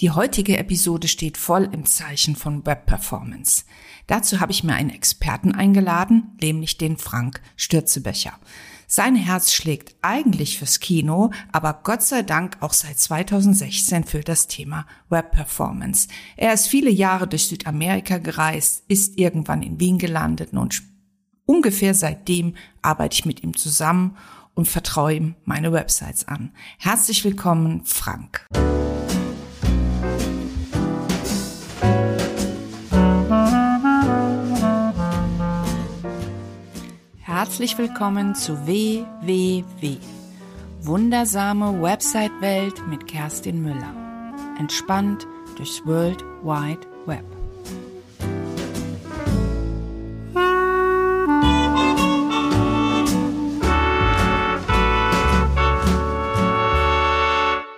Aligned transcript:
Die 0.00 0.12
heutige 0.12 0.56
Episode 0.58 1.08
steht 1.08 1.36
voll 1.36 1.68
im 1.72 1.84
Zeichen 1.84 2.36
von 2.36 2.64
Web 2.64 2.86
Performance. 2.86 3.64
Dazu 4.06 4.38
habe 4.38 4.52
ich 4.52 4.62
mir 4.62 4.74
einen 4.74 4.90
Experten 4.90 5.52
eingeladen, 5.52 6.36
nämlich 6.40 6.78
den 6.78 6.96
Frank 6.98 7.40
Stürzebecher. 7.56 8.38
Sein 8.86 9.16
Herz 9.16 9.52
schlägt 9.52 9.96
eigentlich 10.00 10.60
fürs 10.60 10.78
Kino, 10.78 11.32
aber 11.50 11.80
Gott 11.82 12.02
sei 12.02 12.22
Dank 12.22 12.58
auch 12.60 12.74
seit 12.74 12.96
2016 12.96 14.04
für 14.04 14.20
das 14.20 14.46
Thema 14.46 14.86
Web 15.08 15.32
Performance. 15.32 16.06
Er 16.36 16.54
ist 16.54 16.68
viele 16.68 16.90
Jahre 16.90 17.26
durch 17.26 17.48
Südamerika 17.48 18.18
gereist, 18.18 18.84
ist 18.86 19.18
irgendwann 19.18 19.64
in 19.64 19.80
Wien 19.80 19.98
gelandet 19.98 20.52
und 20.52 20.80
ungefähr 21.44 21.92
seitdem 21.92 22.54
arbeite 22.82 23.14
ich 23.14 23.26
mit 23.26 23.42
ihm 23.42 23.56
zusammen 23.56 24.16
und 24.54 24.68
vertraue 24.68 25.14
ihm 25.14 25.34
meine 25.44 25.72
Websites 25.72 26.28
an. 26.28 26.52
Herzlich 26.78 27.24
willkommen, 27.24 27.84
Frank. 27.84 28.46
Herzlich 37.38 37.78
willkommen 37.78 38.34
zu 38.34 38.66
WWW. 38.66 39.98
Wundersame 40.80 41.80
Website-Welt 41.80 42.82
mit 42.88 43.06
Kerstin 43.06 43.62
Müller. 43.62 43.94
Entspannt 44.58 45.24
durchs 45.56 45.86
World 45.86 46.20
Wide 46.42 46.80
Web. 47.06 47.24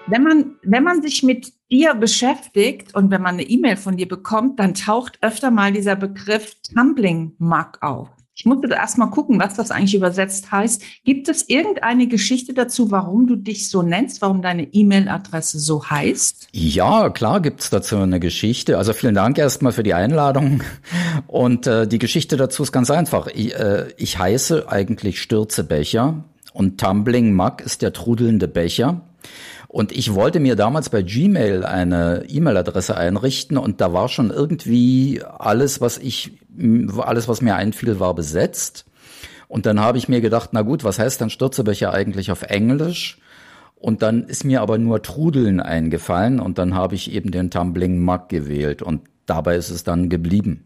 Wenn 0.07 0.23
man, 0.23 0.57
wenn 0.63 0.85
man 0.85 1.03
sich 1.03 1.23
mit 1.23 1.53
dir 1.71 1.93
beschäftigt 1.93 2.95
und 2.95 3.11
wenn 3.11 3.21
man 3.21 3.35
eine 3.35 3.43
E-Mail 3.43 3.77
von 3.77 3.99
dir 3.99 4.09
bekommt, 4.09 4.59
dann 4.59 4.73
taucht 4.73 5.19
öfter 5.21 5.51
mal 5.51 5.71
dieser 5.71 5.97
Begriff 5.97 6.57
Tumbling 6.63 7.35
Mug 7.37 7.77
auf. 7.83 8.09
Ich 8.35 8.47
musste 8.47 8.69
da 8.69 8.77
erstmal 8.77 9.11
gucken, 9.11 9.39
was 9.39 9.55
das 9.55 9.71
eigentlich 9.71 9.95
übersetzt 9.95 10.51
heißt. 10.51 10.83
Gibt 11.05 11.29
es 11.29 11.49
irgendeine 11.49 12.07
Geschichte 12.07 12.55
dazu, 12.55 12.91
warum 12.91 13.27
du 13.27 13.37
dich 13.37 13.69
so 13.69 13.83
nennst, 13.83 14.23
warum 14.23 14.41
deine 14.41 14.65
E-Mail-Adresse 14.73 15.59
so 15.59 15.85
heißt? 15.91 16.49
Ja, 16.53 17.11
klar 17.11 17.41
gibt's 17.41 17.71
dazu 17.71 17.99
eine 17.99 18.21
Geschichte. 18.21 18.79
Also 18.79 18.93
vielen 18.93 19.15
Dank 19.15 19.37
erstmal 19.37 19.73
für 19.73 19.83
die 19.83 19.95
Einladung. 19.95 20.63
Und 21.27 21.67
äh, 21.67 21.87
die 21.87 21.99
Geschichte 21.99 22.37
dazu 22.37 22.63
ist 22.63 22.73
ganz 22.73 22.91
einfach. 22.91 23.27
Ich, 23.27 23.55
äh, 23.55 23.89
ich 23.97 24.19
heiße 24.19 24.71
eigentlich 24.71 25.21
Stürzebecher 25.21 26.25
und 26.53 26.81
Tumbling 26.81 27.35
Mug 27.35 27.61
ist 27.65 27.83
der 27.83 27.93
trudelnde 27.93 28.49
Becher. 28.49 29.03
Und 29.69 29.93
ich 29.93 30.15
wollte 30.15 30.41
mir 30.41 30.57
damals 30.57 30.91
bei 30.91 31.03
Gmail 31.03 31.65
eine 31.65 32.25
E-Mail-Adresse 32.29 32.97
einrichten 32.97 33.57
und 33.57 33.81
da 33.81 33.93
war 33.93 34.09
schon 34.09 34.31
irgendwie 34.31 35.23
alles, 35.23 35.81
was 35.81 35.99
ich, 35.99 36.33
alles, 36.99 37.29
was 37.29 37.41
mir 37.41 37.55
einfiel, 37.55 38.01
war 38.01 38.15
besetzt. 38.15 38.85
Und 39.47 39.67
dann 39.67 39.81
habe 39.81 39.99
ich 39.99 40.09
mir 40.09 40.21
gedacht, 40.21 40.51
na 40.53 40.63
gut, 40.63 40.85
was 40.85 40.99
heißt 40.99 41.21
dann 41.21 41.31
Stürzebecher 41.31 41.93
eigentlich 41.93 42.31
auf 42.31 42.43
Englisch? 42.43 43.19
Und 43.77 44.03
dann 44.03 44.25
ist 44.25 44.45
mir 44.45 44.61
aber 44.61 44.77
nur 44.77 45.03
Trudeln 45.03 45.61
eingefallen 45.61 46.39
und 46.39 46.59
dann 46.59 46.75
habe 46.75 46.95
ich 46.95 47.13
eben 47.13 47.31
den 47.31 47.51
Tumbling 47.51 47.99
Mug 47.99 48.29
gewählt 48.29 48.83
und 48.83 49.03
dabei 49.27 49.57
ist 49.57 49.71
es 49.71 49.85
dann 49.85 50.09
geblieben. 50.09 50.65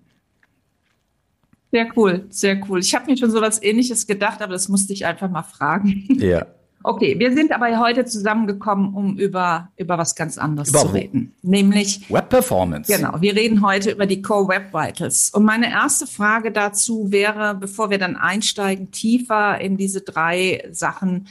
Sehr 1.70 1.88
cool, 1.96 2.26
sehr 2.28 2.60
cool. 2.68 2.80
Ich 2.80 2.94
habe 2.94 3.10
mir 3.10 3.16
schon 3.16 3.30
so 3.30 3.40
was 3.40 3.62
ähnliches 3.62 4.06
gedacht, 4.06 4.42
aber 4.42 4.52
das 4.52 4.68
musste 4.68 4.92
ich 4.92 5.06
einfach 5.06 5.28
mal 5.28 5.42
fragen. 5.42 6.06
Ja. 6.20 6.46
Okay, 6.86 7.18
wir 7.18 7.32
sind 7.32 7.50
aber 7.50 7.78
heute 7.78 8.04
zusammengekommen, 8.04 8.92
um 8.92 9.16
über, 9.16 9.70
über 9.78 9.96
was 9.96 10.14
ganz 10.14 10.36
anderes 10.36 10.68
über 10.68 10.80
zu 10.80 10.88
reden. 10.88 11.34
Nämlich 11.40 12.10
Web 12.10 12.28
Performance. 12.28 12.94
Genau, 12.94 13.22
wir 13.22 13.34
reden 13.34 13.64
heute 13.66 13.90
über 13.90 14.04
die 14.04 14.20
Core 14.20 14.48
Web 14.48 14.74
Vitals. 14.74 15.30
Und 15.30 15.44
meine 15.44 15.70
erste 15.70 16.06
Frage 16.06 16.52
dazu 16.52 17.10
wäre, 17.10 17.54
bevor 17.54 17.88
wir 17.88 17.96
dann 17.96 18.16
einsteigen, 18.16 18.90
tiefer 18.90 19.58
in 19.62 19.78
diese 19.78 20.02
drei 20.02 20.68
Sachen. 20.72 21.26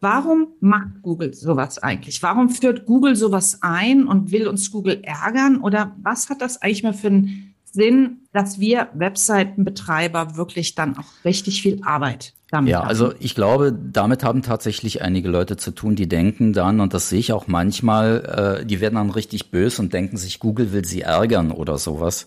Warum 0.00 0.48
macht 0.58 1.00
Google 1.02 1.32
sowas 1.32 1.78
eigentlich? 1.78 2.20
Warum 2.24 2.48
führt 2.48 2.84
Google 2.84 3.14
sowas 3.14 3.58
ein 3.60 4.04
und 4.04 4.32
will 4.32 4.48
uns 4.48 4.72
Google 4.72 5.00
ärgern? 5.04 5.60
Oder 5.60 5.94
was 6.02 6.28
hat 6.28 6.42
das 6.42 6.60
eigentlich 6.60 6.82
mal 6.82 6.92
für 6.92 7.06
einen 7.06 7.54
Sinn, 7.64 8.22
dass 8.32 8.58
wir 8.58 8.88
Webseitenbetreiber 8.94 10.36
wirklich 10.36 10.74
dann 10.74 10.98
auch 10.98 11.24
richtig 11.24 11.62
viel 11.62 11.80
Arbeit 11.84 12.34
damit 12.50 12.70
ja, 12.70 12.80
also 12.80 13.12
ich 13.20 13.34
glaube, 13.34 13.72
damit 13.72 14.24
haben 14.24 14.42
tatsächlich 14.42 15.02
einige 15.02 15.28
Leute 15.28 15.56
zu 15.56 15.70
tun, 15.70 15.96
die 15.96 16.08
denken 16.08 16.52
dann, 16.52 16.80
und 16.80 16.94
das 16.94 17.10
sehe 17.10 17.18
ich 17.18 17.32
auch 17.32 17.46
manchmal, 17.46 18.60
äh, 18.60 18.66
die 18.66 18.80
werden 18.80 18.94
dann 18.94 19.10
richtig 19.10 19.50
böse 19.50 19.82
und 19.82 19.92
denken 19.92 20.16
sich, 20.16 20.40
Google 20.40 20.72
will 20.72 20.84
sie 20.84 21.02
ärgern 21.02 21.50
oder 21.50 21.76
sowas. 21.76 22.26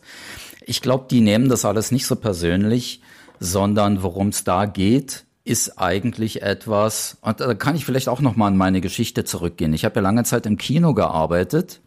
Ich 0.65 0.81
glaube, 0.81 1.05
die 1.09 1.21
nehmen 1.21 1.49
das 1.49 1.65
alles 1.65 1.91
nicht 1.91 2.05
so 2.05 2.15
persönlich, 2.15 3.01
sondern 3.39 4.03
worum 4.03 4.27
es 4.27 4.43
da 4.43 4.65
geht, 4.65 5.25
ist 5.43 5.79
eigentlich 5.79 6.43
etwas, 6.43 7.17
und 7.21 7.39
da 7.39 7.55
kann 7.55 7.75
ich 7.75 7.85
vielleicht 7.85 8.07
auch 8.07 8.21
noch 8.21 8.35
mal 8.35 8.47
an 8.47 8.57
meine 8.57 8.79
Geschichte 8.79 9.23
zurückgehen. 9.23 9.73
Ich 9.73 9.85
habe 9.85 9.95
ja 9.95 10.01
lange 10.01 10.23
Zeit 10.23 10.45
im 10.45 10.57
Kino 10.57 10.93
gearbeitet 10.93 11.81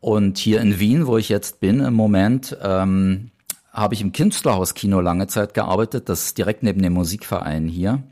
und 0.00 0.38
hier 0.38 0.62
in 0.62 0.80
Wien, 0.80 1.06
wo 1.06 1.18
ich 1.18 1.28
jetzt 1.28 1.60
bin 1.60 1.80
im 1.80 1.92
Moment, 1.92 2.56
ähm, 2.62 3.30
habe 3.72 3.94
ich 3.94 4.00
im 4.00 4.12
Künstlerhauskino 4.12 5.00
lange 5.00 5.26
Zeit 5.26 5.54
gearbeitet, 5.54 6.08
das 6.08 6.26
ist 6.26 6.38
direkt 6.38 6.62
neben 6.62 6.82
dem 6.82 6.92
Musikverein 6.92 7.68
hier. 7.68 8.02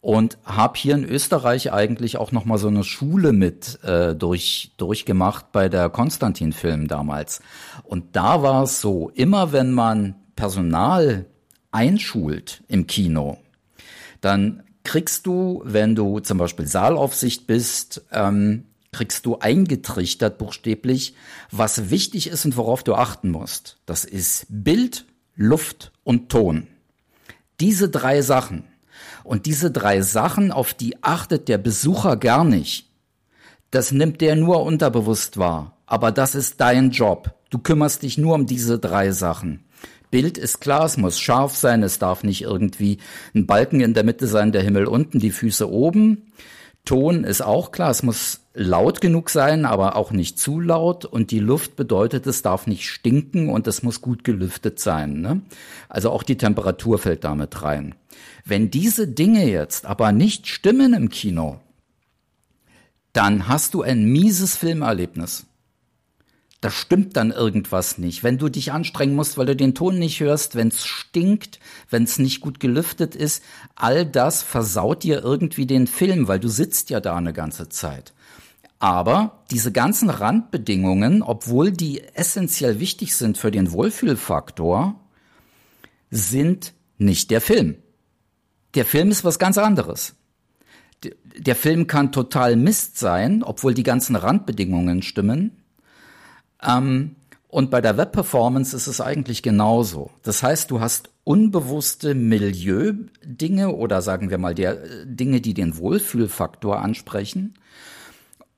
Und 0.00 0.38
habe 0.44 0.78
hier 0.78 0.94
in 0.94 1.04
Österreich 1.04 1.72
eigentlich 1.72 2.18
auch 2.18 2.30
noch 2.30 2.44
mal 2.44 2.56
so 2.56 2.68
eine 2.68 2.84
Schule 2.84 3.32
mit 3.32 3.82
äh, 3.82 4.14
durch, 4.14 4.72
durchgemacht 4.76 5.50
bei 5.50 5.68
der 5.68 5.90
Konstantin-Film 5.90 6.86
damals. 6.86 7.40
Und 7.82 8.14
da 8.14 8.42
war 8.42 8.62
es 8.62 8.80
so, 8.80 9.10
immer 9.14 9.52
wenn 9.52 9.72
man 9.72 10.14
Personal 10.36 11.26
einschult 11.72 12.62
im 12.68 12.86
Kino, 12.86 13.38
dann 14.20 14.62
kriegst 14.84 15.26
du, 15.26 15.62
wenn 15.64 15.96
du 15.96 16.20
zum 16.20 16.38
Beispiel 16.38 16.66
Saalaufsicht 16.66 17.46
bist, 17.48 18.06
ähm, 18.12 18.64
kriegst 18.92 19.26
du 19.26 19.38
eingetrichtert 19.38 20.38
buchstäblich, 20.38 21.14
was 21.50 21.90
wichtig 21.90 22.28
ist 22.28 22.44
und 22.44 22.56
worauf 22.56 22.82
du 22.82 22.94
achten 22.94 23.30
musst. 23.30 23.78
Das 23.86 24.04
ist 24.04 24.46
Bild, 24.48 25.04
Luft 25.34 25.92
und 26.04 26.30
Ton. 26.30 26.66
Diese 27.60 27.88
drei 27.88 28.22
Sachen. 28.22 28.64
Und 29.24 29.46
diese 29.46 29.70
drei 29.70 30.00
Sachen, 30.00 30.52
auf 30.52 30.74
die 30.74 31.02
achtet 31.02 31.48
der 31.48 31.58
Besucher 31.58 32.16
gar 32.16 32.44
nicht. 32.44 32.90
Das 33.70 33.92
nimmt 33.92 34.20
der 34.20 34.36
nur 34.36 34.62
unterbewusst 34.62 35.36
wahr. 35.36 35.76
Aber 35.86 36.12
das 36.12 36.34
ist 36.34 36.60
dein 36.60 36.90
Job. 36.90 37.34
Du 37.50 37.58
kümmerst 37.58 38.02
dich 38.02 38.18
nur 38.18 38.34
um 38.34 38.46
diese 38.46 38.78
drei 38.78 39.10
Sachen. 39.10 39.64
Bild 40.10 40.38
ist 40.38 40.60
klar, 40.60 40.84
es 40.84 40.96
muss 40.96 41.18
scharf 41.18 41.56
sein, 41.56 41.82
es 41.82 41.98
darf 41.98 42.24
nicht 42.24 42.42
irgendwie 42.42 42.98
ein 43.34 43.46
Balken 43.46 43.80
in 43.80 43.94
der 43.94 44.04
Mitte 44.04 44.26
sein, 44.26 44.52
der 44.52 44.62
Himmel 44.62 44.86
unten, 44.86 45.18
die 45.18 45.30
Füße 45.30 45.70
oben. 45.70 46.32
Ton 46.84 47.24
ist 47.24 47.42
auch 47.42 47.70
klar, 47.70 47.90
es 47.90 48.02
muss 48.02 48.40
laut 48.58 49.00
genug 49.00 49.30
sein, 49.30 49.64
aber 49.64 49.96
auch 49.96 50.10
nicht 50.10 50.38
zu 50.38 50.60
laut. 50.60 51.04
Und 51.04 51.30
die 51.30 51.38
Luft 51.38 51.76
bedeutet, 51.76 52.26
es 52.26 52.42
darf 52.42 52.66
nicht 52.66 52.88
stinken 52.88 53.48
und 53.48 53.66
es 53.66 53.82
muss 53.82 54.00
gut 54.00 54.24
gelüftet 54.24 54.80
sein. 54.80 55.20
Ne? 55.20 55.42
Also 55.88 56.10
auch 56.10 56.22
die 56.22 56.36
Temperatur 56.36 56.98
fällt 56.98 57.24
damit 57.24 57.62
rein. 57.62 57.94
Wenn 58.44 58.70
diese 58.70 59.06
Dinge 59.06 59.48
jetzt 59.48 59.86
aber 59.86 60.12
nicht 60.12 60.48
stimmen 60.48 60.92
im 60.92 61.08
Kino, 61.08 61.60
dann 63.12 63.48
hast 63.48 63.74
du 63.74 63.82
ein 63.82 64.04
mieses 64.04 64.56
Filmerlebnis 64.56 65.46
da 66.60 66.70
stimmt 66.70 67.16
dann 67.16 67.30
irgendwas 67.30 67.98
nicht. 67.98 68.24
Wenn 68.24 68.38
du 68.38 68.48
dich 68.48 68.72
anstrengen 68.72 69.14
musst, 69.14 69.38
weil 69.38 69.46
du 69.46 69.54
den 69.54 69.74
Ton 69.74 69.98
nicht 69.98 70.20
hörst, 70.20 70.56
wenn 70.56 70.68
es 70.68 70.84
stinkt, 70.84 71.60
wenn 71.88 72.02
es 72.02 72.18
nicht 72.18 72.40
gut 72.40 72.58
gelüftet 72.58 73.14
ist, 73.14 73.44
all 73.76 74.04
das 74.04 74.42
versaut 74.42 75.04
dir 75.04 75.22
irgendwie 75.22 75.66
den 75.66 75.86
Film, 75.86 76.26
weil 76.26 76.40
du 76.40 76.48
sitzt 76.48 76.90
ja 76.90 77.00
da 77.00 77.16
eine 77.16 77.32
ganze 77.32 77.68
Zeit. 77.68 78.12
Aber 78.78 79.42
diese 79.50 79.72
ganzen 79.72 80.08
Randbedingungen, 80.08 81.22
obwohl 81.22 81.72
die 81.72 82.02
essentiell 82.14 82.78
wichtig 82.78 83.16
sind 83.16 83.36
für 83.36 83.50
den 83.50 83.72
Wohlfühlfaktor, 83.72 85.00
sind 86.10 86.74
nicht 86.96 87.30
der 87.30 87.40
Film. 87.40 87.76
Der 88.74 88.84
Film 88.84 89.10
ist 89.10 89.24
was 89.24 89.38
ganz 89.38 89.58
anderes. 89.58 90.14
Der 91.36 91.56
Film 91.56 91.86
kann 91.86 92.12
total 92.12 92.56
Mist 92.56 92.98
sein, 92.98 93.42
obwohl 93.42 93.74
die 93.74 93.82
ganzen 93.82 94.16
Randbedingungen 94.16 95.02
stimmen. 95.02 95.62
Ähm, 96.62 97.16
und 97.48 97.70
bei 97.70 97.80
der 97.80 97.96
Web-Performance 97.96 98.76
ist 98.76 98.88
es 98.88 99.00
eigentlich 99.00 99.42
genauso. 99.42 100.10
Das 100.22 100.42
heißt, 100.42 100.70
du 100.70 100.80
hast 100.80 101.10
unbewusste 101.24 102.14
Milieu-Dinge 102.14 103.74
oder 103.74 104.02
sagen 104.02 104.30
wir 104.30 104.38
mal 104.38 104.54
der 104.54 105.04
Dinge, 105.06 105.40
die 105.40 105.54
den 105.54 105.78
Wohlfühlfaktor 105.78 106.80
ansprechen. 106.80 107.54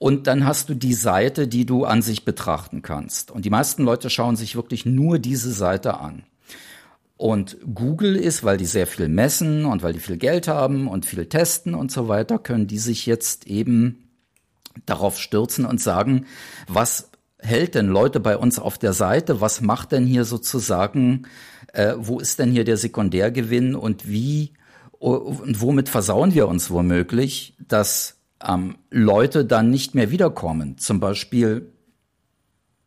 Und 0.03 0.27
dann 0.27 0.47
hast 0.47 0.71
du 0.71 0.75
die 0.75 0.95
Seite, 0.95 1.47
die 1.47 1.67
du 1.67 1.85
an 1.85 2.01
sich 2.01 2.25
betrachten 2.25 2.81
kannst. 2.81 3.31
Und 3.31 3.45
die 3.45 3.51
meisten 3.51 3.85
Leute 3.85 4.09
schauen 4.09 4.35
sich 4.35 4.57
wirklich 4.57 4.87
nur 4.87 5.19
diese 5.19 5.53
Seite 5.53 6.01
an. 6.01 6.23
Und 7.19 7.59
Google 7.75 8.17
ist, 8.17 8.43
weil 8.43 8.57
die 8.57 8.65
sehr 8.65 8.87
viel 8.87 9.09
messen 9.11 9.67
und 9.67 9.83
weil 9.83 9.93
die 9.93 9.99
viel 9.99 10.17
Geld 10.17 10.49
haben 10.49 10.89
und 10.89 11.05
viel 11.05 11.27
testen 11.27 11.75
und 11.75 11.93
so 11.93 12.09
weiter, 12.09 12.39
können 12.39 12.67
die 12.67 12.79
sich 12.79 13.05
jetzt 13.05 13.47
eben 13.47 14.09
darauf 14.87 15.19
stürzen 15.21 15.67
und 15.67 15.83
sagen, 15.83 16.25
was 16.67 17.11
hält 17.39 17.75
denn 17.75 17.89
Leute 17.89 18.21
bei 18.21 18.39
uns 18.39 18.59
auf 18.59 18.79
der 18.79 18.95
Seite? 18.95 19.43
Was 19.43 19.61
macht 19.61 19.93
denn 19.93 20.07
hier 20.07 20.25
sozusagen, 20.25 21.27
äh, 21.75 21.93
wo 21.99 22.21
ist 22.21 22.39
denn 22.39 22.53
hier 22.53 22.65
der 22.65 22.79
Sekundärgewinn 22.79 23.75
und 23.75 24.09
wie 24.09 24.55
und 24.99 25.61
womit 25.61 25.91
versauen 25.91 26.33
wir 26.33 26.49
uns 26.49 26.71
womöglich, 26.71 27.55
dass 27.59 28.20
ähm, 28.47 28.77
Leute 28.91 29.45
dann 29.45 29.71
nicht 29.71 29.95
mehr 29.95 30.11
wiederkommen? 30.11 30.79
Zum 30.79 31.01
Beispiel 31.01 31.73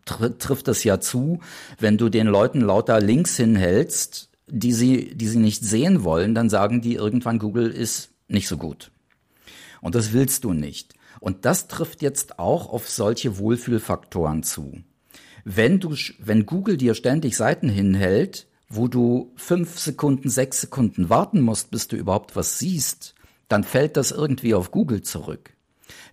tr 0.05 0.37
trifft 0.37 0.67
es 0.67 0.83
ja 0.83 0.99
zu, 0.99 1.39
wenn 1.79 1.97
du 1.97 2.09
den 2.09 2.27
Leuten 2.27 2.61
lauter 2.61 2.99
Links 2.99 3.37
hinhältst, 3.37 4.29
die 4.47 4.73
sie, 4.73 5.15
die 5.15 5.27
sie 5.27 5.39
nicht 5.39 5.63
sehen 5.63 6.03
wollen, 6.03 6.35
dann 6.35 6.49
sagen 6.49 6.81
die 6.81 6.95
irgendwann, 6.95 7.39
Google 7.39 7.69
ist 7.69 8.09
nicht 8.27 8.47
so 8.47 8.57
gut. 8.57 8.91
Und 9.81 9.95
das 9.95 10.13
willst 10.13 10.43
du 10.43 10.53
nicht. 10.53 10.93
Und 11.19 11.45
das 11.45 11.67
trifft 11.67 12.01
jetzt 12.01 12.39
auch 12.39 12.69
auf 12.69 12.89
solche 12.89 13.37
Wohlfühlfaktoren 13.37 14.43
zu. 14.43 14.83
Wenn 15.45 15.79
du, 15.79 15.95
wenn 16.19 16.45
Google 16.45 16.77
dir 16.77 16.95
ständig 16.95 17.35
Seiten 17.35 17.69
hinhält, 17.69 18.47
wo 18.69 18.87
du 18.87 19.31
fünf 19.35 19.79
Sekunden, 19.79 20.29
sechs 20.29 20.61
Sekunden 20.61 21.09
warten 21.09 21.41
musst, 21.41 21.71
bis 21.71 21.87
du 21.87 21.95
überhaupt 21.95 22.35
was 22.35 22.59
siehst, 22.59 23.13
dann 23.47 23.63
fällt 23.63 23.97
das 23.97 24.11
irgendwie 24.11 24.53
auf 24.53 24.71
Google 24.71 25.01
zurück. 25.01 25.51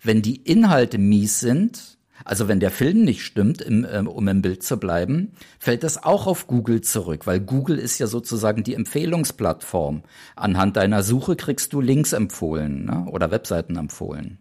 Wenn 0.03 0.23
die 0.23 0.37
Inhalte 0.37 0.99
mies 0.99 1.41
sind, 1.41 1.99
also 2.25 2.49
wenn 2.49 2.61
der 2.61 2.71
Film 2.71 3.05
nicht 3.05 3.25
stimmt, 3.25 3.63
im, 3.63 3.85
äh, 3.85 3.99
um 3.99 4.29
im 4.29 4.43
Bild 4.43 4.63
zu 4.63 4.77
bleiben, 4.77 5.33
fällt 5.59 5.83
das 5.83 6.03
auch 6.03 6.27
auf 6.27 6.47
Google 6.47 6.81
zurück, 6.83 7.27
weil 7.27 7.41
Google 7.41 7.79
ist 7.79 7.99
ja 7.99 8.07
sozusagen 8.07 8.63
die 8.63 8.75
Empfehlungsplattform. 8.75 10.03
Anhand 10.37 10.77
deiner 10.77 11.03
Suche 11.03 11.37
kriegst 11.37 11.73
du 11.73 11.81
Links 11.81 12.13
empfohlen 12.13 12.85
ne? 12.85 13.07
oder 13.11 13.31
Webseiten 13.31 13.77
empfohlen. 13.77 14.39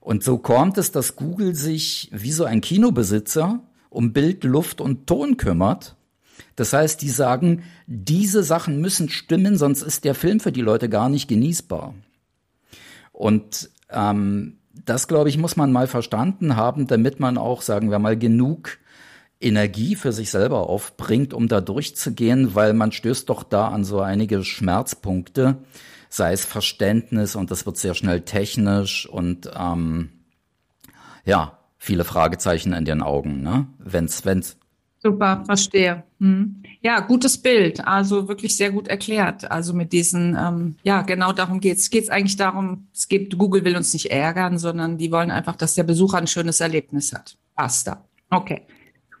Und 0.00 0.22
so 0.22 0.38
kommt 0.38 0.78
es, 0.78 0.90
dass 0.90 1.16
Google 1.16 1.54
sich 1.54 2.08
wie 2.12 2.32
so 2.32 2.44
ein 2.44 2.62
Kinobesitzer 2.62 3.60
um 3.90 4.12
Bild, 4.12 4.44
Luft 4.44 4.80
und 4.80 5.06
Ton 5.06 5.36
kümmert. 5.36 5.96
Das 6.56 6.72
heißt, 6.72 7.02
die 7.02 7.10
sagen, 7.10 7.62
diese 7.86 8.42
Sachen 8.42 8.80
müssen 8.80 9.08
stimmen, 9.08 9.56
sonst 9.56 9.82
ist 9.82 10.04
der 10.04 10.14
Film 10.14 10.40
für 10.40 10.52
die 10.52 10.60
Leute 10.60 10.88
gar 10.88 11.08
nicht 11.08 11.28
genießbar. 11.28 11.94
Und 13.12 13.70
ähm, 13.90 14.58
das, 14.84 15.08
glaube 15.08 15.28
ich, 15.28 15.38
muss 15.38 15.56
man 15.56 15.72
mal 15.72 15.86
verstanden 15.86 16.56
haben, 16.56 16.86
damit 16.86 17.20
man 17.20 17.38
auch, 17.38 17.62
sagen 17.62 17.90
wir 17.90 17.98
mal, 17.98 18.16
genug 18.16 18.78
Energie 19.40 19.94
für 19.94 20.12
sich 20.12 20.30
selber 20.30 20.68
aufbringt, 20.68 21.32
um 21.32 21.48
da 21.48 21.60
durchzugehen, 21.60 22.54
weil 22.54 22.74
man 22.74 22.92
stößt 22.92 23.28
doch 23.28 23.42
da 23.42 23.68
an 23.68 23.84
so 23.84 24.00
einige 24.00 24.44
Schmerzpunkte, 24.44 25.58
sei 26.08 26.32
es 26.32 26.44
Verständnis 26.44 27.36
und 27.36 27.50
das 27.50 27.66
wird 27.66 27.76
sehr 27.76 27.94
schnell 27.94 28.22
technisch 28.22 29.08
und 29.08 29.50
ähm, 29.56 30.10
ja, 31.24 31.58
viele 31.76 32.04
Fragezeichen 32.04 32.72
in 32.72 32.84
den 32.84 33.02
Augen, 33.02 33.42
ne? 33.42 33.68
Wenn's, 33.78 34.24
wenn's. 34.24 34.57
Super, 35.00 35.44
verstehe. 35.46 36.02
Hm. 36.18 36.62
Ja, 36.82 37.00
gutes 37.00 37.38
Bild, 37.38 37.86
also 37.86 38.26
wirklich 38.26 38.56
sehr 38.56 38.72
gut 38.72 38.88
erklärt. 38.88 39.48
Also 39.50 39.72
mit 39.72 39.92
diesen, 39.92 40.36
ähm, 40.36 40.74
ja, 40.82 41.02
genau 41.02 41.32
darum 41.32 41.60
geht's. 41.60 41.82
Es 41.82 41.90
geht 41.90 42.10
eigentlich 42.10 42.36
darum, 42.36 42.88
es 42.92 43.06
geht, 43.06 43.38
Google 43.38 43.64
will 43.64 43.76
uns 43.76 43.92
nicht 43.92 44.10
ärgern, 44.10 44.58
sondern 44.58 44.98
die 44.98 45.12
wollen 45.12 45.30
einfach, 45.30 45.54
dass 45.54 45.74
der 45.74 45.84
Besucher 45.84 46.18
ein 46.18 46.26
schönes 46.26 46.60
Erlebnis 46.60 47.12
hat. 47.12 47.36
Basta. 47.54 48.04
Okay. 48.30 48.62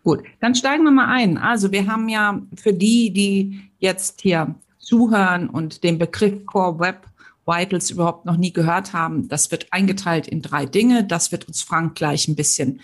Gut, 0.02 0.22
dann 0.40 0.54
steigen 0.54 0.84
wir 0.84 0.90
mal 0.90 1.08
ein. 1.08 1.38
Also 1.38 1.70
wir 1.70 1.86
haben 1.86 2.08
ja 2.08 2.40
für 2.56 2.72
die, 2.72 3.12
die 3.12 3.60
jetzt 3.78 4.20
hier 4.20 4.54
zuhören 4.78 5.48
und 5.48 5.84
den 5.84 5.98
Begriff 5.98 6.44
Core 6.46 6.78
Web 6.78 7.06
Vitals 7.46 7.90
überhaupt 7.90 8.26
noch 8.26 8.36
nie 8.36 8.52
gehört 8.52 8.92
haben, 8.92 9.28
das 9.28 9.50
wird 9.50 9.72
eingeteilt 9.72 10.28
in 10.28 10.42
drei 10.42 10.66
Dinge. 10.66 11.04
Das 11.04 11.32
wird 11.32 11.48
uns 11.48 11.62
Frank 11.62 11.94
gleich 11.94 12.28
ein 12.28 12.36
bisschen 12.36 12.80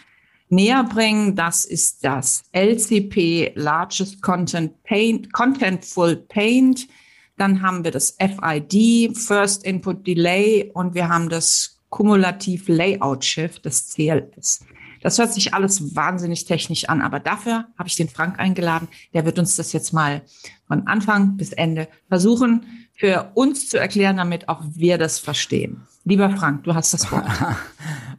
näher 0.49 0.85
bringen. 0.85 1.37
Das 1.37 1.65
ist 1.65 2.05
das 2.05 2.45
LCP, 2.53 3.53
Largest 3.55 4.23
Content 4.23 4.83
Paint, 4.85 5.33
Contentful 5.33 6.17
Paint. 6.17 6.89
Dann 7.37 7.63
haben 7.63 7.85
wir 7.85 7.91
das 7.91 8.17
FID, 8.21 9.17
First 9.17 9.65
Input 9.65 10.07
Delay 10.07 10.71
und 10.75 10.95
wir 10.95 11.09
haben 11.09 11.29
das 11.29 11.81
Kumulativ 11.89 12.69
Layout 12.69 13.25
Shift, 13.25 13.65
das 13.67 13.89
CLS. 13.89 14.65
Das 15.05 15.19
hört 15.19 15.35
sich 15.35 15.53
alles 15.53 15.95
wahnsinnig 15.95 16.47
technisch 16.47 16.89
an, 16.89 17.03
aber 17.03 17.21
dafür 17.21 17.67
habe 17.79 17.89
ich 17.89 17.97
den 17.97 18.09
Frank 18.09 18.39
eingeladen. 18.39 18.89
Der 19.13 19.27
wird 19.27 19.39
uns 19.39 19.55
das 19.55 19.75
jetzt 19.75 19.93
mal 19.93 20.23
von 20.67 20.87
Anfang 20.87 21.37
bis 21.37 21.53
Ende 21.53 21.89
versuchen, 22.09 22.65
für 22.95 23.31
uns 23.35 23.69
zu 23.69 23.79
erklären, 23.79 24.17
damit 24.17 24.49
auch 24.49 24.63
wir 24.75 24.97
das 24.97 25.19
verstehen. 25.19 25.83
Lieber 26.05 26.31
Frank, 26.31 26.65
du 26.65 26.75
hast 26.75 26.95
das 26.95 27.11
Wort. 27.13 27.27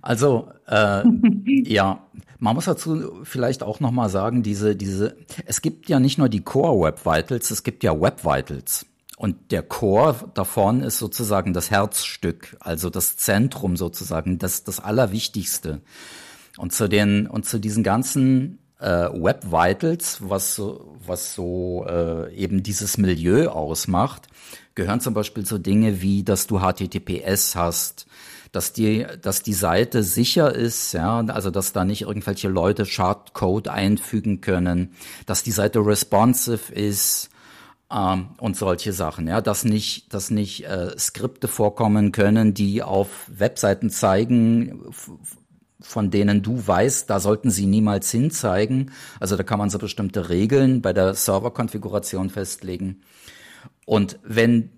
Also 0.02 0.52
äh, 0.68 1.02
ja, 1.64 2.05
man 2.46 2.56
muss 2.56 2.66
dazu 2.66 3.24
vielleicht 3.24 3.64
auch 3.64 3.80
noch 3.80 3.90
mal 3.90 4.08
sagen, 4.08 4.44
diese 4.44 4.76
diese 4.76 5.18
es 5.46 5.64
gibt 5.64 5.90
ja 5.90 6.00
nicht 6.00 6.20
nur 6.20 6.30
die 6.30 6.42
Core 6.42 6.86
Web 6.86 7.04
Vitals, 7.04 7.50
es 7.50 7.64
gibt 7.64 7.84
ja 7.84 8.00
Web 8.00 8.24
Vitals. 8.24 8.86
Und 9.18 9.52
der 9.52 9.64
Core 9.64 10.30
davon 10.36 10.84
ist 10.84 11.00
sozusagen 11.00 11.54
das 11.54 11.72
Herzstück, 11.72 12.56
also 12.60 12.92
das 12.92 13.18
Zentrum 13.18 13.78
sozusagen, 13.78 14.38
das 14.38 14.64
das 14.64 14.80
Allerwichtigste. 14.80 15.82
Und 16.58 16.72
zu 16.72 16.88
den 16.88 17.26
und 17.26 17.46
zu 17.46 17.58
diesen 17.60 17.84
ganzen 17.84 18.60
äh, 18.80 19.10
Web 19.12 19.52
Vitals, 19.52 20.20
was 20.22 20.54
so, 20.54 20.96
was 21.04 21.34
so 21.34 21.84
äh, 21.90 22.32
eben 22.36 22.62
dieses 22.62 23.00
Milieu 23.00 23.48
ausmacht, 23.50 24.28
gehören 24.76 25.00
zum 25.00 25.16
Beispiel 25.16 25.48
so 25.48 25.58
Dinge 25.58 26.04
wie, 26.04 26.24
dass 26.24 26.46
du 26.46 26.60
HTTPS 26.60 27.56
hast, 27.56 28.06
dass 28.56 28.72
die, 28.72 29.06
dass 29.22 29.42
die 29.42 29.54
Seite 29.54 30.02
sicher 30.02 30.56
ist, 30.56 30.94
ja, 30.94 31.20
also 31.20 31.52
dass 31.52 31.74
da 31.74 31.84
nicht 31.84 32.04
irgendwelche 32.04 32.48
Leute 32.48 32.86
Schadcode 32.86 33.68
einfügen 33.68 34.40
können, 34.40 34.94
dass 35.26 35.44
die 35.44 35.52
Seite 35.52 35.86
responsive 35.86 36.74
ist 36.74 37.30
ähm, 37.92 38.30
und 38.38 38.56
solche 38.56 38.94
Sachen, 38.94 39.28
ja, 39.28 39.42
dass 39.42 39.66
nicht, 39.66 40.14
dass 40.14 40.32
nicht 40.32 40.66
äh, 40.66 40.98
Skripte 40.98 41.50
vorkommen 41.50 42.14
können, 42.14 42.54
die 42.54 42.82
auf 42.82 43.10
Webseiten 43.28 43.90
zeigen, 43.90 44.86
von 45.82 46.10
denen 46.10 46.42
du 46.42 46.66
weißt, 46.66 47.10
da 47.10 47.20
sollten 47.20 47.52
sie 47.52 47.66
niemals 47.66 48.10
hinzeigen. 48.10 48.92
Also 49.20 49.36
da 49.36 49.44
kann 49.44 49.60
man 49.60 49.70
so 49.70 49.78
bestimmte 49.78 50.30
Regeln 50.30 50.82
bei 50.82 50.94
der 50.94 51.14
Serverkonfiguration 51.14 52.30
festlegen. 52.30 53.02
Und 53.86 54.18
wenn 54.24 54.72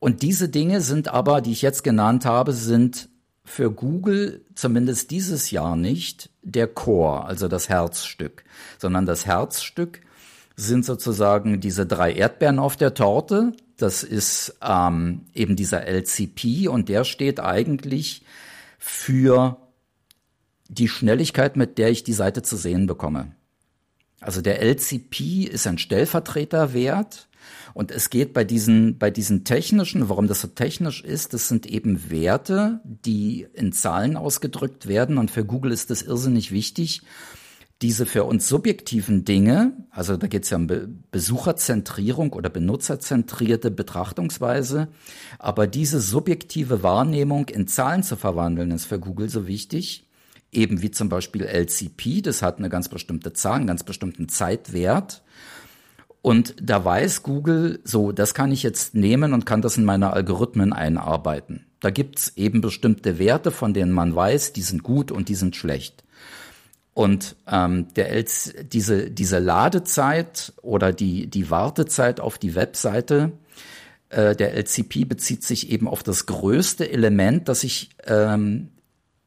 und 0.00 0.22
diese 0.22 0.48
Dinge 0.48 0.80
sind 0.80 1.08
aber, 1.08 1.42
die 1.42 1.52
ich 1.52 1.62
jetzt 1.62 1.84
genannt 1.84 2.24
habe, 2.24 2.52
sind 2.52 3.10
für 3.44 3.70
Google 3.70 4.44
zumindest 4.54 5.10
dieses 5.10 5.50
Jahr 5.50 5.76
nicht 5.76 6.30
der 6.42 6.66
Core, 6.66 7.26
also 7.26 7.48
das 7.48 7.68
Herzstück, 7.68 8.44
sondern 8.78 9.06
das 9.06 9.26
Herzstück 9.26 10.00
sind 10.56 10.84
sozusagen 10.84 11.60
diese 11.60 11.86
drei 11.86 12.12
Erdbeeren 12.12 12.58
auf 12.58 12.76
der 12.76 12.94
Torte. 12.94 13.52
Das 13.76 14.02
ist 14.02 14.56
ähm, 14.62 15.26
eben 15.34 15.56
dieser 15.56 15.86
LCP 15.86 16.68
und 16.68 16.88
der 16.88 17.04
steht 17.04 17.40
eigentlich 17.40 18.24
für 18.78 19.58
die 20.68 20.88
Schnelligkeit, 20.88 21.56
mit 21.56 21.76
der 21.76 21.90
ich 21.90 22.04
die 22.04 22.12
Seite 22.12 22.42
zu 22.42 22.56
sehen 22.56 22.86
bekomme. 22.86 23.34
Also 24.20 24.40
der 24.40 24.62
LCP 24.62 25.44
ist 25.44 25.66
ein 25.66 25.78
Stellvertreterwert 25.78 27.29
und 27.74 27.90
es 27.90 28.10
geht 28.10 28.32
bei 28.32 28.44
diesen, 28.44 28.98
bei 28.98 29.10
diesen 29.10 29.44
technischen, 29.44 30.08
warum 30.08 30.26
das 30.26 30.40
so 30.40 30.48
technisch 30.48 31.02
ist, 31.02 31.34
das 31.34 31.48
sind 31.48 31.66
eben 31.66 32.10
Werte, 32.10 32.80
die 32.84 33.46
in 33.54 33.72
Zahlen 33.72 34.16
ausgedrückt 34.16 34.88
werden 34.88 35.18
und 35.18 35.30
für 35.30 35.44
Google 35.44 35.72
ist 35.72 35.90
das 35.90 36.02
irrsinnig 36.02 36.52
wichtig, 36.52 37.02
diese 37.82 38.04
für 38.04 38.24
uns 38.24 38.46
subjektiven 38.46 39.24
Dinge, 39.24 39.72
also 39.90 40.16
da 40.18 40.26
geht 40.26 40.44
es 40.44 40.50
ja 40.50 40.58
um 40.58 40.66
Be 40.66 40.88
Besucherzentrierung 41.10 42.34
oder 42.34 42.50
benutzerzentrierte 42.50 43.70
Betrachtungsweise, 43.70 44.88
aber 45.38 45.66
diese 45.66 46.00
subjektive 46.00 46.82
Wahrnehmung 46.82 47.48
in 47.48 47.66
Zahlen 47.66 48.02
zu 48.02 48.16
verwandeln, 48.16 48.70
ist 48.70 48.84
für 48.84 48.98
Google 48.98 49.30
so 49.30 49.46
wichtig 49.46 50.06
eben 50.52 50.82
wie 50.82 50.90
zum 50.90 51.08
Beispiel 51.08 51.44
LCP, 51.44 52.22
das 52.22 52.42
hat 52.42 52.58
eine 52.58 52.68
ganz 52.68 52.88
bestimmte 52.88 53.32
Zahl, 53.32 53.56
einen 53.56 53.66
ganz 53.66 53.84
bestimmten 53.84 54.28
Zeitwert. 54.28 55.22
Und 56.22 56.54
da 56.60 56.84
weiß 56.84 57.22
Google, 57.22 57.80
so, 57.84 58.12
das 58.12 58.34
kann 58.34 58.52
ich 58.52 58.62
jetzt 58.62 58.94
nehmen 58.94 59.32
und 59.32 59.46
kann 59.46 59.62
das 59.62 59.76
in 59.76 59.84
meine 59.84 60.12
Algorithmen 60.12 60.72
einarbeiten. 60.72 61.66
Da 61.80 61.90
gibt's 61.90 62.34
eben 62.36 62.60
bestimmte 62.60 63.18
Werte, 63.18 63.50
von 63.50 63.72
denen 63.72 63.92
man 63.92 64.14
weiß, 64.14 64.52
die 64.52 64.62
sind 64.62 64.82
gut 64.82 65.10
und 65.10 65.28
die 65.30 65.34
sind 65.34 65.56
schlecht. 65.56 66.04
Und 66.92 67.36
ähm, 67.46 67.86
der 67.94 68.10
LC, 68.10 68.68
diese, 68.70 69.10
diese 69.10 69.38
Ladezeit 69.38 70.52
oder 70.60 70.92
die, 70.92 71.28
die 71.28 71.48
Wartezeit 71.50 72.20
auf 72.20 72.36
die 72.36 72.54
Webseite, 72.54 73.32
äh, 74.10 74.36
der 74.36 74.54
LCP 74.54 75.06
bezieht 75.06 75.44
sich 75.44 75.70
eben 75.70 75.88
auf 75.88 76.02
das 76.02 76.26
größte 76.26 76.90
Element, 76.90 77.48
das 77.48 77.64
ich 77.64 77.90
ähm, 78.06 78.68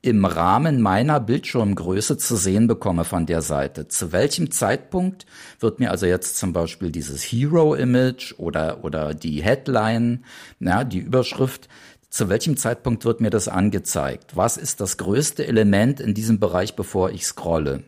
im 0.03 0.25
Rahmen 0.25 0.81
meiner 0.81 1.22
Bildschirmgröße 1.22 2.17
zu 2.17 2.36
sehen 2.36 2.67
bekomme 2.67 3.05
von 3.05 3.25
der 3.25 3.41
Seite. 3.41 3.88
Zu 3.88 4.12
welchem 4.12 4.51
Zeitpunkt 4.51 5.25
wird 5.62 5.79
mir 5.79 5.91
also 5.91 6.05
jetzt 6.05 6.36
zum 6.36 6.51
Beispiel 6.51 6.91
dieses 6.91 7.24
Hero-Image 7.24 8.33
oder, 8.38 8.83
oder 8.83 9.13
die 9.13 9.41
Headline, 9.41 10.25
ja, 10.60 10.83
die 10.83 11.00
Überschrift, 11.00 11.69
zu 12.10 12.27
welchem 12.27 12.57
Zeitpunkt 12.57 13.05
wird 13.05 13.22
mir 13.22 13.29
das 13.29 13.48
angezeigt? 13.48 14.36
Was 14.36 14.57
ist 14.57 14.81
das 14.81 14.98
größte 14.98 15.48
Element 15.48 16.01
in 16.01 16.13
diesem 16.13 16.38
Bereich, 16.38 16.75
bevor 16.75 17.12
ich 17.12 17.25
scrolle? 17.25 17.83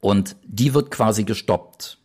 Und 0.00 0.34
die 0.46 0.72
wird 0.72 0.90
quasi 0.90 1.24
gestoppt. 1.24 1.98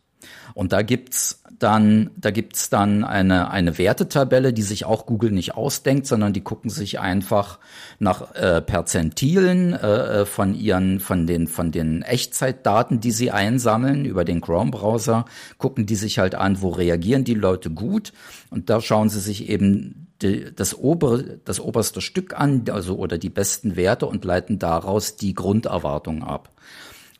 Und 0.54 0.72
da 0.72 0.82
gibt's 0.82 1.42
dann, 1.58 2.10
da 2.16 2.30
gibt's 2.30 2.70
dann 2.70 3.04
eine, 3.04 3.50
eine 3.50 3.76
Wertetabelle, 3.76 4.52
die 4.52 4.62
sich 4.62 4.86
auch 4.86 5.04
Google 5.04 5.30
nicht 5.30 5.54
ausdenkt, 5.54 6.06
sondern 6.06 6.32
die 6.32 6.40
gucken 6.40 6.70
sich 6.70 6.98
einfach 7.00 7.58
nach 7.98 8.34
äh, 8.34 8.62
Perzentilen 8.62 9.74
äh, 9.74 10.24
von 10.24 10.54
ihren, 10.54 11.00
von 11.00 11.26
den, 11.26 11.46
von 11.46 11.70
den 11.70 12.02
Echtzeitdaten, 12.02 13.00
die 13.00 13.10
sie 13.10 13.30
einsammeln 13.30 14.06
über 14.06 14.24
den 14.24 14.40
Chrome-Browser, 14.40 15.26
gucken 15.58 15.84
die 15.84 15.96
sich 15.96 16.18
halt 16.18 16.34
an, 16.34 16.62
wo 16.62 16.70
reagieren 16.70 17.24
die 17.24 17.34
Leute 17.34 17.70
gut. 17.70 18.12
Und 18.48 18.70
da 18.70 18.80
schauen 18.80 19.10
sie 19.10 19.20
sich 19.20 19.50
eben 19.50 20.08
die, 20.22 20.46
das, 20.54 20.78
obere, 20.78 21.40
das 21.44 21.60
oberste 21.60 22.00
Stück 22.00 22.38
an, 22.38 22.64
also 22.70 22.96
oder 22.96 23.18
die 23.18 23.30
besten 23.30 23.76
Werte 23.76 24.06
und 24.06 24.24
leiten 24.24 24.58
daraus 24.58 25.16
die 25.16 25.34
Grunderwartung 25.34 26.22
ab. 26.22 26.50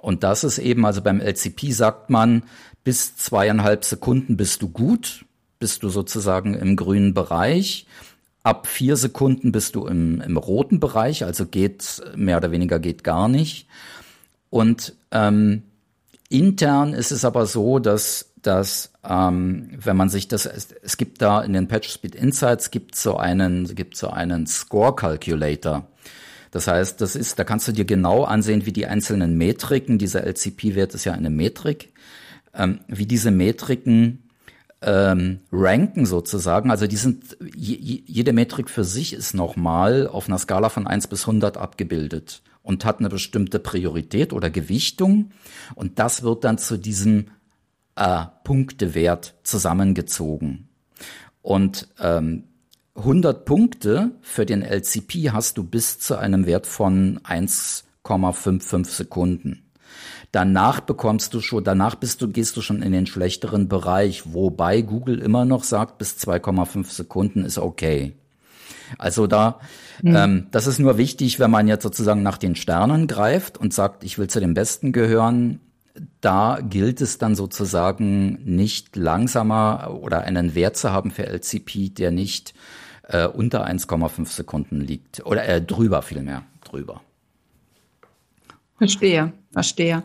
Und 0.01 0.25
das 0.25 0.45
ist 0.45 0.59
eben, 0.59 0.87
also 0.87 1.03
beim 1.03 1.21
LCP 1.21 1.73
sagt 1.73 2.09
man, 2.09 2.45
bis 2.85 3.17
zweieinhalb 3.17 3.85
Sekunden 3.85 4.37
bist 4.37 4.63
du 4.63 4.69
gut, 4.69 5.25
bist 5.59 5.83
du 5.83 5.89
sozusagen 5.89 6.55
im 6.55 6.77
grünen 6.77 7.15
Bereich. 7.15 7.87
Ab 8.43 8.67
vier 8.67 8.97
Sekunden 8.97 9.53
bist 9.53 9.75
du 9.75 9.87
im, 9.87 10.21
im 10.23 10.37
roten 10.37 10.81
Bereich, 10.81 11.25
also 11.25 11.45
geht 11.45 12.03
mehr 12.17 12.39
oder 12.39 12.51
weniger 12.51 12.79
geht 12.79 13.05
gar 13.05 13.29
nicht. 13.29 13.67
Und 14.49 14.95
ähm, 15.11 15.63
intern 16.31 16.95
ist 16.95 17.13
es 17.13 17.25
aber 17.25 17.47
so, 17.47 17.79
dass, 17.79 18.31
dass 18.43 18.93
ähm, 19.09 19.71
wenn 19.77 19.97
man 19.97 20.09
sich 20.09 20.27
das, 20.29 20.47
es, 20.47 20.97
gibt 20.97 21.21
da 21.21 21.43
in 21.43 21.53
den 21.53 21.69
PatchSpeed 21.69 22.15
Insights 22.15 22.71
gibt 22.71 22.97
so 22.97 23.17
einen, 23.17 23.75
gibt 23.75 23.97
so 23.97 24.09
einen 24.09 24.47
Score 24.47 24.95
Calculator. 24.97 25.87
Das 26.51 26.67
heißt, 26.67 27.01
das 27.01 27.15
ist, 27.15 27.39
da 27.39 27.45
kannst 27.45 27.69
du 27.69 27.73
dir 27.73 27.85
genau 27.85 28.25
ansehen, 28.25 28.67
wie 28.67 28.73
die 28.73 28.87
einzelnen 28.87 29.37
Metriken, 29.37 29.99
dieser 29.99 30.25
LCP-Wert 30.25 30.95
ist 30.95 31.05
ja 31.05 31.13
eine 31.13 31.31
Metrik, 31.31 31.93
ähm, 32.55 32.81
wie 32.89 33.07
diese 33.07 33.31
Metriken 33.31 34.31
ähm, 34.83 35.41
ranken 35.53 36.07
sozusagen. 36.07 36.71
Also 36.71 36.87
die 36.87 36.97
sind, 36.97 37.37
jede 37.55 38.33
Metrik 38.33 38.71
für 38.71 38.85
sich 38.85 39.13
ist 39.13 39.35
nochmal 39.35 40.07
auf 40.07 40.29
einer 40.29 40.39
Skala 40.39 40.69
von 40.69 40.87
1 40.87 41.09
bis 41.09 41.23
100 41.27 41.57
abgebildet 41.57 42.43
und 42.63 42.85
hat 42.85 43.01
eine 43.01 43.09
bestimmte 43.09 43.59
Priorität 43.59 44.33
oder 44.33 44.51
Gewichtung. 44.51 45.33
Und 45.75 45.99
das 45.99 46.23
wird 46.23 46.45
dann 46.45 46.59
zu 46.59 46.79
diesem 46.79 47.27
äh, 47.97 48.25
Punktewert 48.45 49.35
zusammengezogen. 49.43 50.69
Und 51.43 51.89
ähm, 52.01 52.45
100 52.97 53.45
Punkte 53.45 54.13
für 54.21 54.45
den 54.45 54.63
LCP 54.63 55.31
hast 55.31 55.59
du 55.59 55.65
bis 55.65 55.99
zu 55.99 56.17
einem 56.17 56.47
Wert 56.47 56.67
von 56.67 57.21
1,55 57.21 58.85
Sekunden. 58.87 59.70
Danach 60.33 60.81
bekommst 60.81 61.35
du 61.35 61.41
schon, 61.41 61.65
danach 61.65 61.97
bist 61.97 62.23
du, 62.23 62.29
gehst 62.29 62.57
du 62.57 62.63
schon 62.63 62.83
in 62.83 62.93
den 62.93 63.07
schlechteren 63.07 63.69
Bereich, 63.69 64.33
wobei 64.33 64.81
Google 64.81 65.19
immer 65.19 65.45
noch 65.45 65.65
sagt, 65.65 65.99
bis 65.99 66.17
2,5 66.19 66.87
Sekunden 66.91 67.45
ist 67.45 67.59
okay. 67.59 68.15
Also 68.99 69.27
da, 69.27 69.61
mhm. 70.03 70.17
ähm, 70.17 70.47
das 70.51 70.67
ist 70.67 70.79
nur 70.79 70.99
wichtig, 70.99 71.39
wenn 71.41 71.51
man 71.51 71.69
jetzt 71.69 71.83
sozusagen 71.83 72.23
nach 72.23 72.39
den 72.39 72.55
Sternen 72.55 73.07
greift 73.07 73.59
und 73.59 73.75
sagt, 73.75 74.05
ich 74.05 74.19
will 74.19 74.29
zu 74.29 74.41
den 74.41 74.55
Besten 74.55 74.93
gehören. 74.93 75.61
Da 76.21 76.61
gilt 76.63 77.01
es 77.01 77.19
dann 77.19 77.35
sozusagen 77.35 78.39
nicht 78.45 78.97
langsamer 78.97 79.99
oder 80.01 80.23
einen 80.23 80.55
Wert 80.55 80.77
zu 80.77 80.93
haben 80.93 81.11
für 81.11 81.27
LCP, 81.27 81.91
der 81.91 82.11
nicht 82.11 82.55
äh, 83.09 83.27
unter 83.27 83.67
1,5 83.67 84.27
Sekunden 84.29 84.81
liegt. 84.81 85.25
Oder 85.27 85.47
äh, 85.47 85.61
drüber 85.61 86.03
vielmehr, 86.03 86.45
drüber. 86.65 87.03
Verstehe, 88.79 89.33
verstehe. 89.53 90.03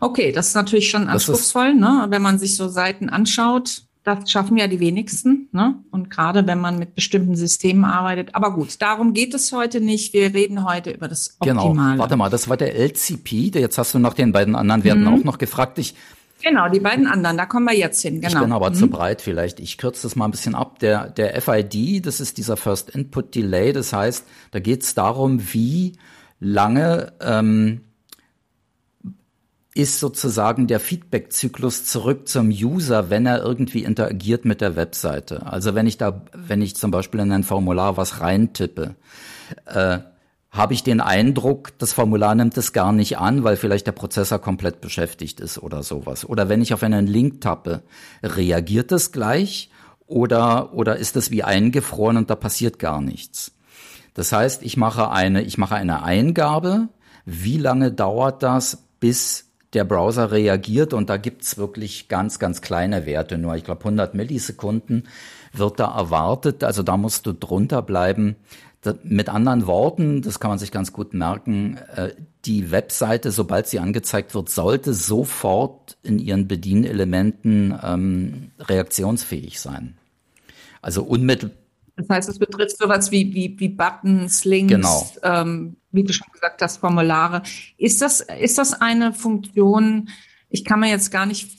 Okay, 0.00 0.32
das 0.32 0.48
ist 0.48 0.54
natürlich 0.54 0.90
schon 0.90 1.08
anspruchsvoll, 1.08 1.74
ne? 1.74 2.06
wenn 2.08 2.22
man 2.22 2.38
sich 2.38 2.56
so 2.56 2.68
Seiten 2.68 3.08
anschaut. 3.10 3.82
Das 4.02 4.30
schaffen 4.30 4.56
ja 4.56 4.66
die 4.66 4.80
wenigsten. 4.80 5.48
Ne? 5.52 5.74
Und 5.90 6.08
gerade 6.08 6.46
wenn 6.46 6.58
man 6.58 6.78
mit 6.78 6.94
bestimmten 6.94 7.36
Systemen 7.36 7.84
arbeitet. 7.84 8.34
Aber 8.34 8.54
gut, 8.54 8.80
darum 8.80 9.12
geht 9.12 9.34
es 9.34 9.52
heute 9.52 9.80
nicht. 9.80 10.14
Wir 10.14 10.32
reden 10.32 10.64
heute 10.64 10.90
über 10.90 11.06
das 11.06 11.36
genau. 11.38 11.64
Optimale. 11.66 11.90
Genau, 11.92 12.02
warte 12.02 12.16
mal, 12.16 12.30
das 12.30 12.48
war 12.48 12.56
der 12.56 12.74
LCP. 12.76 13.50
Jetzt 13.54 13.76
hast 13.76 13.92
du 13.92 13.98
nach 13.98 14.14
den 14.14 14.32
beiden 14.32 14.56
anderen 14.56 14.84
Werten 14.84 15.02
mhm. 15.02 15.08
auch 15.08 15.24
noch 15.24 15.38
gefragt. 15.38 15.78
Ich 15.78 15.94
Genau, 16.42 16.68
die 16.68 16.80
beiden 16.80 17.06
anderen, 17.06 17.36
da 17.36 17.46
kommen 17.46 17.66
wir 17.66 17.76
jetzt 17.76 18.00
hin. 18.00 18.20
Genau. 18.20 18.32
Ich 18.32 18.40
bin 18.40 18.52
aber 18.52 18.70
mhm. 18.70 18.74
zu 18.74 18.88
breit 18.88 19.20
vielleicht. 19.20 19.60
Ich 19.60 19.76
kürze 19.76 20.02
das 20.04 20.16
mal 20.16 20.24
ein 20.24 20.30
bisschen 20.30 20.54
ab. 20.54 20.78
Der, 20.78 21.10
der 21.10 21.40
FID, 21.40 22.06
das 22.06 22.20
ist 22.20 22.38
dieser 22.38 22.56
First 22.56 22.90
Input 22.90 23.34
Delay. 23.34 23.72
Das 23.72 23.92
heißt, 23.92 24.24
da 24.50 24.60
geht 24.60 24.82
es 24.82 24.94
darum, 24.94 25.52
wie 25.52 25.98
lange 26.38 27.12
ähm, 27.20 27.82
ist 29.74 30.00
sozusagen 30.00 30.66
der 30.66 30.80
Feedback-Zyklus 30.80 31.84
zurück 31.84 32.26
zum 32.26 32.48
User, 32.48 33.08
wenn 33.08 33.26
er 33.26 33.42
irgendwie 33.42 33.84
interagiert 33.84 34.44
mit 34.44 34.60
der 34.60 34.74
Webseite. 34.74 35.46
Also 35.46 35.74
wenn 35.74 35.86
ich 35.86 35.96
da, 35.96 36.22
wenn 36.34 36.60
ich 36.60 36.74
zum 36.74 36.90
Beispiel 36.90 37.20
in 37.20 37.30
ein 37.30 37.44
Formular 37.44 37.96
was 37.96 38.20
reintippe, 38.20 38.96
äh, 39.66 39.98
habe 40.50 40.74
ich 40.74 40.82
den 40.82 41.00
Eindruck, 41.00 41.78
das 41.78 41.92
Formular 41.92 42.34
nimmt 42.34 42.56
es 42.56 42.72
gar 42.72 42.92
nicht 42.92 43.18
an, 43.18 43.44
weil 43.44 43.56
vielleicht 43.56 43.86
der 43.86 43.92
Prozessor 43.92 44.40
komplett 44.40 44.80
beschäftigt 44.80 45.38
ist 45.38 45.58
oder 45.58 45.84
sowas. 45.84 46.24
Oder 46.24 46.48
wenn 46.48 46.60
ich 46.60 46.74
auf 46.74 46.82
einen 46.82 47.06
Link 47.06 47.40
tappe, 47.40 47.84
reagiert 48.24 48.90
es 48.90 49.12
gleich 49.12 49.70
oder, 50.06 50.74
oder 50.74 50.96
ist 50.96 51.16
es 51.16 51.30
wie 51.30 51.44
eingefroren 51.44 52.16
und 52.16 52.30
da 52.30 52.34
passiert 52.34 52.80
gar 52.80 53.00
nichts? 53.00 53.52
Das 54.14 54.32
heißt, 54.32 54.64
ich 54.64 54.76
mache 54.76 55.12
eine, 55.12 55.42
ich 55.42 55.56
mache 55.56 55.76
eine 55.76 56.02
Eingabe. 56.02 56.88
Wie 57.24 57.58
lange 57.58 57.92
dauert 57.92 58.42
das, 58.42 58.88
bis 58.98 59.49
der 59.72 59.84
Browser 59.84 60.32
reagiert 60.32 60.92
und 60.92 61.10
da 61.10 61.16
gibt's 61.16 61.56
wirklich 61.56 62.08
ganz, 62.08 62.38
ganz 62.38 62.60
kleine 62.60 63.06
Werte 63.06 63.38
nur. 63.38 63.54
Ich 63.56 63.64
glaube 63.64 63.80
100 63.80 64.14
Millisekunden 64.14 65.06
wird 65.52 65.80
da 65.80 65.96
erwartet, 65.96 66.64
also 66.64 66.82
da 66.82 66.96
musst 66.96 67.26
du 67.26 67.32
drunter 67.32 67.82
bleiben. 67.82 68.36
Da, 68.82 68.94
mit 69.02 69.28
anderen 69.28 69.66
Worten, 69.66 70.22
das 70.22 70.40
kann 70.40 70.50
man 70.50 70.58
sich 70.58 70.72
ganz 70.72 70.92
gut 70.92 71.12
merken, 71.12 71.76
äh, 71.94 72.10
die 72.46 72.70
Webseite, 72.70 73.30
sobald 73.30 73.66
sie 73.66 73.78
angezeigt 73.78 74.34
wird, 74.34 74.48
sollte 74.48 74.94
sofort 74.94 75.98
in 76.02 76.18
ihren 76.18 76.48
Bedienelementen 76.48 77.78
ähm, 77.82 78.50
reaktionsfähig 78.58 79.60
sein. 79.60 79.98
Also 80.80 81.02
unmittelbar 81.02 81.59
das 82.00 82.08
heißt, 82.08 82.28
es 82.28 82.38
betrifft 82.38 82.78
sowas 82.78 83.10
wie, 83.10 83.34
wie, 83.34 83.54
wie 83.58 83.68
Buttons, 83.68 84.44
Links, 84.44 84.72
genau. 84.72 85.10
ähm, 85.22 85.76
wie 85.92 86.04
du 86.04 86.12
schon 86.12 86.28
gesagt 86.32 86.62
hast, 86.62 86.78
Formulare. 86.78 87.42
Ist 87.76 88.00
das, 88.00 88.20
ist 88.20 88.58
das 88.58 88.80
eine 88.80 89.12
Funktion, 89.12 90.08
ich 90.48 90.64
kann 90.64 90.80
mir 90.80 90.88
jetzt 90.88 91.10
gar 91.10 91.26
nicht, 91.26 91.50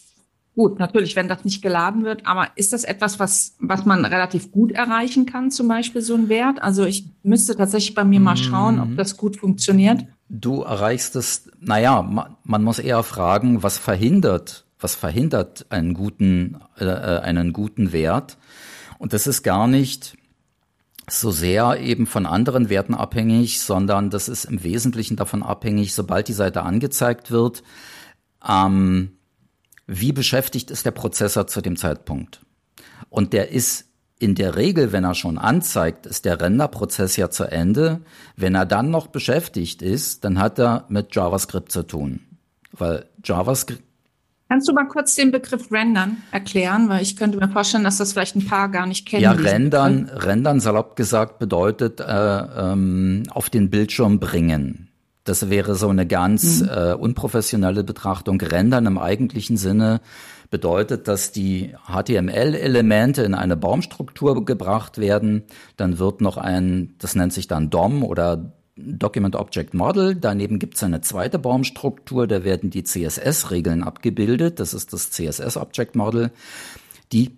gut, 0.56 0.80
natürlich, 0.80 1.16
wenn 1.16 1.28
das 1.28 1.46
nicht 1.46 1.62
geladen 1.62 2.04
wird, 2.04 2.26
aber 2.26 2.50
ist 2.56 2.74
das 2.74 2.84
etwas, 2.84 3.20
was, 3.20 3.56
was 3.60 3.86
man 3.86 4.04
relativ 4.04 4.52
gut 4.52 4.72
erreichen 4.72 5.26
kann, 5.26 5.52
zum 5.52 5.68
Beispiel 5.68 6.02
so 6.02 6.16
ein 6.16 6.28
Wert? 6.28 6.62
Also 6.62 6.86
ich 6.86 7.06
müsste 7.24 7.56
tatsächlich 7.56 7.94
bei 7.94 8.04
mir 8.04 8.20
mal 8.20 8.38
schauen, 8.38 8.80
ob 8.80 8.90
mhm. 8.90 8.98
das 8.98 9.18
gut 9.18 9.38
funktioniert. 9.38 10.06
Du 10.28 10.62
erreichst 10.62 11.16
es, 11.16 11.50
naja, 11.60 12.02
man, 12.02 12.36
man 12.44 12.64
muss 12.64 12.80
eher 12.80 13.04
fragen, 13.04 13.64
was 13.64 13.78
verhindert, 13.78 14.66
was 14.80 14.96
verhindert 14.96 15.68
einen 15.70 15.94
guten, 15.94 16.58
äh, 16.80 16.86
äh 16.86 17.20
einen 17.20 17.54
guten 17.54 17.92
Wert? 17.92 18.38
Und 18.98 19.14
das 19.14 19.26
ist 19.26 19.42
gar 19.44 19.68
nicht, 19.68 20.16
so 21.12 21.32
sehr 21.32 21.80
eben 21.80 22.06
von 22.06 22.26
anderen 22.26 22.70
Werten 22.70 22.94
abhängig, 22.94 23.60
sondern 23.60 24.10
das 24.10 24.30
ist 24.30 24.46
im 24.46 24.64
Wesentlichen 24.64 25.16
davon 25.16 25.44
abhängig, 25.44 25.94
sobald 25.94 26.28
die 26.28 26.34
Seite 26.34 26.64
angezeigt 26.64 27.32
wird, 27.32 27.64
ähm, 28.48 29.12
wie 29.88 30.14
beschäftigt 30.14 30.72
ist 30.72 30.86
der 30.86 30.92
Prozessor 30.92 31.48
zu 31.48 31.62
dem 31.62 31.76
Zeitpunkt. 31.76 32.42
Und 33.10 33.34
der 33.34 33.52
ist 33.52 33.86
in 34.20 34.36
der 34.36 34.56
Regel, 34.56 34.92
wenn 34.92 35.04
er 35.04 35.16
schon 35.16 35.38
anzeigt, 35.38 36.06
ist 36.06 36.26
der 36.26 36.40
Renderprozess 36.40 37.18
ja 37.18 37.30
zu 37.30 37.44
Ende. 37.46 38.02
Wenn 38.36 38.54
er 38.54 38.68
dann 38.68 38.92
noch 38.92 39.08
beschäftigt 39.08 39.82
ist, 39.82 40.24
dann 40.24 40.40
hat 40.40 40.60
er 40.60 40.86
mit 40.90 41.16
JavaScript 41.16 41.72
zu 41.72 41.84
tun. 41.84 42.22
Weil 42.72 43.10
JavaScript, 43.24 43.84
Kannst 44.52 44.68
du 44.68 44.74
mal 44.74 44.84
kurz 44.84 45.16
den 45.16 45.32
Begriff 45.32 45.72
Rendern 45.72 46.18
erklären? 46.34 46.90
Weil 46.90 47.02
ich 47.04 47.16
könnte 47.16 47.38
mir 47.38 47.48
vorstellen, 47.48 47.86
dass 47.86 48.00
das 48.00 48.12
vielleicht 48.12 48.36
ein 48.36 48.46
paar 48.46 48.68
gar 48.68 48.86
nicht 48.86 49.08
kennen. 49.08 49.24
Ja, 49.24 49.32
Rendern, 49.32 50.12
Rendern 50.14 50.60
salopp 50.60 50.98
gesagt 50.98 51.40
bedeutet 51.40 52.02
äh, 52.02 52.04
ähm, 52.04 53.24
auf 53.30 53.50
den 53.50 53.70
Bildschirm 53.70 54.20
bringen. 54.20 54.90
Das 55.24 55.50
wäre 55.50 55.76
so 55.76 55.88
eine 55.88 56.06
ganz 56.06 56.64
mhm. 56.64 56.68
äh, 56.68 56.94
unprofessionelle 56.96 57.86
Betrachtung. 57.86 58.42
Rendern 58.42 58.88
im 58.88 58.98
eigentlichen 58.98 59.56
Sinne 59.56 60.02
bedeutet, 60.50 61.08
dass 61.08 61.32
die 61.32 61.74
HTML-Elemente 61.88 63.24
in 63.24 63.36
eine 63.36 63.56
Baumstruktur 63.56 64.44
gebracht 64.44 64.98
werden. 64.98 65.44
Dann 65.78 65.98
wird 65.98 66.20
noch 66.20 66.36
ein, 66.36 66.96
das 67.00 67.16
nennt 67.16 67.32
sich 67.32 67.48
dann 67.48 67.70
DOM 67.70 68.04
oder 68.04 68.52
Document 68.84 69.36
Object 69.36 69.74
Model. 69.74 70.16
Daneben 70.16 70.60
gibt 70.60 70.76
es 70.76 70.84
eine 70.84 71.02
zweite 71.02 71.40
Baumstruktur, 71.40 72.28
da 72.28 72.44
werden 72.44 72.70
die 72.70 72.84
CSS-Regeln 72.84 73.84
abgebildet. 73.84 74.60
Das 74.60 74.74
ist 74.74 74.94
das 74.94 75.12
CSS 75.12 75.58
Object 75.58 75.96
Model. 75.96 76.32
Die 77.12 77.32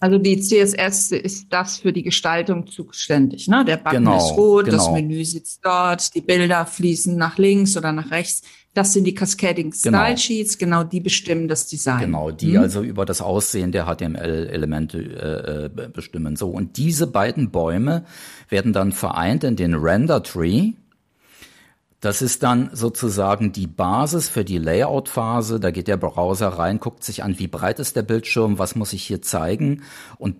Also 0.00 0.18
die 0.18 0.40
CSS 0.40 1.12
ist 1.12 1.46
das 1.50 1.78
für 1.78 1.92
die 1.92 2.02
Gestaltung 2.02 2.66
zuständig. 2.66 3.48
Ne? 3.48 3.64
Der 3.64 3.76
Button 3.76 4.04
genau, 4.04 4.16
ist 4.16 4.36
rot, 4.36 4.64
genau. 4.66 4.76
das 4.76 4.90
Menü 4.90 5.24
sitzt 5.24 5.64
dort, 5.64 6.14
die 6.14 6.20
Bilder 6.20 6.66
fließen 6.66 7.16
nach 7.16 7.38
links 7.38 7.76
oder 7.76 7.92
nach 7.92 8.10
rechts. 8.10 8.42
Das 8.78 8.92
sind 8.92 9.02
die 9.02 9.14
Cascading 9.14 9.72
genau. 9.82 9.98
Style 9.98 10.16
Sheets, 10.16 10.56
genau 10.56 10.84
die 10.84 11.00
bestimmen 11.00 11.48
das 11.48 11.66
Design. 11.66 11.98
Genau, 11.98 12.30
die 12.30 12.54
hm? 12.54 12.62
also 12.62 12.80
über 12.80 13.04
das 13.04 13.20
Aussehen 13.20 13.72
der 13.72 13.86
HTML-Elemente 13.86 14.98
äh, 14.98 15.82
äh, 15.82 15.88
bestimmen. 15.88 16.36
So 16.36 16.50
und 16.50 16.76
diese 16.76 17.08
beiden 17.08 17.50
Bäume 17.50 18.04
werden 18.48 18.72
dann 18.72 18.92
vereint 18.92 19.42
in 19.42 19.56
den 19.56 19.74
Render 19.74 20.22
Tree. 20.22 20.74
Das 21.98 22.22
ist 22.22 22.44
dann 22.44 22.70
sozusagen 22.72 23.50
die 23.50 23.66
Basis 23.66 24.28
für 24.28 24.44
die 24.44 24.58
Layout-Phase. 24.58 25.58
Da 25.58 25.72
geht 25.72 25.88
der 25.88 25.96
Browser 25.96 26.46
rein, 26.46 26.78
guckt 26.78 27.02
sich 27.02 27.24
an, 27.24 27.36
wie 27.40 27.48
breit 27.48 27.80
ist 27.80 27.96
der 27.96 28.02
Bildschirm, 28.02 28.60
was 28.60 28.76
muss 28.76 28.92
ich 28.92 29.02
hier 29.02 29.22
zeigen 29.22 29.82
und 30.18 30.36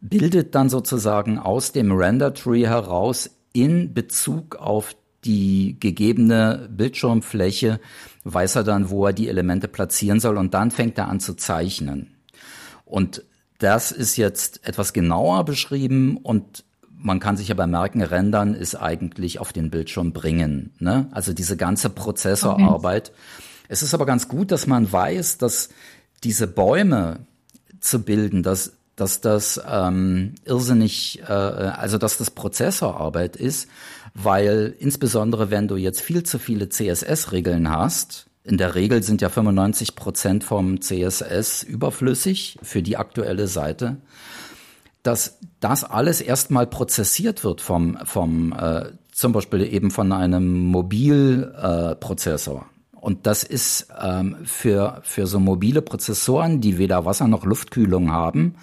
bildet 0.00 0.54
dann 0.54 0.70
sozusagen 0.70 1.38
aus 1.38 1.72
dem 1.72 1.92
Render-Tree 1.92 2.66
heraus 2.66 3.28
in 3.52 3.92
Bezug 3.92 4.56
auf 4.56 4.96
die 5.26 5.76
gegebene 5.80 6.68
Bildschirmfläche, 6.70 7.80
weiß 8.24 8.56
er 8.56 8.64
dann, 8.64 8.90
wo 8.90 9.06
er 9.06 9.12
die 9.12 9.28
Elemente 9.28 9.68
platzieren 9.68 10.20
soll 10.20 10.36
und 10.38 10.54
dann 10.54 10.70
fängt 10.70 10.98
er 10.98 11.08
an 11.08 11.20
zu 11.20 11.34
zeichnen. 11.34 12.14
Und 12.84 13.22
das 13.58 13.92
ist 13.92 14.16
jetzt 14.16 14.66
etwas 14.66 14.92
genauer 14.92 15.44
beschrieben 15.44 16.16
und 16.16 16.64
man 16.98 17.20
kann 17.20 17.36
sich 17.36 17.50
aber 17.50 17.66
merken, 17.66 18.02
rendern 18.02 18.54
ist 18.54 18.74
eigentlich 18.74 19.38
auf 19.38 19.52
den 19.52 19.70
Bildschirm 19.70 20.12
bringen. 20.12 20.72
Ne? 20.78 21.08
Also 21.12 21.32
diese 21.32 21.56
ganze 21.56 21.90
Prozessorarbeit. 21.90 23.10
Okay. 23.10 23.18
Es 23.68 23.82
ist 23.82 23.94
aber 23.94 24.06
ganz 24.06 24.28
gut, 24.28 24.50
dass 24.50 24.66
man 24.66 24.90
weiß, 24.90 25.38
dass 25.38 25.68
diese 26.24 26.46
Bäume 26.46 27.20
zu 27.80 28.02
bilden, 28.02 28.42
dass, 28.42 28.72
dass 28.96 29.20
das 29.20 29.60
ähm, 29.68 30.34
irrsinnig, 30.44 31.20
äh, 31.28 31.32
also 31.32 31.98
dass 31.98 32.18
das 32.18 32.30
Prozessorarbeit 32.30 33.36
ist, 33.36 33.68
weil 34.22 34.74
insbesondere 34.78 35.50
wenn 35.50 35.68
du 35.68 35.76
jetzt 35.76 36.00
viel 36.00 36.22
zu 36.22 36.38
viele 36.38 36.68
CSS-Regeln 36.68 37.70
hast, 37.70 38.26
in 38.44 38.58
der 38.58 38.74
Regel 38.74 39.02
sind 39.02 39.22
ja 39.22 39.28
95 39.28 39.96
Prozent 39.96 40.44
vom 40.44 40.80
CSS 40.80 41.64
überflüssig 41.64 42.58
für 42.62 42.82
die 42.82 42.96
aktuelle 42.96 43.48
Seite 43.48 43.96
dass 45.06 45.38
das 45.60 45.84
alles 45.84 46.20
erstmal 46.20 46.66
prozessiert 46.66 47.44
wird 47.44 47.60
vom, 47.60 47.96
vom 48.04 48.52
äh, 48.52 48.86
zum 49.12 49.32
Beispiel 49.32 49.62
eben 49.62 49.92
von 49.92 50.12
einem 50.12 50.64
Mobilprozessor. 50.64 52.60
Äh, 52.60 52.96
und 52.96 53.26
das 53.26 53.44
ist 53.44 53.86
ähm, 54.02 54.36
für, 54.44 55.00
für 55.04 55.28
so 55.28 55.38
mobile 55.38 55.80
Prozessoren, 55.80 56.60
die 56.60 56.78
weder 56.78 57.04
Wasser 57.04 57.28
noch 57.28 57.44
Luftkühlung 57.44 58.10
haben, 58.10 58.56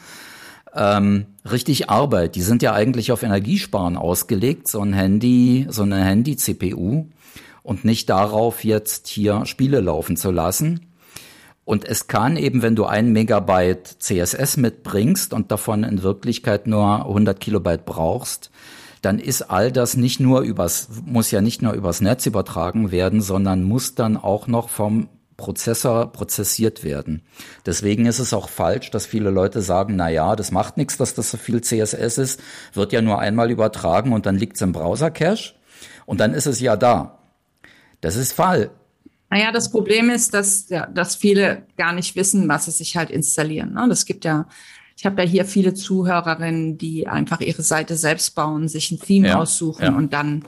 ähm, 0.76 1.26
richtig 1.50 1.90
Arbeit. 1.90 2.36
Die 2.36 2.42
sind 2.42 2.62
ja 2.62 2.74
eigentlich 2.74 3.12
auf 3.12 3.24
Energiesparen 3.24 3.98
ausgelegt, 3.98 4.68
so 4.68 4.82
ein 4.82 4.94
Handy, 4.94 5.68
so 5.70 5.84
eine 5.84 6.04
Handy-CPU 6.04 7.06
und 7.64 7.86
nicht 7.86 8.10
darauf, 8.10 8.64
jetzt 8.64 9.08
hier 9.08 9.46
Spiele 9.46 9.80
laufen 9.80 10.18
zu 10.18 10.32
lassen. 10.32 10.88
Und 11.66 11.86
es 11.86 12.08
kann 12.08 12.36
eben, 12.36 12.62
wenn 12.62 12.76
du 12.76 12.86
ein 12.86 13.14
Megabyte 13.14 13.88
CSS 14.00 14.58
mitbringst 14.58 15.34
und 15.34 15.52
davon 15.52 15.84
in 15.84 16.04
Wirklichkeit 16.04 16.68
nur 16.68 17.06
100 17.06 17.40
Kilobyte 17.40 17.86
brauchst, 17.86 18.52
dann 19.02 19.20
ist 19.20 19.44
all 19.44 19.72
das 19.72 19.96
nicht 19.96 20.20
nur 20.20 20.42
übers, 20.42 20.90
muss 21.06 21.32
ja 21.32 21.42
nicht 21.42 21.62
nur 21.62 21.74
übers 21.74 22.02
Netz 22.02 22.26
übertragen 22.26 22.92
werden, 22.92 23.22
sondern 23.22 23.64
muss 23.64 23.96
dann 23.96 24.18
auch 24.18 24.48
noch 24.48 24.70
vom 24.70 25.10
Prozessor 25.38 26.12
prozessiert 26.12 26.84
werden. 26.84 27.24
Deswegen 27.66 28.06
ist 28.06 28.20
es 28.20 28.34
auch 28.34 28.50
falsch, 28.50 28.92
dass 28.92 29.06
viele 29.06 29.30
Leute 29.30 29.62
sagen, 29.62 29.96
na 29.96 30.10
ja, 30.10 30.36
das 30.36 30.52
macht 30.52 30.78
nichts, 30.78 30.98
dass 30.98 31.16
das 31.16 31.32
so 31.32 31.38
viel 31.38 31.62
CSS 31.62 32.18
ist, 32.18 32.40
wird 32.74 32.94
ja 32.94 33.02
nur 33.02 33.20
einmal 33.20 33.52
übertragen 33.52 34.14
und 34.14 34.26
dann 34.26 34.36
liegt 34.36 34.56
es 34.56 34.62
im 34.62 34.72
Browser-Cache 34.72 35.54
und 36.06 36.20
dann 36.20 36.34
ist 36.34 36.46
es 36.46 36.60
ja 36.60 36.76
da. 36.76 37.20
Das 38.02 38.16
ist 38.16 38.34
Fall. 38.34 38.72
Naja, 39.30 39.52
das 39.52 39.72
Problem 39.72 40.10
ist, 40.10 40.34
dass, 40.34 40.70
ja, 40.70 40.86
dass 40.86 41.16
viele 41.16 41.66
gar 41.76 41.94
nicht 41.94 42.16
wissen, 42.16 42.48
was 42.48 42.66
sie 42.66 42.72
sich 42.72 42.96
halt 42.96 43.10
installieren. 43.10 43.74
Ne? 43.74 43.88
Das 43.90 44.06
gibt 44.06 44.26
ja, 44.26 44.48
ich 44.96 45.06
habe 45.08 45.24
ja 45.24 45.28
hier 45.28 45.46
viele 45.46 45.74
Zuhörerinnen, 45.74 46.78
die 46.78 47.08
einfach 47.08 47.40
ihre 47.40 47.64
Seite 47.64 47.96
selbst 47.96 48.36
bauen, 48.36 48.68
sich 48.68 48.92
ein 48.92 49.00
Theme 49.00 49.30
ja, 49.30 49.40
aussuchen 49.40 49.84
ja. 49.84 49.96
und 49.96 50.14
dann 50.14 50.44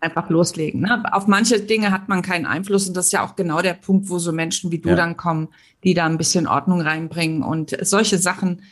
einfach 0.00 0.30
loslegen. 0.30 0.80
Ne? 0.80 1.02
Auf 1.12 1.26
manche 1.26 1.60
Dinge 1.60 1.90
hat 1.90 2.08
man 2.08 2.22
keinen 2.22 2.46
Einfluss 2.46 2.88
und 2.88 2.96
das 2.96 3.06
ist 3.06 3.12
ja 3.12 3.24
auch 3.24 3.36
genau 3.36 3.60
der 3.60 3.74
Punkt, 3.74 4.08
wo 4.08 4.18
so 4.18 4.32
Menschen 4.32 4.70
wie 4.72 4.78
du 4.78 4.90
ja. 4.90 4.96
dann 4.96 5.16
kommen, 5.16 5.48
die 5.84 5.94
da 5.94 6.06
ein 6.06 6.18
bisschen 6.18 6.46
Ordnung 6.46 6.80
reinbringen 6.80 7.42
und 7.42 7.76
solche 7.82 8.18
Sachen. 8.18 8.62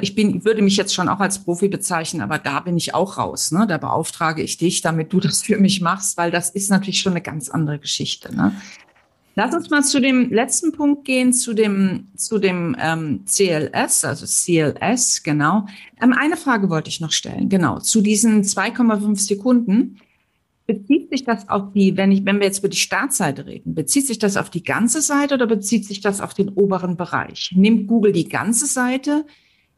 Ich 0.00 0.14
bin, 0.14 0.44
würde 0.44 0.62
mich 0.62 0.76
jetzt 0.76 0.94
schon 0.94 1.08
auch 1.08 1.20
als 1.20 1.42
Profi 1.42 1.68
bezeichnen, 1.68 2.22
aber 2.22 2.38
da 2.38 2.60
bin 2.60 2.76
ich 2.76 2.94
auch 2.94 3.18
raus. 3.18 3.50
Ne? 3.50 3.66
Da 3.66 3.78
beauftrage 3.78 4.42
ich 4.42 4.56
dich, 4.56 4.80
damit 4.80 5.12
du 5.12 5.20
das 5.20 5.42
für 5.42 5.58
mich 5.58 5.80
machst, 5.80 6.16
weil 6.16 6.30
das 6.30 6.50
ist 6.50 6.70
natürlich 6.70 7.00
schon 7.00 7.12
eine 7.12 7.22
ganz 7.22 7.48
andere 7.48 7.78
Geschichte. 7.78 8.34
Ne? 8.34 8.52
Lass 9.34 9.54
uns 9.54 9.70
mal 9.70 9.82
zu 9.82 10.00
dem 10.00 10.30
letzten 10.30 10.72
Punkt 10.72 11.06
gehen, 11.06 11.32
zu 11.32 11.54
dem, 11.54 12.08
zu 12.16 12.38
dem 12.38 12.76
ähm, 12.78 13.24
CLS, 13.24 14.04
also 14.04 14.26
CLS, 14.26 15.22
genau. 15.22 15.66
Ähm, 16.02 16.12
eine 16.12 16.36
Frage 16.36 16.68
wollte 16.68 16.90
ich 16.90 17.00
noch 17.00 17.12
stellen, 17.12 17.48
genau, 17.48 17.78
zu 17.78 18.02
diesen 18.02 18.42
2,5 18.42 19.18
Sekunden. 19.18 19.98
Bezieht 20.66 21.10
sich 21.10 21.24
das 21.24 21.48
auf 21.48 21.72
die, 21.72 21.96
wenn 21.96 22.12
ich, 22.12 22.24
wenn 22.24 22.38
wir 22.38 22.46
jetzt 22.46 22.60
über 22.60 22.68
die 22.68 22.76
Startseite 22.76 23.46
reden, 23.46 23.74
bezieht 23.74 24.06
sich 24.06 24.18
das 24.18 24.36
auf 24.36 24.48
die 24.48 24.62
ganze 24.62 25.02
Seite 25.02 25.34
oder 25.34 25.46
bezieht 25.46 25.84
sich 25.84 26.00
das 26.00 26.20
auf 26.20 26.34
den 26.34 26.50
oberen 26.50 26.96
Bereich? 26.96 27.52
Nimmt 27.54 27.88
Google 27.88 28.12
die 28.12 28.28
ganze 28.28 28.66
Seite? 28.66 29.24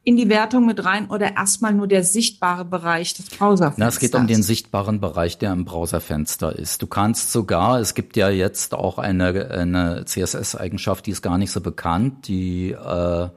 in 0.05 0.17
die 0.17 0.29
Wertung 0.29 0.67
mit 0.67 0.85
rein 0.85 1.09
oder 1.09 1.35
erstmal 1.35 1.73
nur 1.73 1.89
der 1.89 2.05
sichtbare 2.05 2.65
Bereich 2.65 3.15
des 3.15 3.31
Browserfensters? 3.31 3.79
Na, 3.79 3.89
es 3.89 3.99
geht 3.99 4.15
um 4.15 4.27
den 4.27 4.43
sichtbaren 4.43 5.01
Bereich, 5.01 5.39
der 5.39 5.53
im 5.53 5.65
Browserfenster 5.65 6.57
ist. 6.57 6.83
Du 6.83 6.87
kannst 6.87 7.33
sogar, 7.33 7.81
es 7.81 7.95
gibt 7.95 8.17
ja 8.17 8.29
jetzt 8.29 8.75
auch 8.75 8.99
eine, 8.99 9.51
eine 9.51 10.05
CSS-Eigenschaft, 10.05 11.07
die 11.07 11.11
ist 11.11 11.23
gar 11.23 11.39
nicht 11.39 11.51
so 11.51 11.63
bekannt, 11.63 12.29
die, 12.29 12.73
äh, 12.73 13.29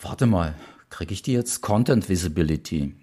warte 0.00 0.26
mal, 0.26 0.54
kriege 0.90 1.14
ich 1.14 1.22
die 1.22 1.32
jetzt? 1.32 1.62
Content 1.62 2.08
Visibility. 2.08 2.94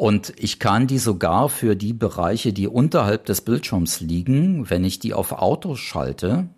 Und 0.00 0.32
ich 0.38 0.58
kann 0.58 0.86
die 0.86 0.96
sogar 0.96 1.50
für 1.50 1.76
die 1.76 1.92
Bereiche, 1.92 2.54
die 2.54 2.66
unterhalb 2.66 3.26
des 3.26 3.42
Bildschirms 3.42 4.00
liegen, 4.00 4.70
wenn 4.70 4.82
ich 4.82 4.98
die 4.98 5.12
auf 5.12 5.30
Auto 5.30 5.76
schalte, 5.76 6.48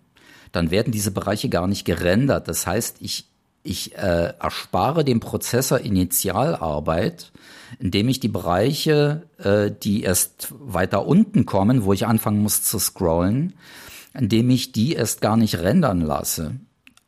dann 0.53 0.71
werden 0.71 0.93
diese 0.93 1.11
Bereiche 1.11 1.49
gar 1.49 1.67
nicht 1.67 1.83
gerendert. 1.83 2.47
Das 2.47 2.65
heißt, 2.65 2.99
ich 3.01 3.27
ich 3.61 3.97
äh, 3.97 4.33
erspare 4.39 5.03
dem 5.03 5.19
Prozessor 5.19 5.81
Initialarbeit, 5.81 7.33
indem 7.79 8.07
ich 8.07 8.21
die 8.21 8.29
Bereiche, 8.29 9.23
äh, 9.39 9.71
die 9.71 10.03
erst 10.03 10.53
weiter 10.59 11.05
unten 11.05 11.45
kommen, 11.45 11.83
wo 11.83 11.91
ich 11.91 12.07
anfangen 12.07 12.41
muss 12.41 12.63
zu 12.63 12.79
scrollen, 12.79 13.55
indem 14.13 14.49
ich 14.51 14.71
die 14.71 14.93
erst 14.93 15.19
gar 15.19 15.35
nicht 15.35 15.59
rendern 15.59 15.99
lasse. 15.99 16.55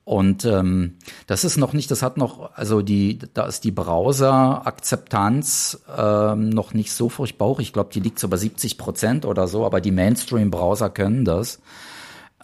Und 0.05 0.45
ähm, 0.45 0.95
das 1.25 1.43
ist 1.43 1.57
noch 1.57 1.73
nicht, 1.73 1.89
das 1.89 2.03
hat 2.03 2.17
noch, 2.17 2.55
also 2.55 2.83
die, 2.83 3.17
da 3.33 3.47
ist 3.47 3.63
die 3.63 3.71
Browser-Akzeptanz 3.71 5.81
ähm, 5.97 6.49
noch 6.49 6.75
nicht 6.75 6.93
so 6.93 7.09
furchtbar 7.09 7.47
hoch. 7.47 7.59
Ich 7.59 7.73
glaube, 7.73 7.89
die 7.91 8.01
liegt 8.01 8.19
so 8.19 8.27
bei 8.27 8.37
70 8.37 8.77
Prozent 8.77 9.25
oder 9.25 9.47
so, 9.47 9.65
aber 9.65 9.81
die 9.81 9.89
Mainstream-Browser 9.89 10.91
können 10.91 11.25
das. 11.25 11.59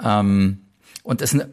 Ähm, 0.03 0.61
und 1.03 1.21
es 1.21 1.33
ist 1.33 1.41
eine 1.41 1.51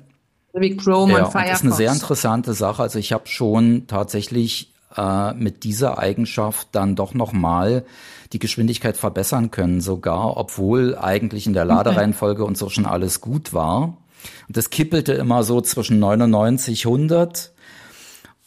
wie 0.55 0.77
Chrome 0.77 1.13
ja, 1.13 1.27
und 1.27 1.33
Firefox. 1.33 1.51
Das 1.51 1.61
ist 1.61 1.67
eine 1.67 1.75
sehr 1.75 1.93
interessante 1.93 2.55
Sache. 2.55 2.83
Also 2.83 2.99
ich 2.99 3.13
habe 3.13 3.27
schon 3.27 3.87
tatsächlich 3.87 4.73
äh, 4.97 5.35
mit 5.35 5.63
dieser 5.65 5.99
Eigenschaft 5.99 6.69
dann 6.73 6.97
doch 6.97 7.13
noch 7.15 7.33
mal 7.33 7.85
die 8.33 8.39
Geschwindigkeit 8.39 8.97
verbessern 8.97 9.51
können, 9.51 9.83
sogar 9.83 10.37
obwohl 10.37 10.97
eigentlich 10.97 11.47
in 11.47 11.53
der 11.53 11.65
Ladereihenfolge 11.67 12.45
und 12.45 12.57
so 12.57 12.71
schon 12.71 12.87
alles 12.87 13.21
gut 13.21 13.53
war. 13.53 13.99
Und 14.47 14.57
das 14.57 14.71
kippelte 14.71 15.13
immer 15.15 15.43
so 15.43 15.61
zwischen 15.61 15.99
99, 15.99 16.87
100. 16.87 17.53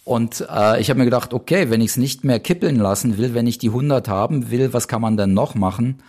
Und 0.03 0.45
äh, 0.49 0.81
ich 0.81 0.89
habe 0.89 0.99
mir 0.99 1.05
gedacht, 1.05 1.33
okay, 1.33 1.69
wenn 1.69 1.81
ich 1.81 1.91
es 1.91 1.97
nicht 1.97 2.23
mehr 2.23 2.39
kippeln 2.39 2.77
lassen 2.77 3.17
will, 3.17 3.33
wenn 3.33 3.47
ich 3.47 3.57
die 3.57 3.69
100 3.69 4.07
haben 4.07 4.49
will, 4.51 4.73
was 4.73 4.87
kann 4.87 5.01
man 5.01 5.17
denn 5.17 5.33
noch 5.33 5.55
machen? 5.55 6.01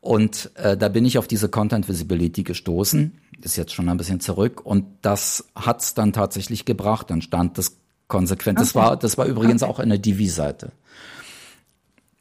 Und 0.00 0.50
äh, 0.56 0.76
da 0.76 0.88
bin 0.88 1.04
ich 1.04 1.18
auf 1.18 1.28
diese 1.28 1.48
Content 1.48 1.88
Visibility 1.88 2.42
gestoßen 2.42 3.18
ist 3.44 3.56
jetzt 3.56 3.72
schon 3.72 3.88
ein 3.88 3.96
bisschen 3.96 4.20
zurück 4.20 4.64
und 4.64 4.84
das 5.02 5.50
hat's 5.54 5.94
dann 5.94 6.12
tatsächlich 6.12 6.64
gebracht. 6.64 7.10
Dann 7.10 7.22
stand 7.22 7.58
das 7.58 7.76
konsequent. 8.08 8.58
Okay. 8.58 8.64
Das 8.64 8.74
war, 8.74 8.96
das 8.96 9.18
war 9.18 9.26
übrigens 9.26 9.62
okay. 9.62 9.72
auch 9.72 9.78
eine 9.78 9.98
Divi-Seite. 9.98 10.72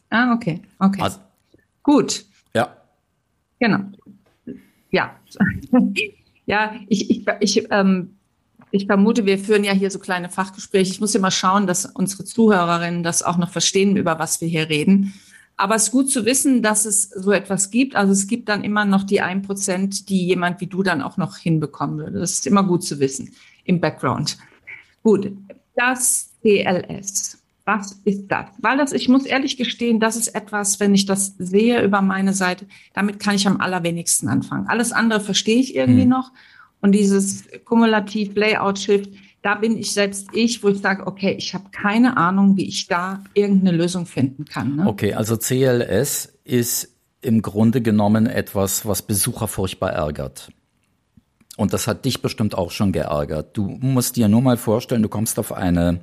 Ah, 0.10 0.34
okay, 0.34 0.62
okay. 0.80 1.01
Also, 1.01 1.19
Gut. 1.84 2.25
Ja. 2.54 2.75
Genau. 3.60 3.80
Ja. 4.89 5.15
ja, 6.52 6.74
ich, 6.90 7.10
ich, 7.10 7.26
ich, 7.40 7.68
ähm, 7.72 8.18
ich 8.72 8.86
vermute, 8.86 9.26
wir 9.26 9.40
führen 9.40 9.64
ja 9.64 9.72
hier 9.72 9.90
so 9.90 10.00
kleine 10.00 10.30
Fachgespräche. 10.30 10.92
Ich 10.92 11.00
muss 11.00 11.16
immer 11.16 11.32
schauen, 11.32 11.66
dass 11.66 11.86
unsere 11.86 12.26
Zuhörerinnen 12.26 13.04
das 13.04 13.24
auch 13.24 13.38
noch 13.38 13.50
verstehen, 13.50 13.96
über 13.96 14.20
was 14.20 14.42
wir 14.42 14.50
hier 14.50 14.68
reden. 14.68 15.14
Aber 15.56 15.76
es 15.76 15.84
ist 15.84 15.92
gut 15.92 16.12
zu 16.12 16.26
wissen, 16.26 16.62
dass 16.62 16.86
es 16.86 17.10
so 17.10 17.32
etwas 17.32 17.72
gibt. 17.72 17.96
Also 17.96 18.12
es 18.12 18.28
gibt 18.28 18.50
dann 18.50 18.66
immer 18.66 18.84
noch 18.84 19.04
die 19.04 19.22
ein 19.22 19.44
Prozent, 19.44 20.10
die 20.10 20.26
jemand 20.26 20.60
wie 20.60 20.68
du 20.68 20.84
dann 20.84 21.02
auch 21.02 21.16
noch 21.16 21.38
hinbekommen 21.38 22.00
würde. 22.00 22.20
Das 22.20 22.32
ist 22.32 22.48
immer 22.48 22.64
gut 22.64 22.84
zu 22.84 23.00
wissen 23.00 23.32
im 23.64 23.80
Background. 23.80 24.38
Gut, 25.04 25.32
das 25.76 26.34
CLS. 26.42 27.40
Was 27.65 28.02
ist 28.06 28.28
das? 28.28 28.47
Weil 28.60 28.78
das, 28.78 28.91
ich 28.91 29.08
muss 29.08 29.26
ehrlich 29.26 29.58
gestehen, 29.58 30.00
das 30.00 30.15
ist 30.15 30.30
etwas, 30.30 30.80
wenn 30.80 30.95
ich 30.95 31.06
das 31.06 31.36
sehe 31.38 31.84
über 31.84 32.02
meine 32.02 32.34
Seite, 32.34 32.65
damit 32.93 33.19
kann 33.19 33.36
ich 33.36 33.47
am 33.47 33.62
allerwenigsten 33.62 34.28
anfangen. 34.30 34.67
Alles 34.67 34.91
andere 34.91 35.19
verstehe 35.19 35.60
ich 35.60 35.76
irgendwie 35.76 36.04
hm. 36.04 36.10
noch. 36.10 36.32
Und 36.82 36.93
dieses 36.93 37.43
Kumulativ 37.63 38.36
Layout 38.36 38.80
Shift, 38.80 39.12
da 39.43 39.56
bin 39.56 39.78
ich 39.78 39.93
selbst 39.93 40.28
ich, 40.34 40.63
wo 40.63 40.69
ich 40.69 40.80
sage, 40.80 41.06
okay, 41.06 41.36
ich 41.38 41.54
habe 41.54 41.65
keine 41.71 42.17
Ahnung, 42.17 42.58
wie 42.58 42.67
ich 42.67 42.88
da 42.88 43.24
irgendeine 43.34 43.78
Lösung 43.78 44.06
finden 44.06 44.45
kann. 44.45 44.78
Ne? 44.78 44.88
Okay, 44.88 45.13
also 45.13 45.38
CLS 45.38 46.34
ist 46.43 46.89
im 47.21 47.41
Grunde 47.41 47.82
genommen 47.82 48.26
etwas, 48.26 48.86
was 48.86 49.02
Besucher 49.04 49.47
furchtbar 49.47 49.91
ärgert. 49.91 50.52
Und 51.58 51.74
das 51.74 51.88
hat 51.88 52.06
dich 52.06 52.21
bestimmt 52.21 52.58
auch 52.58 52.71
schon 52.71 52.91
geärgert. 52.91 53.58
Du 53.58 53.78
musst 53.82 54.15
dir 54.15 54.28
nur 54.28 54.41
mal 54.41 54.58
vorstellen, 54.58 55.04
du 55.04 55.10
kommst 55.10 55.38
auf 55.38 55.52
eine, 55.52 56.00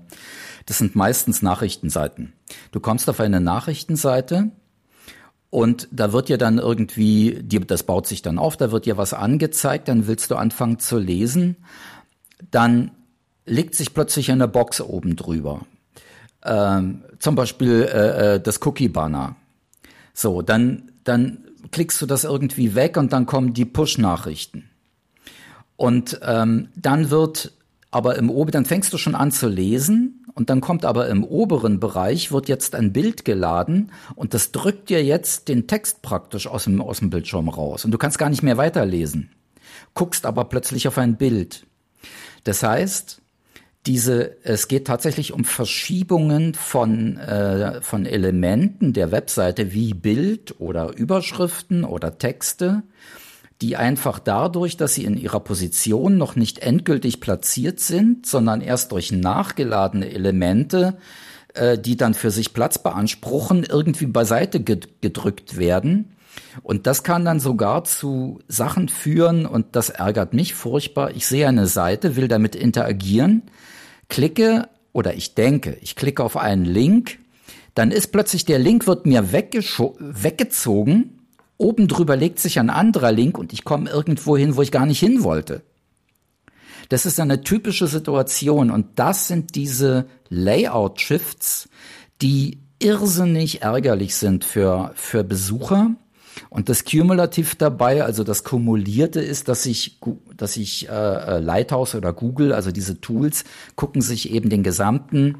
das 0.68 0.76
sind 0.76 0.94
meistens 0.94 1.40
Nachrichtenseiten. 1.40 2.34
Du 2.72 2.80
kommst 2.80 3.08
auf 3.08 3.20
eine 3.20 3.40
Nachrichtenseite 3.40 4.50
und 5.48 5.88
da 5.90 6.12
wird 6.12 6.28
dir 6.28 6.36
dann 6.36 6.58
irgendwie, 6.58 7.42
das 7.42 7.84
baut 7.84 8.06
sich 8.06 8.20
dann 8.20 8.38
auf, 8.38 8.58
da 8.58 8.70
wird 8.70 8.84
dir 8.84 8.98
was 8.98 9.14
angezeigt, 9.14 9.88
dann 9.88 10.06
willst 10.06 10.30
du 10.30 10.36
anfangen 10.36 10.78
zu 10.78 10.98
lesen, 10.98 11.56
dann 12.50 12.90
legt 13.46 13.76
sich 13.76 13.94
plötzlich 13.94 14.30
eine 14.30 14.46
Box 14.46 14.82
oben 14.82 15.16
drüber. 15.16 15.62
Ähm, 16.44 17.02
zum 17.18 17.34
Beispiel 17.34 17.88
äh, 17.90 18.34
äh 18.34 18.40
das 18.40 18.60
Cookie-Banner. 18.60 19.36
So, 20.12 20.42
dann, 20.42 20.92
dann 21.04 21.46
klickst 21.70 22.02
du 22.02 22.04
das 22.04 22.24
irgendwie 22.24 22.74
weg 22.74 22.98
und 22.98 23.14
dann 23.14 23.24
kommen 23.24 23.54
die 23.54 23.64
Push-Nachrichten. 23.64 24.68
Und 25.76 26.20
ähm, 26.22 26.68
dann 26.76 27.08
wird 27.08 27.52
aber 27.90 28.16
im 28.16 28.28
Ober, 28.28 28.50
dann 28.50 28.66
fängst 28.66 28.92
du 28.92 28.98
schon 28.98 29.14
an 29.14 29.32
zu 29.32 29.48
lesen 29.48 30.17
und 30.38 30.50
dann 30.50 30.60
kommt 30.60 30.84
aber 30.84 31.08
im 31.08 31.24
oberen 31.24 31.80
Bereich 31.80 32.30
wird 32.30 32.48
jetzt 32.48 32.76
ein 32.76 32.92
Bild 32.92 33.24
geladen 33.24 33.90
und 34.14 34.34
das 34.34 34.52
drückt 34.52 34.88
dir 34.88 35.04
jetzt 35.04 35.48
den 35.48 35.66
Text 35.66 36.00
praktisch 36.00 36.46
aus 36.46 36.64
dem, 36.64 36.80
aus 36.80 37.00
dem 37.00 37.10
Bildschirm 37.10 37.48
raus 37.48 37.84
und 37.84 37.90
du 37.90 37.98
kannst 37.98 38.18
gar 38.18 38.30
nicht 38.30 38.44
mehr 38.44 38.56
weiterlesen. 38.56 39.32
Guckst 39.94 40.24
aber 40.24 40.44
plötzlich 40.44 40.86
auf 40.86 40.96
ein 40.96 41.16
Bild. 41.16 41.66
Das 42.44 42.62
heißt, 42.62 43.20
diese, 43.86 44.36
es 44.44 44.68
geht 44.68 44.86
tatsächlich 44.86 45.32
um 45.32 45.44
Verschiebungen 45.44 46.54
von, 46.54 47.16
äh, 47.16 47.82
von 47.82 48.06
Elementen 48.06 48.92
der 48.92 49.10
Webseite 49.10 49.72
wie 49.72 49.92
Bild 49.92 50.60
oder 50.60 50.96
Überschriften 50.96 51.82
oder 51.82 52.16
Texte, 52.18 52.84
die 53.60 53.76
einfach 53.76 54.18
dadurch, 54.18 54.76
dass 54.76 54.94
sie 54.94 55.04
in 55.04 55.16
ihrer 55.16 55.40
Position 55.40 56.16
noch 56.16 56.36
nicht 56.36 56.60
endgültig 56.60 57.20
platziert 57.20 57.80
sind, 57.80 58.24
sondern 58.26 58.60
erst 58.60 58.92
durch 58.92 59.10
nachgeladene 59.10 60.10
Elemente, 60.10 60.96
äh, 61.54 61.76
die 61.76 61.96
dann 61.96 62.14
für 62.14 62.30
sich 62.30 62.54
Platz 62.54 62.78
beanspruchen, 62.78 63.64
irgendwie 63.64 64.06
beiseite 64.06 64.62
gedrückt 64.62 65.58
werden. 65.58 66.12
Und 66.62 66.86
das 66.86 67.02
kann 67.02 67.24
dann 67.24 67.40
sogar 67.40 67.82
zu 67.82 68.38
Sachen 68.46 68.88
führen, 68.88 69.44
und 69.44 69.66
das 69.72 69.90
ärgert 69.90 70.34
mich 70.34 70.54
furchtbar. 70.54 71.10
Ich 71.16 71.26
sehe 71.26 71.48
eine 71.48 71.66
Seite, 71.66 72.14
will 72.14 72.28
damit 72.28 72.54
interagieren, 72.54 73.42
klicke 74.08 74.68
oder 74.92 75.14
ich 75.14 75.34
denke, 75.34 75.76
ich 75.80 75.96
klicke 75.96 76.22
auf 76.22 76.36
einen 76.36 76.64
Link, 76.64 77.18
dann 77.74 77.90
ist 77.90 78.12
plötzlich 78.12 78.44
der 78.44 78.58
Link 78.58 78.86
wird 78.86 79.06
mir 79.06 79.32
weggezogen, 79.32 81.17
oben 81.58 81.88
drüber 81.88 82.16
legt 82.16 82.38
sich 82.38 82.58
ein 82.58 82.70
anderer 82.70 83.12
Link 83.12 83.36
und 83.36 83.52
ich 83.52 83.64
komme 83.64 83.90
irgendwo 83.90 84.36
hin, 84.36 84.56
wo 84.56 84.62
ich 84.62 84.72
gar 84.72 84.86
nicht 84.86 85.00
hin 85.00 85.22
wollte. 85.22 85.62
Das 86.88 87.04
ist 87.04 87.20
eine 87.20 87.42
typische 87.42 87.86
Situation 87.86 88.70
und 88.70 88.86
das 88.98 89.28
sind 89.28 89.54
diese 89.54 90.06
Layout-Shifts, 90.30 91.68
die 92.22 92.60
irrsinnig 92.78 93.62
ärgerlich 93.62 94.14
sind 94.14 94.44
für, 94.44 94.92
für 94.94 95.24
Besucher 95.24 95.96
und 96.50 96.68
das 96.68 96.84
Cumulativ 96.84 97.56
dabei, 97.56 98.04
also 98.04 98.24
das 98.24 98.44
Kumulierte 98.44 99.20
ist, 99.20 99.48
dass 99.48 99.66
ich, 99.66 99.98
dass 100.36 100.56
ich 100.56 100.88
äh, 100.88 100.92
äh, 100.92 101.38
Lighthouse 101.40 101.94
oder 101.94 102.12
Google, 102.12 102.52
also 102.52 102.70
diese 102.70 103.00
Tools, 103.00 103.44
gucken 103.76 104.00
sich 104.02 104.30
eben 104.30 104.48
den 104.48 104.62
gesamten 104.62 105.38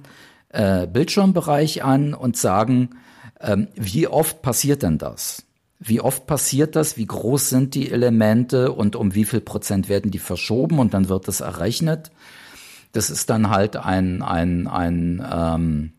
äh, 0.50 0.87
Bildschirmbereich 0.87 1.85
an 1.85 2.14
und 2.14 2.37
sagen, 2.37 2.90
ähm, 3.40 3.68
wie 3.74 4.09
oft 4.09 4.42
passiert 4.42 4.83
denn 4.83 4.98
das? 4.98 5.44
Wie 5.81 6.01
oft 6.01 6.27
passiert 6.27 6.75
das? 6.75 6.97
Wie 6.97 7.07
groß 7.07 7.51
sind 7.51 7.75
die 7.75 7.91
Elemente 7.91 8.73
und 8.73 8.97
um 8.97 9.14
wie 9.14 9.25
viel 9.25 9.41
Prozent 9.41 9.88
werden 9.88 10.11
die 10.11 10.19
verschoben? 10.19 10.79
Und 10.79 10.93
dann 10.93 11.09
wird 11.09 11.29
das 11.29 11.41
errechnet. 11.41 12.11
Das 12.93 13.11
ist 13.11 13.31
dann 13.31 13.51
halt 13.51 13.77
ein, 13.77 14.23
ein, 14.23 14.67
ein 14.67 15.25
ähm, 15.31 15.93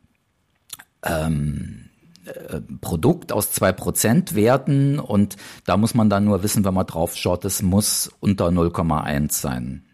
ähm, 1.03 1.89
äh, 2.25 2.61
Produkt 2.81 3.31
aus 3.31 3.51
zwei 3.51 3.71
Prozent 3.71 4.35
Werten 4.35 4.99
und 4.99 5.37
da 5.65 5.77
muss 5.77 5.93
man 5.93 6.09
dann 6.09 6.25
nur 6.25 6.43
wissen, 6.43 6.65
wenn 6.65 6.73
man 6.73 6.85
drauf 6.85 7.15
schaut, 7.15 7.45
es 7.45 7.61
muss 7.61 8.11
unter 8.19 8.47
0,1 8.47 9.31
sein. 9.31 9.85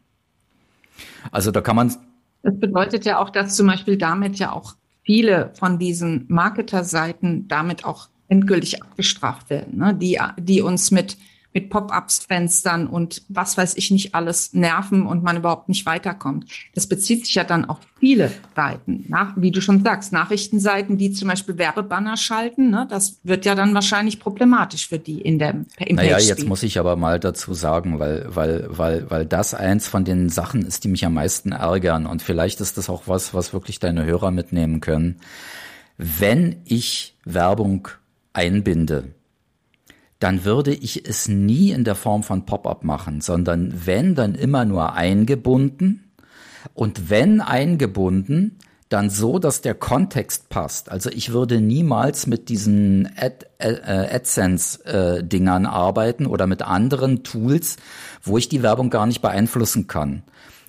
Also 1.31 1.51
da 1.51 1.61
kann 1.61 1.75
man. 1.75 1.95
Das 2.43 2.59
bedeutet 2.59 3.05
ja 3.05 3.19
auch, 3.19 3.29
dass 3.29 3.55
zum 3.55 3.67
Beispiel 3.67 3.97
damit 3.97 4.37
ja 4.37 4.51
auch 4.51 4.75
viele 5.03 5.51
von 5.57 5.79
diesen 5.79 6.25
Marketerseiten 6.27 7.47
damit 7.47 7.85
auch 7.85 8.09
endgültig 8.27 8.81
abgestraft 8.81 9.49
werden, 9.49 9.77
ne? 9.77 9.93
die, 9.93 10.19
die 10.39 10.61
uns 10.61 10.91
mit 10.91 11.17
mit 11.55 11.69
Pop-ups-Fenstern 11.69 12.85
und 12.85 13.21
was 13.29 13.57
weiß 13.57 13.77
ich 13.77 13.89
nicht 13.89 14.13
alles 14.13 14.53
nerven 14.53 15.07
und 15.07 15.23
man 15.23 15.37
überhaupt 15.37 15.69
nicht 15.69 15.85
weiterkommt. 15.85 16.51
Das 16.75 16.85
bezieht 16.85 17.25
sich 17.25 17.33
ja 17.33 17.45
dann 17.45 17.63
auf 17.63 17.77
viele 17.97 18.29
Seiten, 18.57 19.05
nach, 19.07 19.35
wie 19.37 19.51
du 19.51 19.61
schon 19.61 19.81
sagst, 19.81 20.11
Nachrichtenseiten, 20.11 20.97
die 20.97 21.13
zum 21.13 21.29
Beispiel 21.29 21.57
Werbebanner 21.57 22.17
schalten. 22.17 22.71
Ne? 22.71 22.85
Das 22.89 23.21
wird 23.23 23.45
ja 23.45 23.55
dann 23.55 23.73
wahrscheinlich 23.73 24.19
problematisch 24.19 24.89
für 24.89 24.99
die 24.99 25.21
in 25.21 25.39
der 25.39 25.63
im 25.79 25.95
Naja, 25.95 26.19
jetzt 26.19 26.45
muss 26.45 26.61
ich 26.61 26.77
aber 26.77 26.97
mal 26.97 27.21
dazu 27.21 27.53
sagen, 27.53 27.99
weil, 27.99 28.25
weil, 28.27 28.67
weil, 28.69 29.09
weil 29.09 29.25
das 29.25 29.53
eins 29.53 29.87
von 29.87 30.03
den 30.03 30.27
Sachen 30.27 30.65
ist, 30.65 30.83
die 30.83 30.89
mich 30.89 31.05
am 31.05 31.13
meisten 31.13 31.53
ärgern 31.53 32.05
und 32.05 32.21
vielleicht 32.21 32.59
ist 32.59 32.77
das 32.77 32.89
auch 32.89 33.03
was, 33.05 33.33
was 33.33 33.53
wirklich 33.53 33.79
deine 33.79 34.03
Hörer 34.03 34.31
mitnehmen 34.31 34.81
können. 34.81 35.21
Wenn 35.97 36.57
ich 36.65 37.15
Werbung 37.23 37.87
einbinde, 38.35 39.15
dann 40.19 40.45
würde 40.45 40.73
ich 40.73 41.07
es 41.07 41.27
nie 41.27 41.71
in 41.71 41.83
der 41.83 41.95
Form 41.95 42.23
von 42.23 42.45
Pop-up 42.45 42.83
machen, 42.83 43.21
sondern 43.21 43.85
wenn, 43.85 44.15
dann 44.15 44.35
immer 44.35 44.65
nur 44.65 44.93
eingebunden. 44.93 46.11
Und 46.73 47.09
wenn 47.09 47.41
eingebunden, 47.41 48.57
dann 48.89 49.09
so, 49.09 49.39
dass 49.39 49.61
der 49.61 49.73
Kontext 49.73 50.49
passt. 50.49 50.89
Also 50.89 51.09
ich 51.09 51.31
würde 51.33 51.59
niemals 51.59 52.27
mit 52.27 52.49
diesen 52.49 53.09
Ad, 53.17 53.45
äh, 53.57 54.15
AdSense-Dingern 54.15 55.65
äh, 55.65 55.67
arbeiten 55.67 56.27
oder 56.27 56.45
mit 56.47 56.61
anderen 56.61 57.23
Tools, 57.23 57.77
wo 58.21 58.37
ich 58.37 58.47
die 58.47 58.63
Werbung 58.63 58.89
gar 58.89 59.07
nicht 59.07 59.21
beeinflussen 59.21 59.87
kann. 59.87 60.23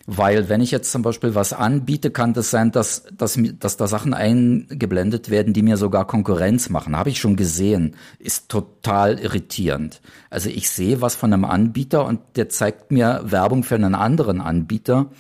Weil 0.07 0.49
wenn 0.49 0.61
ich 0.61 0.71
jetzt 0.71 0.92
zum 0.92 1.03
Beispiel 1.03 1.35
was 1.35 1.53
anbiete, 1.53 2.12
kann 2.12 2.33
das 2.33 2.51
sein, 2.51 2.71
dass, 2.71 3.05
dass, 3.16 3.38
dass 3.59 3.77
da 3.77 3.88
Sachen 3.88 4.14
eingeblendet 4.14 5.31
werden, 5.31 5.53
die 5.53 5.62
mir 5.62 5.77
sogar 5.77 6.07
Konkurrenz 6.07 6.69
machen. 6.69 6.97
Habe 6.97 7.11
ich 7.11 7.19
schon 7.19 7.35
gesehen. 7.35 7.97
Ist 8.21 8.49
total 8.49 9.19
irritierend. 9.19 10.01
Also 10.31 10.49
ich 10.49 10.71
sehe 10.71 11.01
was 11.01 11.16
von 11.16 11.33
einem 11.33 11.45
Anbieter 11.45 12.07
und 12.07 12.21
der 12.37 12.49
zeigt 12.49 12.92
mir 12.92 13.23
Werbung 13.25 13.64
für 13.64 13.75
einen 13.75 13.97
anderen 13.97 14.40
Anbieter. 14.40 15.11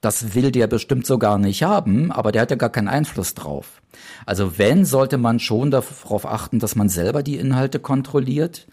Das 0.00 0.34
will 0.34 0.52
der 0.52 0.68
bestimmt 0.68 1.06
so 1.06 1.18
gar 1.18 1.38
nicht 1.38 1.64
haben, 1.64 2.12
aber 2.12 2.30
der 2.30 2.42
hat 2.42 2.50
ja 2.50 2.56
gar 2.56 2.70
keinen 2.70 2.88
Einfluss 2.88 3.34
drauf. 3.34 3.82
Also 4.26 4.58
wenn, 4.58 4.84
sollte 4.84 5.18
man 5.18 5.40
schon 5.40 5.72
darauf 5.72 6.26
achten, 6.26 6.60
dass 6.60 6.76
man 6.76 6.88
selber 6.88 7.24
die 7.24 7.36
Inhalte 7.36 7.80
kontrolliert. 7.80 8.68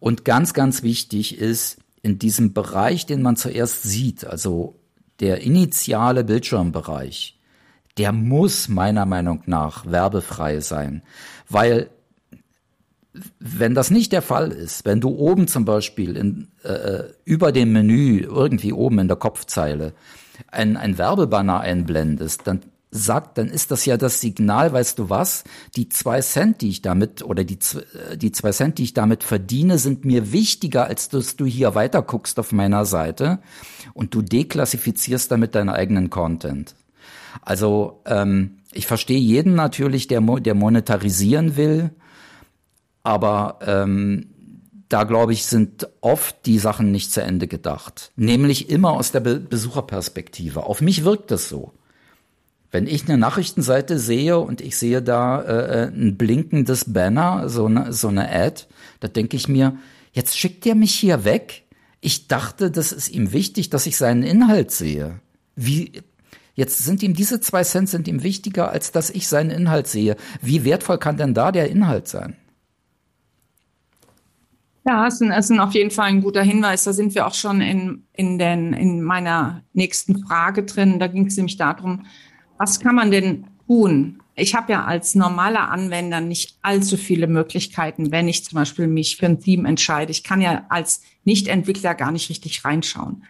Und 0.00 0.24
ganz, 0.24 0.52
ganz 0.52 0.82
wichtig 0.82 1.38
ist, 1.38 1.78
in 2.02 2.18
diesem 2.18 2.52
Bereich, 2.52 3.06
den 3.06 3.22
man 3.22 3.36
zuerst 3.36 3.84
sieht, 3.84 4.26
also 4.26 4.74
der 5.22 5.40
initiale 5.40 6.24
Bildschirmbereich, 6.24 7.38
der 7.96 8.12
muss 8.12 8.68
meiner 8.68 9.06
Meinung 9.06 9.42
nach 9.46 9.86
werbefrei 9.86 10.60
sein, 10.60 11.02
weil 11.48 11.88
wenn 13.38 13.74
das 13.74 13.90
nicht 13.90 14.12
der 14.12 14.22
Fall 14.22 14.50
ist, 14.50 14.84
wenn 14.84 15.00
du 15.00 15.10
oben 15.10 15.46
zum 15.46 15.64
Beispiel 15.64 16.16
in, 16.16 16.48
äh, 16.64 17.04
über 17.24 17.52
dem 17.52 17.72
Menü 17.72 18.20
irgendwie 18.20 18.72
oben 18.72 18.98
in 18.98 19.08
der 19.08 19.18
Kopfzeile 19.18 19.92
ein, 20.50 20.76
ein 20.76 20.98
Werbebanner 20.98 21.60
einblendest, 21.60 22.46
dann 22.46 22.60
sagt, 22.92 23.38
dann 23.38 23.48
ist 23.48 23.70
das 23.70 23.86
ja 23.86 23.96
das 23.96 24.20
Signal, 24.20 24.72
weißt 24.72 24.98
du 24.98 25.08
was, 25.08 25.44
die 25.76 25.88
zwei 25.88 26.20
Cent, 26.20 26.60
die 26.60 26.68
ich 26.68 26.82
damit, 26.82 27.22
oder 27.24 27.42
die, 27.42 27.58
die 28.16 28.32
zwei 28.32 28.52
Cent, 28.52 28.78
die 28.78 28.84
ich 28.84 28.94
damit 28.94 29.24
verdiene, 29.24 29.78
sind 29.78 30.04
mir 30.04 30.30
wichtiger, 30.30 30.86
als 30.86 31.08
dass 31.08 31.36
du 31.36 31.46
hier 31.46 31.74
weiter 31.74 32.02
guckst 32.02 32.38
auf 32.38 32.52
meiner 32.52 32.84
Seite 32.84 33.40
und 33.94 34.14
du 34.14 34.20
deklassifizierst 34.20 35.30
damit 35.30 35.54
deinen 35.54 35.70
eigenen 35.70 36.10
Content. 36.10 36.74
Also 37.40 38.02
ähm, 38.04 38.58
ich 38.72 38.86
verstehe 38.86 39.18
jeden 39.18 39.54
natürlich, 39.54 40.06
der, 40.06 40.20
der 40.20 40.54
monetarisieren 40.54 41.56
will, 41.56 41.90
aber 43.02 43.58
ähm, 43.66 44.26
da 44.90 45.04
glaube 45.04 45.32
ich, 45.32 45.46
sind 45.46 45.88
oft 46.02 46.44
die 46.44 46.58
Sachen 46.58 46.92
nicht 46.92 47.10
zu 47.10 47.22
Ende 47.22 47.48
gedacht. 47.48 48.12
Nämlich 48.16 48.68
immer 48.68 48.90
aus 48.92 49.12
der 49.12 49.20
Be 49.20 49.40
Besucherperspektive. 49.40 50.64
Auf 50.64 50.82
mich 50.82 51.04
wirkt 51.04 51.30
das 51.30 51.48
so. 51.48 51.72
Wenn 52.72 52.86
ich 52.86 53.06
eine 53.06 53.18
Nachrichtenseite 53.18 53.98
sehe 53.98 54.38
und 54.38 54.62
ich 54.62 54.78
sehe 54.78 55.02
da 55.02 55.42
äh, 55.42 55.84
äh 55.84 55.88
ein 55.88 56.16
blinkendes 56.16 56.92
Banner, 56.92 57.50
so 57.50 57.66
eine, 57.66 57.92
so 57.92 58.08
eine 58.08 58.30
Ad, 58.30 58.64
da 59.00 59.08
denke 59.08 59.36
ich 59.36 59.46
mir, 59.46 59.76
jetzt 60.12 60.38
schickt 60.38 60.66
er 60.66 60.74
mich 60.74 60.94
hier 60.94 61.24
weg. 61.24 61.64
Ich 62.00 62.28
dachte, 62.28 62.70
das 62.70 62.90
ist 62.90 63.10
ihm 63.10 63.32
wichtig, 63.32 63.68
dass 63.68 63.86
ich 63.86 63.98
seinen 63.98 64.22
Inhalt 64.22 64.70
sehe. 64.70 65.20
Wie, 65.54 66.02
jetzt 66.54 66.78
sind 66.78 67.02
ihm 67.02 67.12
diese 67.12 67.40
zwei 67.40 67.62
Cent 67.62 67.90
sind 67.90 68.08
ihm 68.08 68.22
wichtiger, 68.22 68.70
als 68.70 68.90
dass 68.90 69.10
ich 69.10 69.28
seinen 69.28 69.50
Inhalt 69.50 69.86
sehe. 69.86 70.16
Wie 70.40 70.64
wertvoll 70.64 70.98
kann 70.98 71.18
denn 71.18 71.34
da 71.34 71.52
der 71.52 71.68
Inhalt 71.68 72.08
sein? 72.08 72.36
Ja, 74.84 75.06
es 75.06 75.20
ist, 75.20 75.60
auf 75.60 75.74
jeden 75.74 75.90
Fall 75.90 76.06
ein 76.06 76.22
guter 76.22 76.42
Hinweis. 76.42 76.84
Da 76.84 76.92
sind 76.94 77.14
wir 77.14 77.26
auch 77.26 77.34
schon 77.34 77.60
in, 77.60 78.04
in, 78.14 78.38
den, 78.38 78.72
in 78.72 79.02
meiner 79.02 79.62
nächsten 79.74 80.26
Frage 80.26 80.64
drin. 80.64 80.98
Da 80.98 81.06
ging 81.06 81.26
es 81.26 81.36
nämlich 81.36 81.56
darum, 81.56 82.06
was 82.62 82.78
kann 82.78 82.94
man 82.94 83.10
denn 83.10 83.44
tun? 83.66 84.22
Ich 84.36 84.54
habe 84.54 84.70
ja 84.70 84.84
als 84.84 85.16
normaler 85.16 85.72
Anwender 85.72 86.20
nicht 86.20 86.58
allzu 86.62 86.96
viele 86.96 87.26
Möglichkeiten, 87.26 88.12
wenn 88.12 88.28
ich 88.28 88.44
zum 88.44 88.54
Beispiel 88.54 88.86
mich 88.86 89.16
für 89.16 89.26
ein 89.26 89.40
Theme 89.40 89.68
entscheide. 89.68 90.12
Ich 90.12 90.22
kann 90.22 90.40
ja 90.40 90.64
als 90.68 91.02
Nicht-Entwickler 91.24 91.96
gar 91.96 92.12
nicht 92.12 92.30
richtig 92.30 92.64
reinschauen. 92.64 93.24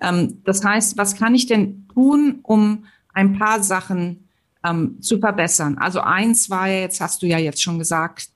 Ähm, 0.00 0.40
das 0.42 0.64
heißt, 0.64 0.98
was 0.98 1.14
kann 1.14 1.36
ich 1.36 1.46
denn 1.46 1.86
tun, 1.94 2.40
um 2.42 2.86
ein 3.12 3.38
paar 3.38 3.62
Sachen 3.62 4.28
ähm, 4.64 5.00
zu 5.00 5.20
verbessern? 5.20 5.78
Also 5.78 6.00
eins 6.00 6.50
war 6.50 6.66
ja, 6.66 6.80
jetzt 6.80 7.00
hast 7.00 7.22
du 7.22 7.28
ja 7.28 7.38
jetzt 7.38 7.62
schon 7.62 7.78
gesagt, 7.78 8.30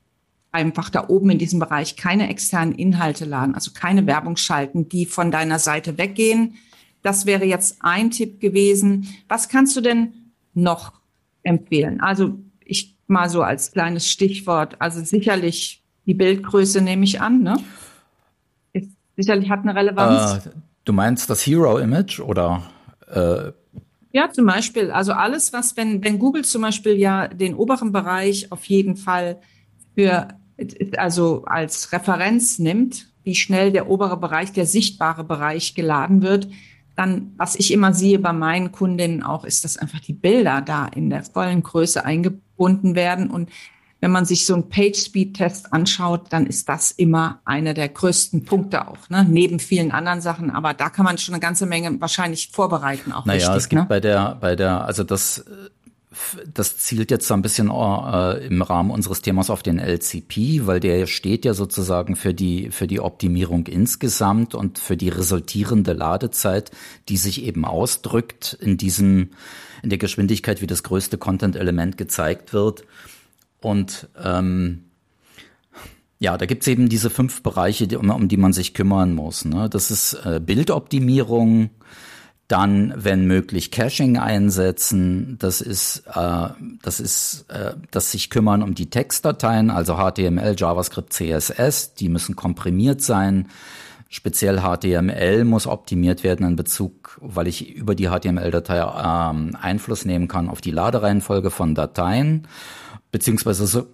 einfach 0.53 0.89
da 0.89 1.09
oben 1.09 1.31
in 1.31 1.39
diesem 1.39 1.59
Bereich 1.59 1.97
keine 1.97 2.31
externen 2.31 2.77
Inhalte 2.77 3.25
laden, 3.25 3.57
also 3.57 3.73
keine 3.73 4.07
Werbung 4.07 4.37
schalten, 4.37 4.89
die 4.89 5.05
von 5.05 5.33
deiner 5.33 5.59
Seite 5.59 5.99
weggehen. 5.99 6.55
Das 7.03 7.27
wäre 7.27 7.45
jetzt 7.45 7.79
ein 7.81 8.13
Tipp 8.13 8.41
gewesen. 8.41 9.09
Was 9.27 9.49
kannst 9.49 9.77
du 9.77 9.81
denn 9.81 10.28
noch 10.55 10.93
empfehlen? 11.43 12.01
Also 12.01 12.39
ich 12.65 12.97
mal 13.07 13.29
so 13.29 13.43
als 13.43 13.73
kleines 13.73 14.11
Stichwort, 14.11 14.77
also 14.81 15.03
sicherlich 15.03 15.83
die 16.07 16.15
Bildgröße 16.15 16.81
nehme 16.81 17.05
ich 17.05 17.21
an, 17.21 17.43
ne? 17.43 17.57
Ist, 18.73 18.91
sicherlich 19.17 19.51
hat 19.51 19.61
eine 19.61 19.75
Relevanz. 19.75 20.47
Äh, 20.47 20.51
du 20.85 20.93
meinst 20.93 21.29
das 21.31 21.47
Hero-Image 21.47 22.21
oder? 22.21 22.63
Äh 23.09 23.53
ja, 24.13 24.31
zum 24.33 24.47
Beispiel. 24.47 24.91
Also 24.91 25.13
alles, 25.13 25.53
was, 25.53 25.77
wenn, 25.77 26.03
wenn 26.03 26.19
Google 26.19 26.45
zum 26.45 26.63
Beispiel 26.63 26.97
ja 26.97 27.29
den 27.29 27.55
oberen 27.55 27.93
Bereich 27.93 28.51
auf 28.51 28.65
jeden 28.65 28.97
Fall 28.97 29.41
für, 29.95 30.29
also 30.97 31.45
als 31.45 31.93
Referenz 31.93 32.59
nimmt, 32.59 33.09
wie 33.23 33.35
schnell 33.35 33.71
der 33.71 33.91
obere 33.91 34.17
Bereich, 34.17 34.53
der 34.53 34.65
sichtbare 34.65 35.25
Bereich 35.25 35.75
geladen 35.75 36.23
wird, 36.23 36.49
dann, 36.99 37.33
was 37.37 37.55
ich 37.55 37.73
immer 37.73 37.95
sehe 37.95 38.19
bei 38.19 38.33
meinen 38.33 38.73
Kundinnen 38.73 39.23
auch, 39.23 39.45
ist, 39.45 39.65
dass 39.65 39.77
einfach 39.77 40.01
die 40.01 40.13
Bilder 40.13 40.61
da 40.61 40.87
in 40.87 41.11
der 41.11 41.23
vollen 41.23 41.63
Größe 41.63 42.05
eingebunden 42.05 42.97
werden. 42.97 43.31
Und 43.31 43.51
wenn 44.01 44.11
man 44.11 44.25
sich 44.25 44.47
so 44.47 44.55
einen 44.55 44.69
Page-Speed-Test 44.69 45.73
anschaut, 45.73 46.27
dann 46.31 46.47
ist 46.47 46.69
das 46.69 46.91
immer 46.91 47.41
einer 47.45 47.73
der 47.73 47.89
größten 47.89 48.45
Punkte 48.45 48.89
auch, 48.89 49.09
ne? 49.11 49.25
neben 49.29 49.61
vielen 49.61 49.93
anderen 49.93 50.21
Sachen. 50.21 50.51
Aber 50.51 50.75
da 50.75 50.91
kann 50.91 51.05
man 51.05 51.19
schon 51.19 51.35
eine 51.35 51.41
ganze 51.41 51.67
Menge 51.67 52.01
wahrscheinlich 52.01 52.51
vorbereiten 52.53 53.13
auch. 53.13 53.25
Naja, 53.25 53.47
richtig, 53.47 53.57
es 53.57 53.69
gibt 53.69 53.83
ne? 53.83 53.89
bei 53.89 54.01
der, 54.01 54.37
bei 54.41 54.57
der, 54.57 54.85
also 54.85 55.05
das 55.05 55.45
das 56.53 56.79
zielt 56.79 57.11
jetzt 57.11 57.27
so 57.27 57.35
ein 57.35 57.43
bisschen 57.43 57.69
äh, 57.71 58.47
im 58.47 58.63
Rahmen 58.63 58.91
unseres 58.91 59.21
Themas 59.21 59.51
auf 59.51 59.63
den 59.63 59.79
LCP, 59.79 60.67
weil 60.67 60.81
der 60.81 61.07
steht 61.07 61.45
ja 61.45 61.53
sozusagen 61.53 62.17
für 62.17 62.33
die, 62.33 62.71
für 62.71 62.87
die 62.87 63.01
Optimierung 63.01 63.67
insgesamt 63.67 64.55
und 64.55 64.79
für 64.79 64.97
die 64.97 65.11
resultierende 65.11 65.93
Ladezeit, 65.93 66.71
die 67.09 67.19
sich 67.19 67.43
eben 67.45 67.65
ausdrückt 67.67 68.57
in 68.61 68.79
diesem, 68.79 69.31
in 69.83 69.91
der 69.91 69.99
Geschwindigkeit, 69.99 70.63
wie 70.63 70.67
das 70.67 70.83
größte 70.83 71.19
Content-Element 71.19 71.99
gezeigt 71.99 72.55
wird. 72.55 72.85
Und 73.61 74.09
ähm, 74.23 74.85
ja, 76.21 76.39
da 76.39 76.47
gibt's 76.47 76.67
eben 76.67 76.89
diese 76.89 77.11
fünf 77.11 77.43
Bereiche, 77.43 77.87
die, 77.87 77.97
um, 77.97 78.09
um 78.11 78.29
die 78.29 78.37
man 78.39 78.53
sich 78.53 78.73
kümmern 78.73 79.15
muss. 79.15 79.45
Ne? 79.45 79.69
Das 79.69 79.91
ist 79.91 80.15
äh, 80.25 80.41
Bildoptimierung, 80.45 81.71
dann, 82.49 82.95
wenn 82.97 83.27
möglich, 83.27 83.71
Caching 83.71 84.17
einsetzen. 84.17 85.37
Das 85.39 85.61
ist, 85.61 86.05
äh, 86.15 86.49
das 86.83 86.99
ist, 86.99 87.45
äh, 87.51 87.75
das 87.91 88.11
sich 88.11 88.31
kümmern 88.31 88.63
um 88.63 88.75
die 88.75 88.89
Textdateien, 88.89 89.71
also 89.71 89.97
HTML, 89.97 90.55
JavaScript, 90.57 91.13
CSS. 91.13 91.95
Die 91.95 92.09
müssen 92.09 92.37
komprimiert 92.37 93.03
sein. 93.03 93.49
Speziell 94.09 94.63
HTML 94.63 95.45
muss 95.45 95.67
optimiert 95.67 96.25
werden 96.25 96.47
in 96.47 96.57
Bezug, 96.57 97.19
weil 97.21 97.47
ich 97.47 97.75
über 97.77 97.95
die 97.95 98.09
HTML-Datei 98.09 98.79
ähm, 98.81 99.55
Einfluss 99.61 100.07
nehmen 100.07 100.27
kann 100.27 100.49
auf 100.49 100.63
die 100.63 100.71
Ladereihenfolge 100.71 101.51
von 101.51 101.75
Dateien, 101.75 102.49
beziehungsweise 103.13 103.67
so. 103.67 103.87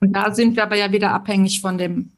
Und 0.00 0.14
da 0.14 0.32
sind 0.32 0.56
wir 0.56 0.62
aber 0.62 0.76
ja 0.76 0.90
wieder 0.90 1.12
abhängig 1.12 1.60
von 1.60 1.76
dem 1.76 2.12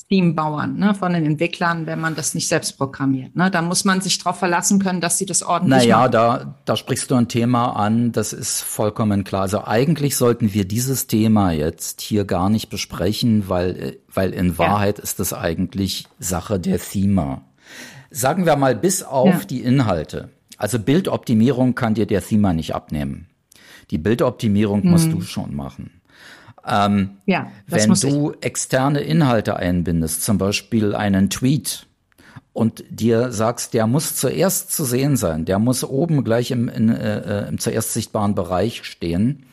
Steam-Bauern, 0.00 0.78
ne, 0.78 0.94
von 0.94 1.12
den 1.12 1.26
Entwicklern, 1.26 1.86
wenn 1.86 2.00
man 2.00 2.14
das 2.14 2.34
nicht 2.34 2.48
selbst 2.48 2.78
programmiert. 2.78 3.36
Ne? 3.36 3.50
Da 3.50 3.60
muss 3.60 3.84
man 3.84 4.00
sich 4.00 4.18
darauf 4.18 4.38
verlassen 4.38 4.78
können, 4.78 5.00
dass 5.00 5.18
sie 5.18 5.26
das 5.26 5.42
ordentlich 5.42 5.82
naja, 5.82 5.98
machen. 5.98 6.12
Naja, 6.12 6.38
da, 6.38 6.54
da 6.64 6.76
sprichst 6.76 7.10
du 7.10 7.16
ein 7.16 7.28
Thema 7.28 7.76
an, 7.76 8.10
das 8.10 8.32
ist 8.32 8.62
vollkommen 8.62 9.24
klar. 9.24 9.42
Also 9.42 9.64
eigentlich 9.64 10.16
sollten 10.16 10.54
wir 10.54 10.64
dieses 10.64 11.06
Thema 11.06 11.52
jetzt 11.52 12.00
hier 12.00 12.24
gar 12.24 12.48
nicht 12.48 12.70
besprechen, 12.70 13.48
weil, 13.48 13.98
weil 14.12 14.32
in 14.32 14.56
Wahrheit 14.56 14.98
ja. 14.98 15.04
ist 15.04 15.20
das 15.20 15.34
eigentlich 15.34 16.08
Sache 16.18 16.58
der 16.58 16.78
Thema. 16.78 17.42
Sagen 18.10 18.46
wir 18.46 18.56
mal 18.56 18.74
bis 18.74 19.02
auf 19.02 19.28
ja. 19.28 19.44
die 19.48 19.62
Inhalte. 19.62 20.30
Also 20.56 20.78
Bildoptimierung 20.78 21.74
kann 21.74 21.94
dir 21.94 22.06
der 22.06 22.22
Thema 22.22 22.54
nicht 22.54 22.74
abnehmen. 22.74 23.28
Die 23.90 23.98
Bildoptimierung 23.98 24.82
hm. 24.82 24.90
musst 24.90 25.12
du 25.12 25.20
schon 25.20 25.54
machen. 25.54 25.99
Ähm, 26.66 27.18
ja, 27.26 27.50
wenn 27.66 27.92
du 27.94 28.32
ich. 28.32 28.44
externe 28.44 29.00
Inhalte 29.00 29.56
einbindest, 29.56 30.24
zum 30.24 30.38
Beispiel 30.38 30.94
einen 30.94 31.30
Tweet, 31.30 31.86
und 32.52 32.84
dir 32.90 33.30
sagst, 33.32 33.74
der 33.74 33.86
muss 33.86 34.16
zuerst 34.16 34.72
zu 34.72 34.84
sehen 34.84 35.16
sein, 35.16 35.44
der 35.44 35.58
muss 35.58 35.84
oben 35.84 36.24
gleich 36.24 36.50
im, 36.50 36.68
in, 36.68 36.88
äh, 36.88 37.48
im 37.48 37.58
zuerst 37.58 37.94
sichtbaren 37.94 38.34
Bereich 38.34 38.84
stehen, 38.84 39.46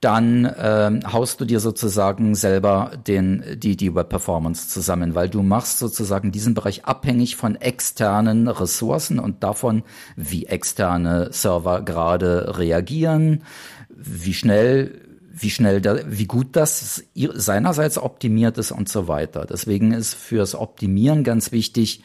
dann 0.00 0.44
äh, 0.44 1.00
haust 1.12 1.40
du 1.40 1.44
dir 1.44 1.60
sozusagen 1.60 2.34
selber 2.34 2.92
den, 3.06 3.44
die, 3.56 3.76
die 3.76 3.94
Web-Performance 3.94 4.68
zusammen, 4.68 5.14
weil 5.14 5.28
du 5.28 5.42
machst 5.42 5.78
sozusagen 5.78 6.32
diesen 6.32 6.54
Bereich 6.54 6.84
abhängig 6.84 7.36
von 7.36 7.54
externen 7.54 8.48
Ressourcen 8.48 9.20
und 9.20 9.44
davon, 9.44 9.84
wie 10.16 10.46
externe 10.46 11.32
Server 11.32 11.82
gerade 11.82 12.58
reagieren, 12.58 13.42
wie 13.88 14.34
schnell 14.34 15.01
wie 15.34 15.50
schnell, 15.50 15.80
da, 15.80 15.98
wie 16.06 16.26
gut 16.26 16.48
das 16.52 17.04
seinerseits 17.14 17.98
optimiert 17.98 18.58
ist 18.58 18.72
und 18.72 18.88
so 18.88 19.08
weiter. 19.08 19.46
Deswegen 19.48 19.92
ist 19.92 20.14
fürs 20.14 20.54
Optimieren 20.54 21.24
ganz 21.24 21.52
wichtig, 21.52 22.02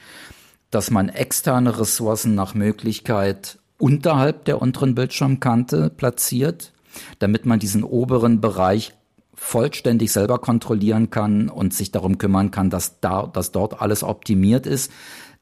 dass 0.71 0.91
man 0.91 1.09
externe 1.09 1.79
Ressourcen 1.79 2.35
nach 2.35 2.53
Möglichkeit 2.53 3.59
unterhalb 3.77 4.45
der 4.45 4.61
unteren 4.61 4.95
Bildschirmkante 4.95 5.89
platziert, 5.89 6.73
damit 7.19 7.45
man 7.45 7.59
diesen 7.59 7.83
oberen 7.83 8.41
Bereich 8.41 8.93
vollständig 9.33 10.11
selber 10.11 10.39
kontrollieren 10.39 11.11
kann 11.11 11.49
und 11.49 11.73
sich 11.73 11.91
darum 11.91 12.17
kümmern 12.17 12.49
kann, 12.49 12.69
dass 12.69 12.99
da, 12.99 13.27
dass 13.27 13.51
dort 13.51 13.81
alles 13.81 14.03
optimiert 14.03 14.65
ist. 14.65 14.91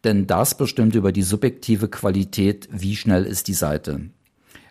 Denn 0.03 0.27
das 0.27 0.57
bestimmt 0.57 0.95
über 0.95 1.11
die 1.11 1.23
subjektive 1.23 1.87
Qualität, 1.87 2.67
wie 2.71 2.95
schnell 2.95 3.25
ist 3.25 3.47
die 3.47 3.53
Seite. 3.53 4.01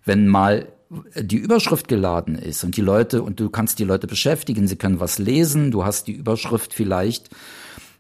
Wenn 0.05 0.29
mal 0.29 0.69
die 0.91 1.37
Überschrift 1.37 1.89
geladen 1.89 2.37
ist 2.37 2.65
und 2.65 2.77
die 2.77 2.83
Leute, 2.83 3.23
und 3.23 3.41
du 3.41 3.51
kannst 3.51 3.79
die 3.79 3.85
Leute 3.85 4.07
beschäftigen, 4.07 4.69
sie 4.69 4.77
können 4.77 5.01
was 5.01 5.19
lesen, 5.19 5.71
du 5.71 5.85
hast 5.85 6.07
die 6.07 6.13
Überschrift 6.13 6.75
vielleicht 6.75 7.31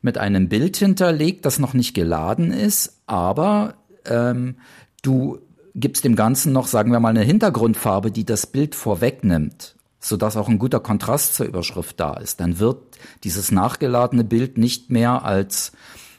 mit 0.03 0.19
einem 0.19 0.49
Bild 0.49 0.77
hinterlegt, 0.77 1.47
das 1.47 1.59
noch 1.59 1.75
nicht 1.75 1.95
geladen 1.95 2.53
ist, 2.53 3.01
aber 3.07 3.75
ähm, 4.05 4.57
du 5.03 5.39
gibst 5.75 6.05
dem 6.05 6.15
Ganzen 6.15 6.53
noch, 6.53 6.67
sagen 6.67 6.93
wir 6.93 7.01
mal, 7.01 7.09
eine 7.09 7.23
Hintergrundfarbe, 7.23 8.11
die 8.11 8.25
das 8.25 8.47
Bild 8.47 8.75
vorwegnimmt, 8.75 9.77
sodass 9.99 10.37
auch 10.37 10.49
ein 10.49 10.59
guter 10.59 10.81
Kontrast 10.81 11.35
zur 11.35 11.47
Überschrift 11.47 11.99
da 11.99 12.15
ist. 12.15 12.41
Dann 12.41 12.59
wird 12.59 12.79
dieses 13.25 13.51
nachgeladene 13.51 14.25
Bild 14.25 14.59
nicht 14.59 14.91
mehr 14.91 15.25
als 15.25 15.73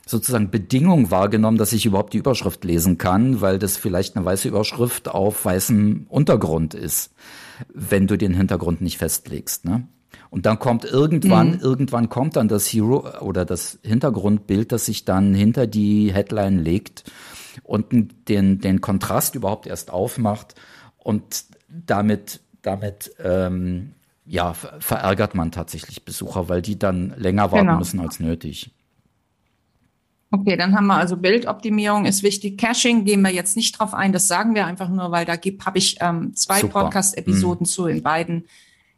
sozusagen 0.06 0.52
Bedingung 0.52 1.10
wahrgenommen, 1.12 1.58
dass 1.58 1.74
ich 1.74 1.86
überhaupt 1.86 2.13
die 2.13 2.20
Überschrift 2.20 2.63
lesen 2.63 2.98
kann, 2.98 3.41
weil 3.41 3.58
das 3.58 3.78
vielleicht 3.78 4.15
eine 4.15 4.26
weiße 4.26 4.48
Überschrift 4.48 5.10
auf 5.10 5.46
weißem 5.46 6.06
Untergrund 6.10 6.74
ist, 6.74 7.13
wenn 7.74 8.08
du 8.08 8.18
den 8.18 8.34
Hintergrund 8.34 8.82
nicht 8.82 9.00
festlegst. 9.00 9.65
Ne? 9.65 9.88
Und 10.30 10.46
dann 10.46 10.60
kommt 10.60 10.86
irgendwann, 10.86 11.54
mhm. 11.54 11.60
irgendwann 11.60 12.10
kommt 12.10 12.36
dann 12.36 12.48
das 12.48 12.68
Hero 12.68 13.20
oder 13.22 13.46
das 13.46 13.80
Hintergrundbild, 13.84 14.72
das 14.72 14.86
sich 14.86 15.06
dann 15.06 15.34
hinter 15.34 15.65
die 15.65 16.13
Headline 16.13 16.60
legt 16.60 17.04
und 17.63 17.88
den, 18.28 18.60
den 18.60 18.82
Kontrast 18.82 19.36
überhaupt 19.36 19.65
erst 19.65 19.91
aufmacht 19.91 20.56
und 20.98 21.46
damit, 21.70 22.41
damit 22.62 23.15
ähm, 23.24 23.94
ja, 24.26 24.54
verärgert 24.54 25.36
man 25.36 25.52
tatsächlich 25.52 26.04
Besucher, 26.04 26.50
weil 26.50 26.62
die 26.62 26.78
dann 26.78 27.13
länger 27.18 27.52
warten 27.52 27.68
genau. 27.68 27.80
müssen 27.80 28.00
als 28.00 28.20
nötig. 28.20 28.74
Okay, 30.36 30.58
dann 30.58 30.76
haben 30.76 30.88
wir 30.88 30.95
also 30.95 31.15
Bildoptimierung 31.15 32.06
ist 32.06 32.21
wichtig. 32.21 32.58
Caching 32.58 33.06
gehen 33.06 33.21
wir 33.21 33.32
jetzt 33.32 33.56
nicht 33.56 33.80
drauf 33.80 33.93
ein, 33.93 34.12
das 34.12 34.28
sagen 34.28 34.54
wir 34.54 34.65
einfach 34.65 34.89
nur, 34.89 35.10
weil 35.12 35.26
da 35.26 35.38
gibt 35.38 35.65
habe 35.65 35.78
ich 35.78 35.98
ähm, 36.02 36.36
zwei 36.36 36.62
Podcast-Episoden 36.62 37.63
mhm. 37.63 37.69
zu 37.69 37.88
in 37.88 38.04
beiden 38.04 38.45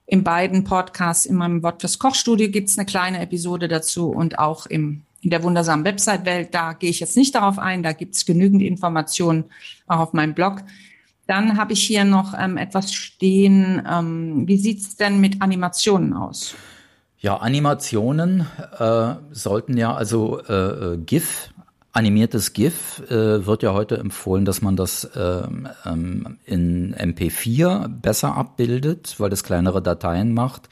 in 0.08 0.24
beiden 0.24 0.64
Podcasts. 0.64 1.28
In 1.28 1.36
meinem 1.36 1.62
Wort 1.62 1.82
fürs 1.82 2.00
Kochstudio 2.00 2.50
gibt's 2.50 2.78
eine 2.78 2.86
kleine 2.86 3.20
Episode 3.20 3.68
dazu 3.68 4.10
und 4.10 4.40
auch 4.40 4.66
im 4.66 5.04
in 5.22 5.30
der 5.30 5.44
wundersamen 5.44 5.86
Website-Welt. 5.86 6.54
Da 6.54 6.74
gehe 6.74 6.90
ich 6.90 7.00
jetzt 7.00 7.18
nicht 7.18 7.36
darauf 7.36 7.60
ein, 7.60 7.84
da 7.84 7.92
gibt's 7.92 8.26
genügend 8.26 8.62
Informationen 8.62 9.46
auch 9.86 10.00
auf 10.00 10.14
meinem 10.14 10.34
Blog. 10.34 10.64
Dann 11.28 11.58
habe 11.58 11.74
ich 11.74 11.84
hier 11.84 12.06
noch 12.06 12.34
ähm, 12.40 12.58
etwas 12.58 12.94
stehen. 12.94 13.84
Ähm, 13.88 14.48
wie 14.48 14.58
sieht's 14.58 14.96
denn 14.96 15.20
mit 15.20 15.42
Animationen 15.42 16.14
aus? 16.14 16.56
Ja, 17.20 17.38
Animationen 17.38 18.46
äh, 18.78 19.16
sollten 19.32 19.76
ja, 19.76 19.96
also 19.96 20.40
äh, 20.48 20.54
äh 20.94 20.98
GIF, 20.98 21.50
animiertes 21.92 22.54
GIF 22.54 23.02
äh, 23.10 23.44
wird 23.46 23.64
ja 23.64 23.74
heute 23.74 23.98
empfohlen, 23.98 24.46
dass 24.46 24.62
man 24.62 24.76
das 24.76 25.10
ähm, 25.16 25.68
ähm 25.84 26.38
in 26.46 26.96
MP4 26.96 27.88
besser 27.88 28.36
abbildet, 28.36 29.16
weil 29.18 29.32
das 29.32 29.44
kleinere 29.44 29.82
Dateien 29.82 30.34
macht. 30.34 30.70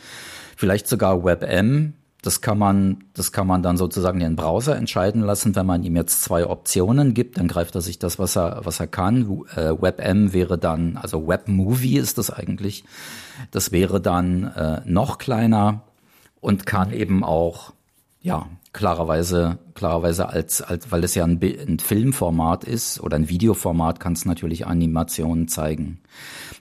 Vielleicht 0.56 0.88
sogar 0.88 1.26
WebM. 1.26 1.94
Das 2.22 2.42
kann 2.42 2.58
man, 2.58 3.04
das 3.14 3.32
kann 3.32 3.46
man 3.46 3.62
dann 3.62 3.78
sozusagen 3.78 4.20
den 4.20 4.36
Browser 4.36 4.76
entscheiden 4.76 5.22
lassen. 5.22 5.56
Wenn 5.56 5.66
man 5.66 5.84
ihm 5.84 5.96
jetzt 5.96 6.24
zwei 6.24 6.48
Optionen 6.48 7.14
gibt, 7.14 7.38
dann 7.38 7.48
greift 7.48 7.76
er 7.76 7.82
sich 7.82 8.00
das, 8.00 8.18
was 8.18 8.36
er, 8.36 8.62
was 8.64 8.80
er 8.80 8.88
kann. 8.88 9.44
Äh, 9.56 9.72
WebM 9.80 10.34
wäre 10.34 10.58
dann, 10.58 10.98
also 10.98 11.28
WebMovie 11.28 11.98
ist 11.98 12.18
das 12.20 12.32
eigentlich. 12.32 12.84
Das 13.52 13.72
wäre 13.72 14.00
dann 14.00 14.44
äh, 14.44 14.82
noch 14.86 15.18
kleiner 15.20 15.82
und 16.46 16.68
kann 16.68 16.94
eben 16.94 17.24
auch, 17.24 17.74
ja, 18.22 18.48
klarerweise, 18.72 19.58
klarerweise 19.74 20.30
als, 20.30 20.62
als 20.62 20.92
weil 20.92 21.04
es 21.04 21.16
ja 21.16 21.24
ein, 21.24 21.42
ein 21.42 21.80
Filmformat 21.80 22.66
ist 22.66 23.02
oder 23.02 23.16
ein 23.16 23.30
Videoformat, 23.30 24.00
kann 24.00 24.14
es 24.14 24.26
natürlich 24.26 24.68
Animationen 24.68 25.48
zeigen. 25.48 26.02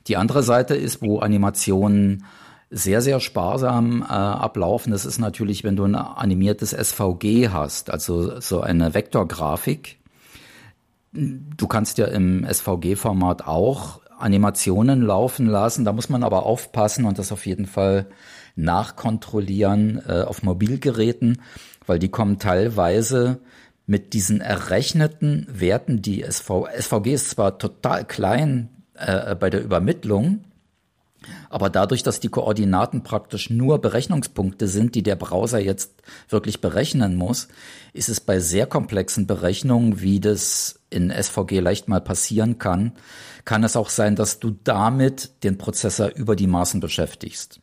Die 0.06 0.16
andere 0.16 0.42
Seite 0.42 0.74
ist, 0.74 1.02
wo 1.02 1.18
Animationen 1.18 2.24
sehr, 2.70 3.02
sehr 3.02 3.20
sparsam 3.20 4.00
äh, 4.00 4.06
ablaufen. 4.06 4.90
Das 4.90 5.04
ist 5.04 5.18
natürlich, 5.18 5.64
wenn 5.64 5.76
du 5.76 5.84
ein 5.84 5.96
animiertes 5.96 6.70
SVG 6.70 7.50
hast, 7.50 7.90
also 7.90 8.40
so 8.40 8.62
eine 8.62 8.94
Vektorgrafik. 8.94 9.98
Du 11.12 11.66
kannst 11.66 11.98
ja 11.98 12.06
im 12.06 12.46
SVG-Format 12.50 13.46
auch 13.46 14.00
Animationen 14.18 15.02
laufen 15.02 15.46
lassen. 15.46 15.84
Da 15.84 15.92
muss 15.92 16.08
man 16.08 16.22
aber 16.22 16.46
aufpassen 16.46 17.04
und 17.04 17.18
das 17.18 17.32
auf 17.32 17.44
jeden 17.44 17.66
Fall 17.66 18.06
nachkontrollieren 18.56 20.02
äh, 20.06 20.22
auf 20.22 20.42
Mobilgeräten, 20.42 21.42
weil 21.86 21.98
die 21.98 22.10
kommen 22.10 22.38
teilweise 22.38 23.40
mit 23.86 24.14
diesen 24.14 24.40
errechneten 24.40 25.46
Werten, 25.50 26.00
die 26.00 26.22
SV, 26.22 26.68
SVG 26.78 27.14
ist 27.14 27.30
zwar 27.30 27.58
total 27.58 28.04
klein 28.04 28.70
äh, 28.94 29.34
bei 29.34 29.50
der 29.50 29.62
Übermittlung, 29.62 30.44
aber 31.48 31.70
dadurch, 31.70 32.02
dass 32.02 32.20
die 32.20 32.28
Koordinaten 32.28 33.02
praktisch 33.02 33.50
nur 33.50 33.80
Berechnungspunkte 33.80 34.68
sind, 34.68 34.94
die 34.94 35.02
der 35.02 35.16
Browser 35.16 35.58
jetzt 35.58 36.02
wirklich 36.28 36.60
berechnen 36.60 37.16
muss, 37.16 37.48
ist 37.92 38.08
es 38.08 38.20
bei 38.20 38.40
sehr 38.40 38.66
komplexen 38.66 39.26
Berechnungen, 39.26 40.00
wie 40.00 40.20
das 40.20 40.80
in 40.90 41.10
SVG 41.10 41.60
leicht 41.60 41.88
mal 41.88 42.00
passieren 42.00 42.58
kann, 42.58 42.92
kann 43.44 43.64
es 43.64 43.76
auch 43.76 43.88
sein, 43.88 44.16
dass 44.16 44.38
du 44.40 44.56
damit 44.64 45.44
den 45.44 45.58
Prozessor 45.58 46.10
über 46.14 46.36
die 46.36 46.46
Maßen 46.46 46.80
beschäftigst. 46.80 47.60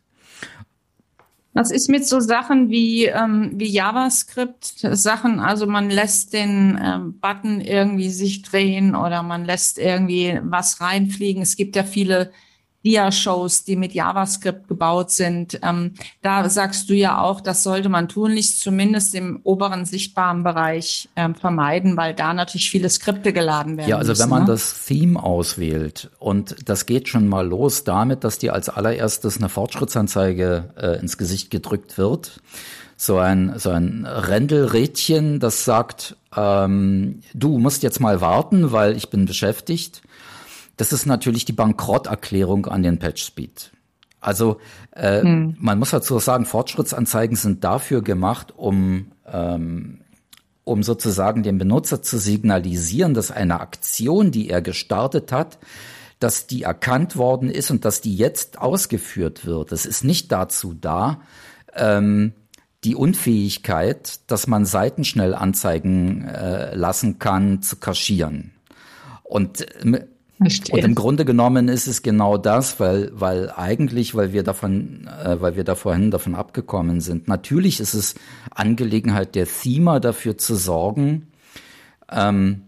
Was 1.53 1.69
ist 1.69 1.89
mit 1.89 2.07
so 2.07 2.21
Sachen 2.21 2.69
wie, 2.69 3.05
ähm, 3.05 3.51
wie 3.55 3.67
JavaScript? 3.67 4.87
Sachen, 4.93 5.39
also 5.39 5.67
man 5.67 5.89
lässt 5.89 6.33
den 6.33 6.79
ähm, 6.81 7.19
Button 7.19 7.59
irgendwie 7.59 8.09
sich 8.09 8.41
drehen 8.41 8.95
oder 8.95 9.21
man 9.21 9.43
lässt 9.43 9.77
irgendwie 9.77 10.39
was 10.43 10.79
reinfliegen. 10.79 11.41
Es 11.41 11.57
gibt 11.57 11.75
ja 11.75 11.83
viele 11.83 12.31
Dia-Shows, 12.83 13.63
die 13.63 13.75
mit 13.75 13.93
JavaScript 13.93 14.67
gebaut 14.67 15.11
sind. 15.11 15.59
Ähm, 15.61 15.93
da 16.21 16.49
sagst 16.49 16.89
du 16.89 16.93
ja 16.93 17.21
auch, 17.21 17.41
das 17.41 17.63
sollte 17.63 17.89
man 17.89 18.07
tunlichst 18.07 18.61
zumindest 18.61 19.13
im 19.15 19.39
oberen 19.43 19.85
sichtbaren 19.85 20.43
Bereich 20.43 21.09
ähm, 21.15 21.35
vermeiden, 21.35 21.97
weil 21.97 22.13
da 22.13 22.33
natürlich 22.33 22.69
viele 22.69 22.89
Skripte 22.89 23.33
geladen 23.33 23.77
werden. 23.77 23.89
Ja, 23.89 23.97
also 23.97 24.11
müssen, 24.11 24.23
wenn 24.23 24.29
man 24.29 24.43
ne? 24.43 24.47
das 24.47 24.85
Theme 24.85 25.21
auswählt 25.21 26.09
und 26.19 26.55
das 26.67 26.85
geht 26.85 27.07
schon 27.07 27.27
mal 27.27 27.47
los 27.47 27.83
damit, 27.83 28.23
dass 28.23 28.39
dir 28.39 28.53
als 28.53 28.69
allererstes 28.69 29.37
eine 29.37 29.49
Fortschrittsanzeige 29.49 30.73
äh, 30.77 30.99
ins 30.99 31.17
Gesicht 31.17 31.51
gedrückt 31.51 31.97
wird. 31.97 32.41
So 32.97 33.17
ein, 33.17 33.53
so 33.57 33.71
ein 33.71 34.05
Rändelrädchen, 34.05 35.39
das 35.39 35.65
sagt, 35.65 36.15
ähm, 36.35 37.21
du 37.33 37.57
musst 37.57 37.81
jetzt 37.81 37.99
mal 37.99 38.21
warten, 38.21 38.71
weil 38.71 38.95
ich 38.95 39.09
bin 39.09 39.25
beschäftigt 39.25 40.03
das 40.77 40.93
ist 40.93 41.05
natürlich 41.05 41.45
die 41.45 41.53
Bankrotterklärung 41.53 42.65
an 42.65 42.84
den 42.84 42.99
PatchSpeed. 42.99 43.71
Also 44.19 44.60
äh, 44.91 45.21
hm. 45.21 45.55
man 45.60 45.79
muss 45.79 45.91
dazu 45.91 46.19
sagen, 46.19 46.45
Fortschrittsanzeigen 46.45 47.36
sind 47.36 47.63
dafür 47.63 48.01
gemacht, 48.01 48.53
um 48.55 49.12
ähm, 49.25 50.01
um 50.63 50.84
sozusagen 50.84 51.43
dem 51.43 51.57
Benutzer 51.57 52.01
zu 52.01 52.17
signalisieren, 52.17 53.13
dass 53.13 53.31
eine 53.31 53.60
Aktion, 53.60 54.31
die 54.31 54.49
er 54.49 54.62
gestartet 54.62 55.31
hat, 55.31 55.57
dass 56.19 56.45
die 56.45 56.63
erkannt 56.63 57.17
worden 57.17 57.49
ist 57.49 57.71
und 57.71 57.84
dass 57.84 57.99
die 58.01 58.15
jetzt 58.15 58.60
ausgeführt 58.60 59.45
wird. 59.45 59.71
Es 59.71 59.86
ist 59.86 60.03
nicht 60.03 60.31
dazu 60.31 60.73
da, 60.73 61.21
ähm, 61.73 62.34
die 62.84 62.95
Unfähigkeit, 62.95 64.19
dass 64.27 64.47
man 64.47 64.65
Seiten 64.65 65.03
schnell 65.03 65.34
anzeigen 65.34 66.27
äh, 66.27 66.75
lassen 66.75 67.19
kann, 67.19 67.62
zu 67.62 67.77
kaschieren. 67.77 68.51
Und 69.23 69.62
äh, 69.84 70.05
Verstehe. 70.41 70.75
Und 70.75 70.84
im 70.84 70.95
Grunde 70.95 71.23
genommen 71.23 71.67
ist 71.67 71.86
es 71.86 72.01
genau 72.01 72.38
das, 72.38 72.80
weil, 72.80 73.12
weil 73.13 73.51
eigentlich, 73.51 74.15
weil 74.15 74.34
wir 74.34 74.43
davon, 74.43 75.08
äh, 75.08 75.39
weil 75.39 75.56
wir 75.56 75.63
da 75.63 75.75
vorhin 75.75 76.10
davon 76.10 76.34
abgekommen 76.34 76.99
sind. 76.99 77.27
Natürlich 77.27 77.80
ist 77.80 77.93
es 77.93 78.15
Angelegenheit 78.49 79.36
der 79.36 79.47
Thema 79.47 79.99
dafür 79.99 80.38
zu 80.39 80.56
sorgen, 80.56 81.27
ähm, 82.12 82.63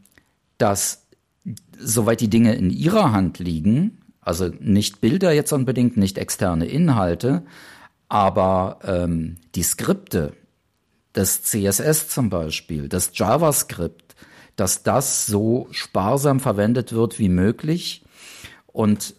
dass 0.59 1.07
soweit 1.79 2.21
die 2.21 2.29
Dinge 2.29 2.53
in 2.53 2.69
ihrer 2.69 3.11
Hand 3.11 3.39
liegen, 3.39 3.97
also 4.21 4.49
nicht 4.59 5.01
Bilder 5.01 5.31
jetzt 5.31 5.51
unbedingt, 5.51 5.97
nicht 5.97 6.19
externe 6.19 6.67
Inhalte, 6.67 7.43
aber 8.07 8.79
ähm, 8.85 9.37
die 9.55 9.63
Skripte, 9.63 10.33
das 11.13 11.41
CSS 11.41 12.07
zum 12.09 12.29
Beispiel, 12.29 12.87
das 12.87 13.11
JavaScript, 13.15 14.02
dass 14.55 14.83
das 14.83 15.25
so 15.25 15.67
sparsam 15.71 16.39
verwendet 16.39 16.93
wird 16.93 17.19
wie 17.19 17.29
möglich. 17.29 18.03
Und 18.67 19.15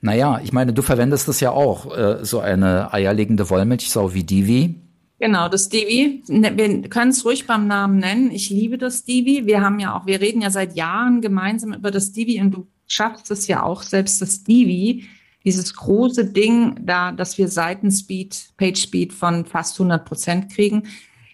naja, 0.00 0.40
ich 0.44 0.52
meine, 0.52 0.72
du 0.72 0.82
verwendest 0.82 1.28
es 1.28 1.40
ja 1.40 1.50
auch, 1.50 1.96
äh, 1.96 2.24
so 2.24 2.40
eine 2.40 2.92
eierlegende 2.92 3.48
Wollmilchsau 3.48 4.12
wie 4.12 4.24
Divi. 4.24 4.74
Genau, 5.18 5.48
das 5.48 5.68
Divi. 5.68 6.22
Ne, 6.28 6.56
wir 6.56 6.88
können 6.90 7.12
es 7.12 7.24
ruhig 7.24 7.46
beim 7.46 7.66
Namen 7.66 7.98
nennen. 7.98 8.30
Ich 8.30 8.50
liebe 8.50 8.76
das 8.76 9.04
Divi. 9.04 9.46
Wir 9.46 9.62
haben 9.62 9.78
ja 9.78 9.96
auch, 9.96 10.06
wir 10.06 10.20
reden 10.20 10.42
ja 10.42 10.50
seit 10.50 10.76
Jahren 10.76 11.20
gemeinsam 11.20 11.72
über 11.72 11.90
das 11.90 12.12
Divi 12.12 12.40
und 12.40 12.50
du 12.50 12.66
schaffst 12.86 13.30
es 13.30 13.46
ja 13.46 13.62
auch 13.62 13.82
selbst 13.82 14.20
das 14.20 14.44
Divi, 14.44 15.04
dieses 15.44 15.74
große 15.74 16.26
Ding 16.26 16.80
da, 16.84 17.12
dass 17.12 17.38
wir 17.38 17.48
Seitenspeed, 17.48 18.50
Page 18.56 18.78
Speed 18.78 19.12
von 19.12 19.46
fast 19.46 19.80
100 19.80 20.04
Prozent 20.04 20.52
kriegen. 20.52 20.84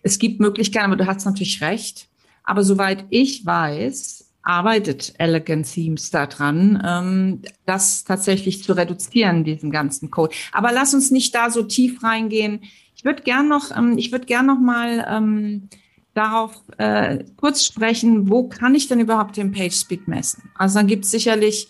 Es 0.03 0.19
gibt 0.19 0.41
Möglichkeiten, 0.41 0.87
aber 0.87 0.97
du 0.97 1.07
hast 1.07 1.25
natürlich 1.25 1.61
recht. 1.61 2.10
Aber 2.51 2.65
soweit 2.65 3.05
ich 3.11 3.47
weiß, 3.47 4.29
arbeitet 4.43 5.15
Elegant 5.19 5.73
Themes 5.73 6.11
daran, 6.11 6.83
ähm, 6.85 7.43
das 7.65 8.03
tatsächlich 8.03 8.65
zu 8.65 8.73
reduzieren, 8.73 9.45
diesen 9.45 9.71
ganzen 9.71 10.11
Code. 10.11 10.35
Aber 10.51 10.73
lass 10.73 10.93
uns 10.93 11.13
nicht 11.13 11.33
da 11.33 11.51
so 11.51 11.63
tief 11.63 12.03
reingehen. 12.03 12.63
Ich 12.97 13.05
würde 13.05 13.23
gern 13.23 13.47
noch, 13.47 13.71
ähm, 13.77 13.97
ich 13.99 14.11
würde 14.11 14.27
gern 14.27 14.47
noch 14.47 14.59
mal 14.59 15.07
ähm, 15.09 15.69
darauf 16.13 16.61
äh, 16.79 17.23
kurz 17.37 17.65
sprechen, 17.65 18.29
wo 18.29 18.49
kann 18.49 18.75
ich 18.75 18.89
denn 18.89 18.99
überhaupt 18.99 19.37
den 19.37 19.53
Page 19.53 19.77
Speed 19.77 20.09
messen? 20.09 20.51
Also 20.57 20.81
dann 20.81 20.89
gibt 20.89 21.05
es 21.05 21.13
sicherlich 21.13 21.69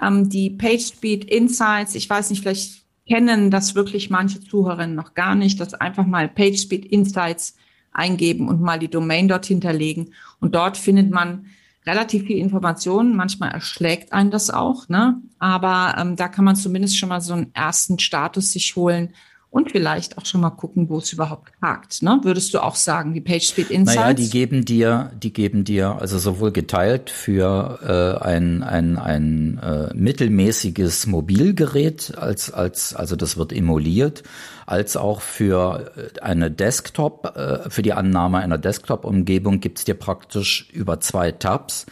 ähm, 0.00 0.30
die 0.30 0.48
Page 0.48 0.80
Speed 0.80 1.26
Insights. 1.26 1.94
Ich 1.94 2.08
weiß 2.08 2.30
nicht, 2.30 2.40
vielleicht 2.40 2.86
kennen 3.06 3.50
das 3.50 3.74
wirklich 3.74 4.08
manche 4.08 4.40
Zuhörerinnen 4.40 4.96
noch 4.96 5.12
gar 5.12 5.34
nicht, 5.34 5.60
dass 5.60 5.74
einfach 5.74 6.06
mal 6.06 6.26
Page 6.26 6.56
Speed 6.56 6.86
Insights 6.86 7.54
eingeben 7.92 8.48
und 8.48 8.60
mal 8.60 8.78
die 8.78 8.90
Domain 8.90 9.28
dort 9.28 9.46
hinterlegen. 9.46 10.14
Und 10.40 10.54
dort 10.54 10.76
findet 10.76 11.10
man 11.10 11.46
relativ 11.86 12.24
viel 12.24 12.38
Informationen. 12.38 13.16
Manchmal 13.16 13.50
erschlägt 13.50 14.12
einen 14.12 14.30
das 14.30 14.50
auch, 14.50 14.88
ne? 14.88 15.20
Aber 15.38 15.96
ähm, 15.98 16.16
da 16.16 16.28
kann 16.28 16.44
man 16.44 16.56
zumindest 16.56 16.96
schon 16.96 17.08
mal 17.08 17.20
so 17.20 17.34
einen 17.34 17.54
ersten 17.54 17.98
Status 17.98 18.52
sich 18.52 18.76
holen 18.76 19.12
und 19.52 19.70
vielleicht 19.70 20.16
auch 20.16 20.24
schon 20.24 20.40
mal 20.40 20.50
gucken, 20.50 20.88
wo 20.88 20.96
es 20.96 21.12
überhaupt 21.12 21.52
hakt. 21.60 22.02
Ne? 22.02 22.18
Würdest 22.22 22.54
du 22.54 22.62
auch 22.62 22.74
sagen, 22.74 23.12
die 23.12 23.20
PageSpeed 23.20 23.70
Insights? 23.70 24.00
Naja, 24.00 24.14
die 24.14 24.30
geben 24.30 24.64
dir, 24.64 25.12
die 25.22 25.30
geben 25.30 25.64
dir 25.64 25.98
also 26.00 26.18
sowohl 26.18 26.52
geteilt 26.52 27.10
für 27.10 28.18
äh, 28.22 28.24
ein, 28.24 28.62
ein, 28.62 28.96
ein 28.96 29.58
äh, 29.58 29.94
mittelmäßiges 29.94 31.06
Mobilgerät, 31.06 32.14
als, 32.16 32.50
als, 32.50 32.94
also 32.94 33.14
das 33.14 33.36
wird 33.36 33.52
emuliert, 33.52 34.22
als 34.64 34.96
auch 34.96 35.20
für 35.20 35.92
äh, 35.96 36.20
eine 36.20 36.50
Desktop, 36.50 37.36
äh, 37.36 37.68
für 37.68 37.82
die 37.82 37.92
Annahme 37.92 38.38
einer 38.38 38.56
Desktop-Umgebung 38.56 39.60
gibt's 39.60 39.84
dir 39.84 39.94
praktisch 39.94 40.70
über 40.72 40.98
zwei 41.00 41.30
Tabs. 41.30 41.84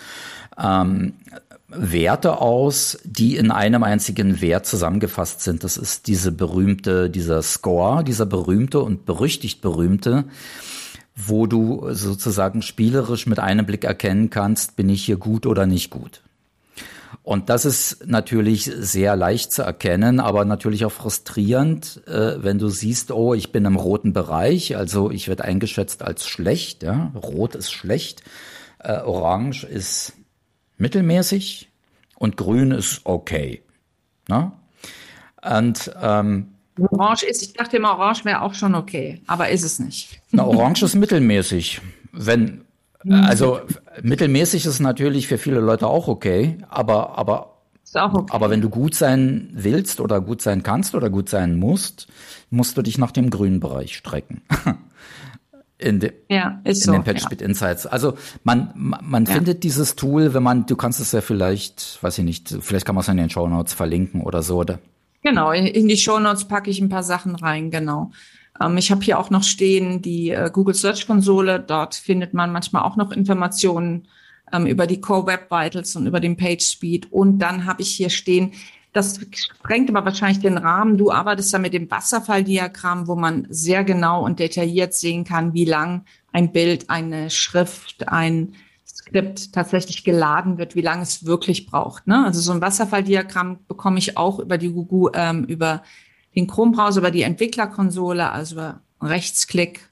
Ähm, 0.59 1.13
Werte 1.71 2.41
aus, 2.41 2.99
die 3.05 3.37
in 3.37 3.51
einem 3.51 3.83
einzigen 3.83 4.41
Wert 4.41 4.66
zusammengefasst 4.66 5.41
sind. 5.41 5.64
Das 5.64 5.77
ist 5.77 6.07
diese 6.07 6.33
berühmte, 6.33 7.11
dieser 7.11 7.43
Score, 7.43 8.03
dieser 8.05 8.27
berühmte 8.27 8.81
und 8.81 9.07
berüchtigt 9.07 9.61
berühmte, 9.61 10.25
wo 11.14 11.47
du 11.47 11.93
sozusagen 11.93 12.62
spielerisch 12.62 13.27
mit 13.27 13.39
einem 13.39 13.66
Blick 13.66 13.85
erkennen 13.85 14.31
kannst, 14.31 14.77
bin 14.77 14.89
ich 14.89 15.05
hier 15.05 15.16
gut 15.16 15.47
oder 15.47 15.66
nicht 15.66 15.91
gut. 15.91 16.23
Und 17.23 17.51
das 17.51 17.64
ist 17.64 18.07
natürlich 18.07 18.64
sehr 18.64 19.14
leicht 19.14 19.53
zu 19.53 19.62
erkennen, 19.62 20.21
aber 20.21 20.45
natürlich 20.45 20.85
auch 20.85 20.93
frustrierend, 20.93 22.03
äh, 22.07 22.43
wenn 22.43 22.59
du 22.59 22.68
siehst, 22.68 23.11
oh, 23.12 23.35
ich 23.35 23.53
bin 23.53 23.64
im 23.66 23.77
roten 23.77 24.12
Bereich, 24.12 24.77
also 24.77 25.11
ich 25.11 25.29
werde 25.29 25.45
eingeschätzt 25.45 26.03
als 26.03 26.27
schlecht, 26.27 26.83
ja, 26.83 27.12
rot 27.14 27.55
ist 27.55 27.71
schlecht, 27.73 28.23
äh, 28.79 29.01
orange 29.01 29.64
ist 29.64 30.14
mittelmäßig 30.81 31.70
und 32.16 32.37
grün 32.37 32.70
ist 32.72 33.03
okay. 33.05 33.62
Ne? 34.28 34.53
Und 35.43 35.91
ähm, 36.03 36.49
Orange 36.78 37.24
ist, 37.24 37.43
ich 37.43 37.53
dachte 37.53 37.76
immer, 37.76 37.99
Orange 37.99 38.24
wäre 38.24 38.43
auch 38.43 38.55
schon 38.55 38.74
okay, 38.74 39.20
aber 39.26 39.51
ist 39.51 39.64
es 39.64 39.78
nicht. 39.78 40.20
Na, 40.31 40.45
Orange 40.45 40.85
ist 40.85 40.95
mittelmäßig. 40.95 41.81
Wenn, 42.12 42.62
also 43.09 43.61
mittelmäßig 44.03 44.66
ist 44.66 44.81
natürlich 44.81 45.26
für 45.26 45.39
viele 45.39 45.61
Leute 45.61 45.87
auch 45.87 46.09
okay, 46.09 46.59
aber, 46.68 47.18
aber, 47.18 47.59
okay. 47.95 48.24
aber 48.31 48.51
wenn 48.51 48.61
du 48.61 48.70
gut 48.70 48.95
sein 48.95 49.51
willst 49.53 50.01
oder 50.01 50.20
gut 50.20 50.43
sein 50.43 50.62
kannst 50.62 50.95
oder 50.95 51.11
gut 51.11 51.28
sein 51.28 51.57
musst, 51.57 52.09
musst 52.51 52.76
du 52.76 52.83
dich 52.83 52.99
nach 52.99 53.12
dem 53.12 53.31
grünen 53.31 53.61
Bereich 53.61 53.97
strecken. 53.97 54.43
in, 55.81 56.01
de, 56.01 56.12
ja, 56.28 56.61
in 56.64 56.74
so, 56.74 56.93
den 56.93 57.05
PageSpeed 57.05 57.41
ja. 57.41 57.47
Insights. 57.47 57.87
Also 57.87 58.14
man, 58.45 58.72
man 58.74 59.24
ja. 59.24 59.35
findet 59.35 59.62
dieses 59.64 59.97
Tool, 59.97 60.35
wenn 60.35 60.43
man, 60.43 60.66
du 60.66 60.76
kannst 60.76 61.01
es 61.01 61.12
ja 61.12 61.20
vielleicht, 61.20 62.03
weiß 62.03 62.18
ich 62.18 62.24
nicht, 62.24 62.57
vielleicht 62.61 62.87
kann 62.87 62.95
man 62.95 63.03
es 63.03 63.09
in 63.09 63.16
den 63.16 63.31
Show 63.31 63.49
Notes 63.49 63.74
verlinken 63.74 64.22
oder 64.22 64.43
so, 64.43 64.59
oder? 64.59 64.78
Genau, 65.22 65.53
in 65.53 65.89
die 65.89 65.97
Show 65.97 66.18
Notes 66.18 66.47
packe 66.47 66.70
ich 66.70 66.81
ein 66.81 66.89
paar 66.89 67.03
Sachen 67.03 67.35
rein, 67.35 67.70
genau. 67.70 68.11
Ähm, 68.61 68.76
ich 68.76 68.91
habe 68.91 69.03
hier 69.03 69.18
auch 69.18 69.31
noch 69.31 69.43
stehen 69.43 70.03
die 70.03 70.31
äh, 70.31 70.51
Google 70.53 70.74
Search 70.74 71.07
Konsole. 71.07 71.61
Dort 71.61 71.95
findet 71.95 72.35
man 72.35 72.53
manchmal 72.53 72.83
auch 72.83 72.97
noch 72.97 73.12
Informationen 73.12 74.09
ähm, 74.53 74.66
über 74.66 74.87
die 74.87 75.01
Core 75.01 75.26
Web 75.26 75.51
Vitals 75.51 75.97
und 75.97 76.07
über 76.07 76.20
den 76.20 76.37
Page 76.37 76.62
Speed. 76.62 77.12
Und 77.12 77.39
dann 77.39 77.66
habe 77.66 77.83
ich 77.83 77.91
hier 77.91 78.11
stehen 78.11 78.53
das 78.93 79.20
sprengt 79.36 79.88
aber 79.88 80.05
wahrscheinlich 80.05 80.41
den 80.41 80.59
Rahmen. 80.59 80.99
Du 80.99 81.12
arbeitest 81.12 81.55
da 81.55 81.59
mit 81.59 81.72
dem 81.72 81.91
Wasserfalldiagramm, 81.91 83.07
wo 83.07 83.14
man 83.14 83.47
sehr 83.49 83.84
genau 83.84 84.24
und 84.24 84.41
detailliert 84.41 84.95
sehen 84.95 85.24
kann, 85.24 85.55
wie 85.55 85.64
lang 85.64 86.05
ein 86.32 86.51
Bild, 86.51 86.91
eine 86.91 87.30
Schrift, 87.30 88.09
ein 88.09 88.55
Skript 88.84 89.53
tatsächlich 89.53 90.03
geladen 90.03 90.59
wird, 90.59 90.74
wie 90.74 90.80
lange 90.80 91.03
es 91.03 91.24
wirklich 91.24 91.66
braucht. 91.66 92.09
Ne? 92.09 92.24
Also 92.24 92.41
so 92.41 92.53
ein 92.53 92.61
Wasserfalldiagramm 92.61 93.61
bekomme 93.68 93.99
ich 93.99 94.16
auch 94.16 94.41
über 94.41 94.59
die 94.59 94.72
Google, 94.72 95.12
ähm, 95.14 95.45
über 95.45 95.82
den 96.34 96.49
Chrome-Browser, 96.49 97.01
über 97.01 97.11
die 97.12 97.22
Entwicklerkonsole, 97.22 98.30
also 98.30 98.57
über 98.57 98.80
Rechtsklick 99.01 99.88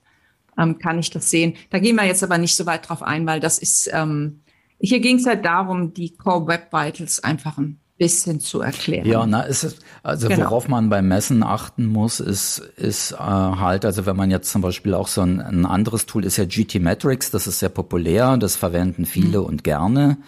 ähm, 0.59 0.79
kann 0.79 0.99
ich 0.99 1.11
das 1.11 1.31
sehen. 1.31 1.55
Da 1.71 1.79
gehen 1.79 1.97
wir 1.97 2.05
jetzt 2.05 2.25
aber 2.25 2.39
nicht 2.39 2.57
so 2.57 2.67
weit 2.67 2.89
drauf 2.89 3.03
ein, 3.03 3.27
weil 3.27 3.39
das 3.39 3.59
ist, 3.59 3.89
ähm, 3.93 4.41
hier 4.81 5.01
ging 5.01 5.17
es 5.17 5.27
halt 5.27 5.45
darum, 5.45 5.95
die 5.95 6.17
Core 6.17 6.49
Web 6.49 6.73
Vitals 6.73 7.23
einfach 7.23 7.59
ein 7.59 7.79
bisschen 7.99 8.39
zu 8.39 8.61
erklären. 8.61 9.07
Ja, 9.07 9.27
na, 9.27 9.43
ist 9.43 9.65
es, 9.65 9.77
also 10.03 10.29
genau. 10.29 10.45
worauf 10.45 10.69
man 10.69 10.89
beim 10.89 11.09
Messen 11.09 11.43
achten 11.43 11.87
muss, 11.87 12.21
ist, 12.21 12.59
ist 12.77 13.13
äh, 13.13 13.17
halt, 13.17 13.85
also 13.85 14.07
wenn 14.07 14.17
man 14.17 14.31
jetzt 14.31 14.51
zum 14.51 14.63
Beispiel 14.63 14.95
auch 14.95 15.09
so 15.09 15.21
ein, 15.21 15.41
ein 15.41 15.67
anderes 15.67 16.07
Tool 16.07 16.25
ist 16.25 16.37
ja 16.37 16.45
GT 16.45 16.77
Metrics, 16.77 17.31
das 17.31 17.47
ist 17.47 17.59
sehr 17.59 17.69
populär, 17.69 18.37
das 18.37 18.57
verwenden 18.57 19.05
viele 19.05 19.41
mhm. 19.41 19.47
und 19.47 19.65
gerne. 19.65 20.19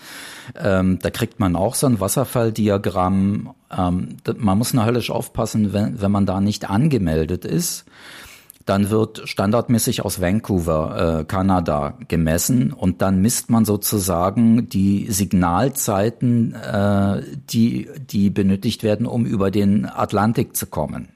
Ähm, 0.61 0.99
da 1.01 1.11
kriegt 1.11 1.39
man 1.39 1.55
auch 1.55 1.77
so 1.77 1.87
ein 1.87 2.01
Wasserfalldiagramm. 2.01 3.55
Ähm, 3.71 4.17
man 4.37 4.59
muss 4.59 4.75
nur 4.75 4.85
höllisch 4.85 5.11
aufpassen, 5.11 5.73
wenn, 5.73 6.01
wenn 6.03 6.11
man 6.11 6.27
da 6.27 6.41
nicht 6.41 6.69
angemeldet 6.69 7.45
ist 7.45 7.85
dann 8.71 8.89
wird 8.89 9.23
standardmäßig 9.25 10.05
aus 10.05 10.21
Vancouver, 10.21 11.23
äh, 11.23 11.25
Kanada, 11.25 11.99
gemessen 12.07 12.73
und 12.73 13.03
dann 13.03 13.21
misst 13.21 13.51
man 13.51 13.65
sozusagen 13.65 14.69
die 14.69 15.11
Signalzeiten, 15.11 16.55
äh, 16.55 17.21
die, 17.51 17.89
die 17.99 18.31
benötigt 18.31 18.85
werden, 18.85 19.07
um 19.07 19.27
über 19.27 19.51
den 19.51 19.87
Atlantik 19.87 20.55
zu 20.55 20.67
kommen. 20.67 21.09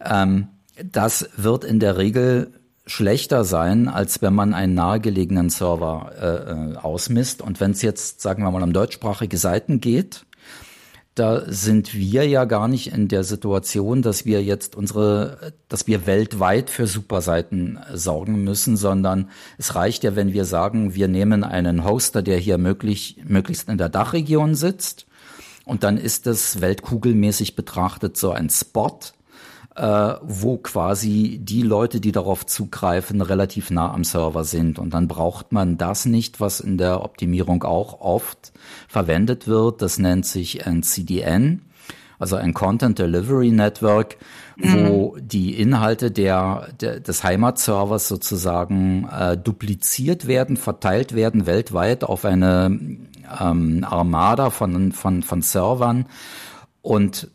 Ähm, 0.00 0.46
das 0.80 1.28
wird 1.36 1.64
in 1.64 1.80
der 1.80 1.98
Regel 1.98 2.52
schlechter 2.86 3.42
sein, 3.42 3.88
als 3.88 4.22
wenn 4.22 4.34
man 4.34 4.54
einen 4.54 4.74
nahegelegenen 4.74 5.50
Server 5.50 6.12
äh, 6.20 6.52
äh 6.52 6.76
ausmisst. 6.76 7.42
Und 7.42 7.58
wenn 7.58 7.72
es 7.72 7.82
jetzt, 7.82 8.20
sagen 8.20 8.44
wir 8.44 8.50
mal, 8.52 8.62
um 8.62 8.72
deutschsprachige 8.72 9.38
Seiten 9.38 9.80
geht, 9.80 10.24
da 11.14 11.42
sind 11.46 11.92
wir 11.94 12.26
ja 12.26 12.44
gar 12.44 12.68
nicht 12.68 12.92
in 12.92 13.08
der 13.08 13.24
Situation, 13.24 14.00
dass 14.00 14.24
wir 14.24 14.42
jetzt 14.42 14.76
unsere, 14.76 15.52
dass 15.68 15.86
wir 15.86 16.06
weltweit 16.06 16.70
für 16.70 16.86
Superseiten 16.86 17.78
sorgen 17.92 18.44
müssen, 18.44 18.76
sondern 18.76 19.30
es 19.58 19.74
reicht 19.74 20.04
ja, 20.04 20.14
wenn 20.14 20.32
wir 20.32 20.44
sagen, 20.44 20.94
wir 20.94 21.08
nehmen 21.08 21.42
einen 21.42 21.84
Hoster, 21.84 22.22
der 22.22 22.38
hier 22.38 22.58
möglich, 22.58 23.20
möglichst 23.26 23.68
in 23.68 23.78
der 23.78 23.88
Dachregion 23.88 24.54
sitzt. 24.54 25.06
Und 25.64 25.84
dann 25.84 25.98
ist 25.98 26.26
es 26.26 26.60
weltkugelmäßig 26.60 27.54
betrachtet 27.54 28.16
so 28.16 28.30
ein 28.30 28.48
Spot, 28.48 28.98
äh, 29.80 30.16
wo 30.20 30.58
quasi 30.58 31.40
die 31.42 31.62
Leute, 31.62 32.02
die 32.02 32.12
darauf 32.12 32.44
zugreifen, 32.44 33.22
relativ 33.22 33.70
nah 33.70 33.94
am 33.94 34.04
Server 34.04 34.44
sind. 34.44 34.78
Und 34.78 34.92
dann 34.92 35.08
braucht 35.08 35.52
man 35.52 35.78
das 35.78 36.04
nicht, 36.04 36.38
was 36.38 36.60
in 36.60 36.76
der 36.76 37.02
Optimierung 37.02 37.64
auch 37.64 38.02
oft 38.02 38.52
verwendet 38.88 39.48
wird. 39.48 39.80
Das 39.80 39.98
nennt 39.98 40.26
sich 40.26 40.66
ein 40.66 40.82
CDN, 40.82 41.62
also 42.18 42.36
ein 42.36 42.52
Content 42.52 42.98
Delivery 42.98 43.52
Network, 43.52 44.18
wo 44.58 45.14
mhm. 45.16 45.26
die 45.26 45.58
Inhalte 45.58 46.10
der, 46.10 46.68
der, 46.78 47.00
des 47.00 47.24
Heimatservers 47.24 48.06
sozusagen 48.06 49.08
äh, 49.08 49.38
dupliziert 49.38 50.26
werden, 50.26 50.58
verteilt 50.58 51.14
werden 51.14 51.46
weltweit 51.46 52.04
auf 52.04 52.26
eine 52.26 52.66
ähm, 53.40 53.86
Armada 53.88 54.50
von, 54.50 54.92
von, 54.92 55.22
von 55.22 55.40
Servern. 55.40 56.04
Und 56.82 57.30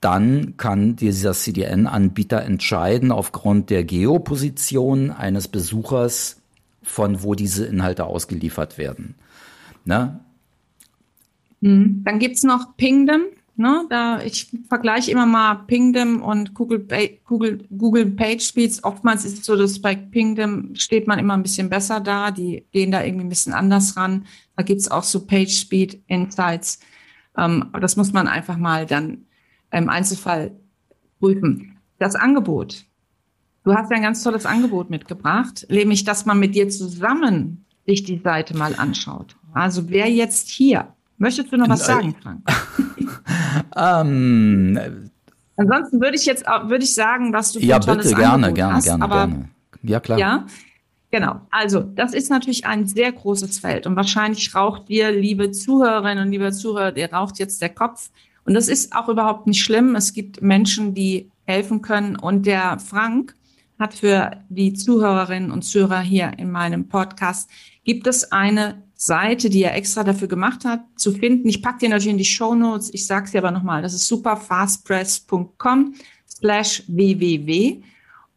dann 0.00 0.56
kann 0.56 0.96
dieser 0.96 1.32
CDN-Anbieter 1.32 2.42
entscheiden 2.42 3.10
aufgrund 3.10 3.70
der 3.70 3.84
Geoposition 3.84 5.10
eines 5.10 5.48
Besuchers, 5.48 6.40
von 6.82 7.22
wo 7.22 7.34
diese 7.34 7.66
Inhalte 7.66 8.04
ausgeliefert 8.04 8.78
werden. 8.78 9.16
Ne? 9.84 10.20
Hm. 11.62 12.02
Dann 12.04 12.18
gibt's 12.18 12.44
noch 12.44 12.76
Pingdom. 12.76 13.22
Ne? 13.56 13.86
Da, 13.90 14.22
ich 14.22 14.52
vergleiche 14.68 15.10
immer 15.10 15.26
mal 15.26 15.56
Pingdom 15.66 16.22
und 16.22 16.54
Google, 16.54 16.86
Google, 17.24 17.64
Google 17.76 18.06
Page 18.06 18.40
Speeds. 18.40 18.84
Oftmals 18.84 19.24
ist 19.24 19.40
es 19.40 19.46
so, 19.46 19.56
dass 19.56 19.80
bei 19.82 19.96
Pingdom 19.96 20.76
steht 20.76 21.08
man 21.08 21.18
immer 21.18 21.34
ein 21.34 21.42
bisschen 21.42 21.68
besser 21.68 21.98
da. 21.98 22.30
Die 22.30 22.64
gehen 22.70 22.92
da 22.92 23.02
irgendwie 23.02 23.26
ein 23.26 23.30
bisschen 23.30 23.52
anders 23.52 23.96
ran. 23.96 24.26
Da 24.56 24.62
gibt's 24.62 24.88
auch 24.88 25.02
so 25.02 25.26
Page 25.26 25.52
Speed 25.52 26.02
Insights. 26.06 26.78
Ähm, 27.36 27.72
das 27.80 27.96
muss 27.96 28.12
man 28.12 28.28
einfach 28.28 28.56
mal 28.56 28.86
dann 28.86 29.26
im 29.72 29.88
Einzelfall 29.88 30.52
prüfen. 31.20 31.76
Das 31.98 32.14
Angebot. 32.14 32.84
Du 33.64 33.74
hast 33.74 33.90
ja 33.90 33.96
ein 33.96 34.02
ganz 34.02 34.22
tolles 34.22 34.46
Angebot 34.46 34.88
mitgebracht, 34.88 35.66
nämlich, 35.68 36.04
dass 36.04 36.24
man 36.24 36.38
mit 36.38 36.54
dir 36.54 36.68
zusammen 36.68 37.66
sich 37.86 38.04
die 38.04 38.18
Seite 38.18 38.56
mal 38.56 38.74
anschaut. 38.76 39.36
Also 39.52 39.90
wer 39.90 40.08
jetzt 40.10 40.48
hier, 40.48 40.88
möchtest 41.16 41.52
du 41.52 41.56
noch 41.56 41.68
was 41.68 41.84
sagen, 41.84 42.14
Frank? 42.22 42.42
ähm, 43.76 45.10
Ansonsten 45.56 46.00
würde 46.00 46.16
ich 46.16 46.24
jetzt 46.24 46.46
würde 46.46 46.84
ich 46.84 46.94
sagen, 46.94 47.32
was 47.32 47.52
du 47.52 47.60
für 47.60 47.66
ja, 47.66 47.78
bitte, 47.78 48.14
gerne, 48.14 48.32
Angebot 48.32 48.54
gerne, 48.54 48.74
hast, 48.74 48.84
gerne, 48.84 49.04
aber, 49.04 49.26
gerne. 49.26 49.48
Ja, 49.82 50.00
klar. 50.00 50.18
Ja, 50.18 50.46
Genau. 51.10 51.40
Also, 51.50 51.80
das 51.80 52.12
ist 52.12 52.30
natürlich 52.30 52.66
ein 52.66 52.86
sehr 52.86 53.10
großes 53.12 53.58
Feld 53.60 53.86
und 53.86 53.96
wahrscheinlich 53.96 54.54
raucht 54.54 54.88
dir, 54.88 55.10
liebe 55.10 55.50
Zuhörerinnen 55.52 56.26
und 56.26 56.30
liebe 56.30 56.52
Zuhörer, 56.52 56.92
dir 56.92 57.10
raucht 57.10 57.38
jetzt 57.38 57.62
der 57.62 57.70
Kopf, 57.70 58.10
und 58.48 58.54
das 58.54 58.68
ist 58.68 58.94
auch 58.94 59.10
überhaupt 59.10 59.46
nicht 59.46 59.62
schlimm. 59.62 59.94
Es 59.94 60.14
gibt 60.14 60.40
Menschen, 60.40 60.94
die 60.94 61.30
helfen 61.44 61.82
können. 61.82 62.16
Und 62.16 62.46
der 62.46 62.78
Frank 62.78 63.36
hat 63.78 63.92
für 63.92 64.42
die 64.48 64.72
Zuhörerinnen 64.72 65.50
und 65.50 65.66
Zuhörer 65.66 66.00
hier 66.00 66.32
in 66.38 66.50
meinem 66.50 66.88
Podcast, 66.88 67.50
gibt 67.84 68.06
es 68.06 68.32
eine 68.32 68.82
Seite, 68.94 69.50
die 69.50 69.62
er 69.62 69.76
extra 69.76 70.02
dafür 70.02 70.28
gemacht 70.28 70.64
hat, 70.64 70.80
zu 70.96 71.12
finden. 71.12 71.46
Ich 71.46 71.62
packe 71.62 71.80
dir 71.80 71.90
natürlich 71.90 72.12
in 72.12 72.16
die 72.16 72.24
Show 72.24 72.54
Notes. 72.54 72.88
Ich 72.94 73.06
sage 73.06 73.26
es 73.26 73.32
dir 73.32 73.38
aber 73.38 73.50
nochmal. 73.50 73.82
Das 73.82 73.92
ist 73.92 74.08
superfastpress.com 74.08 75.94
slash 76.26 76.84
www 76.86 77.82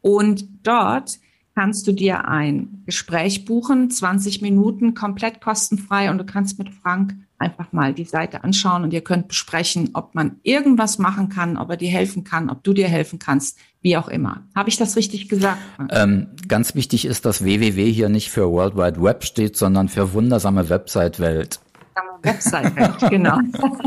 und 0.02 0.46
dort 0.62 1.20
kannst 1.54 1.86
du 1.86 1.92
dir 1.92 2.28
ein 2.28 2.82
Gespräch 2.84 3.46
buchen, 3.46 3.90
20 3.90 4.42
Minuten, 4.42 4.92
komplett 4.92 5.40
kostenfrei 5.40 6.10
und 6.10 6.18
du 6.18 6.24
kannst 6.24 6.58
mit 6.58 6.68
Frank 6.68 7.14
einfach 7.42 7.72
mal 7.72 7.92
die 7.92 8.04
Seite 8.04 8.44
anschauen 8.44 8.84
und 8.84 8.92
ihr 8.92 9.02
könnt 9.02 9.28
besprechen, 9.28 9.90
ob 9.94 10.14
man 10.14 10.40
irgendwas 10.42 10.98
machen 10.98 11.28
kann, 11.28 11.56
ob 11.56 11.70
er 11.70 11.76
dir 11.76 11.90
helfen 11.90 12.24
kann, 12.24 12.48
ob 12.48 12.62
du 12.62 12.72
dir 12.72 12.88
helfen 12.88 13.18
kannst, 13.18 13.58
wie 13.82 13.96
auch 13.96 14.08
immer. 14.08 14.44
Habe 14.54 14.68
ich 14.68 14.76
das 14.76 14.96
richtig 14.96 15.28
gesagt? 15.28 15.58
Ähm, 15.90 16.28
ganz 16.48 16.74
wichtig 16.74 17.04
ist, 17.04 17.24
dass 17.24 17.44
www 17.44 17.92
hier 17.92 18.08
nicht 18.08 18.30
für 18.30 18.50
World 18.50 18.76
Wide 18.76 19.02
Web 19.02 19.24
steht, 19.24 19.56
sondern 19.56 19.88
für 19.88 20.12
wundersame 20.14 20.68
Website-Welt. 20.68 21.60
Website-Welt, 22.22 22.94
genau. 23.10 23.38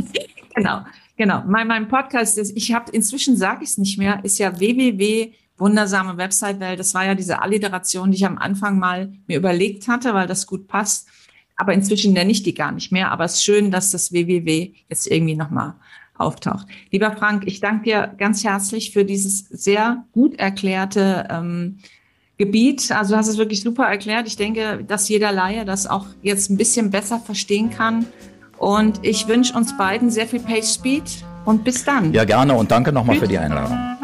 genau, 0.55 0.81
genau. 1.17 1.43
Mein, 1.47 1.67
mein 1.67 1.87
Podcast 1.87 2.37
ist, 2.37 2.55
ich 2.55 2.73
habe 2.73 2.91
inzwischen 2.91 3.37
sage 3.37 3.63
ich 3.63 3.69
es 3.69 3.77
nicht 3.77 3.97
mehr, 3.97 4.19
ist 4.23 4.37
ja 4.37 4.59
www 4.59 5.33
wundersame 5.57 6.17
Website-Welt. 6.17 6.79
Das 6.79 6.93
war 6.93 7.05
ja 7.05 7.15
diese 7.15 7.41
Alliteration, 7.41 8.11
die 8.11 8.17
ich 8.17 8.25
am 8.25 8.37
Anfang 8.37 8.77
mal 8.77 9.13
mir 9.27 9.37
überlegt 9.37 9.87
hatte, 9.87 10.13
weil 10.13 10.27
das 10.27 10.47
gut 10.47 10.67
passt. 10.67 11.07
Aber 11.57 11.73
inzwischen 11.73 12.13
nenne 12.13 12.31
ich 12.31 12.43
die 12.43 12.53
gar 12.53 12.71
nicht 12.71 12.91
mehr. 12.91 13.11
Aber 13.11 13.25
es 13.25 13.35
ist 13.35 13.43
schön, 13.43 13.71
dass 13.71 13.91
das 13.91 14.11
www 14.11 14.73
jetzt 14.89 15.07
irgendwie 15.07 15.35
nochmal 15.35 15.75
auftaucht. 16.17 16.67
Lieber 16.91 17.11
Frank, 17.11 17.43
ich 17.45 17.59
danke 17.59 17.83
dir 17.85 18.13
ganz 18.17 18.43
herzlich 18.43 18.91
für 18.91 19.05
dieses 19.05 19.39
sehr 19.49 20.03
gut 20.13 20.35
erklärte 20.39 21.27
ähm, 21.29 21.77
Gebiet. 22.37 22.91
Also 22.91 23.13
du 23.13 23.17
hast 23.17 23.27
es 23.27 23.37
wirklich 23.37 23.61
super 23.61 23.85
erklärt. 23.85 24.27
Ich 24.27 24.35
denke, 24.35 24.83
dass 24.85 25.09
jeder 25.09 25.31
Laie 25.31 25.65
das 25.65 25.87
auch 25.87 26.05
jetzt 26.21 26.49
ein 26.49 26.57
bisschen 26.57 26.91
besser 26.91 27.19
verstehen 27.19 27.69
kann. 27.69 28.05
Und 28.57 28.99
ich 29.03 29.27
wünsche 29.27 29.53
uns 29.53 29.77
beiden 29.77 30.09
sehr 30.09 30.27
viel 30.27 30.39
Page 30.39 30.65
Speed 30.65 31.03
und 31.45 31.63
bis 31.63 31.83
dann. 31.83 32.13
Ja, 32.13 32.23
gerne 32.23 32.53
und 32.53 32.71
danke 32.71 32.91
nochmal 32.91 33.17
für 33.17 33.27
die 33.27 33.37
Einladung. 33.37 33.94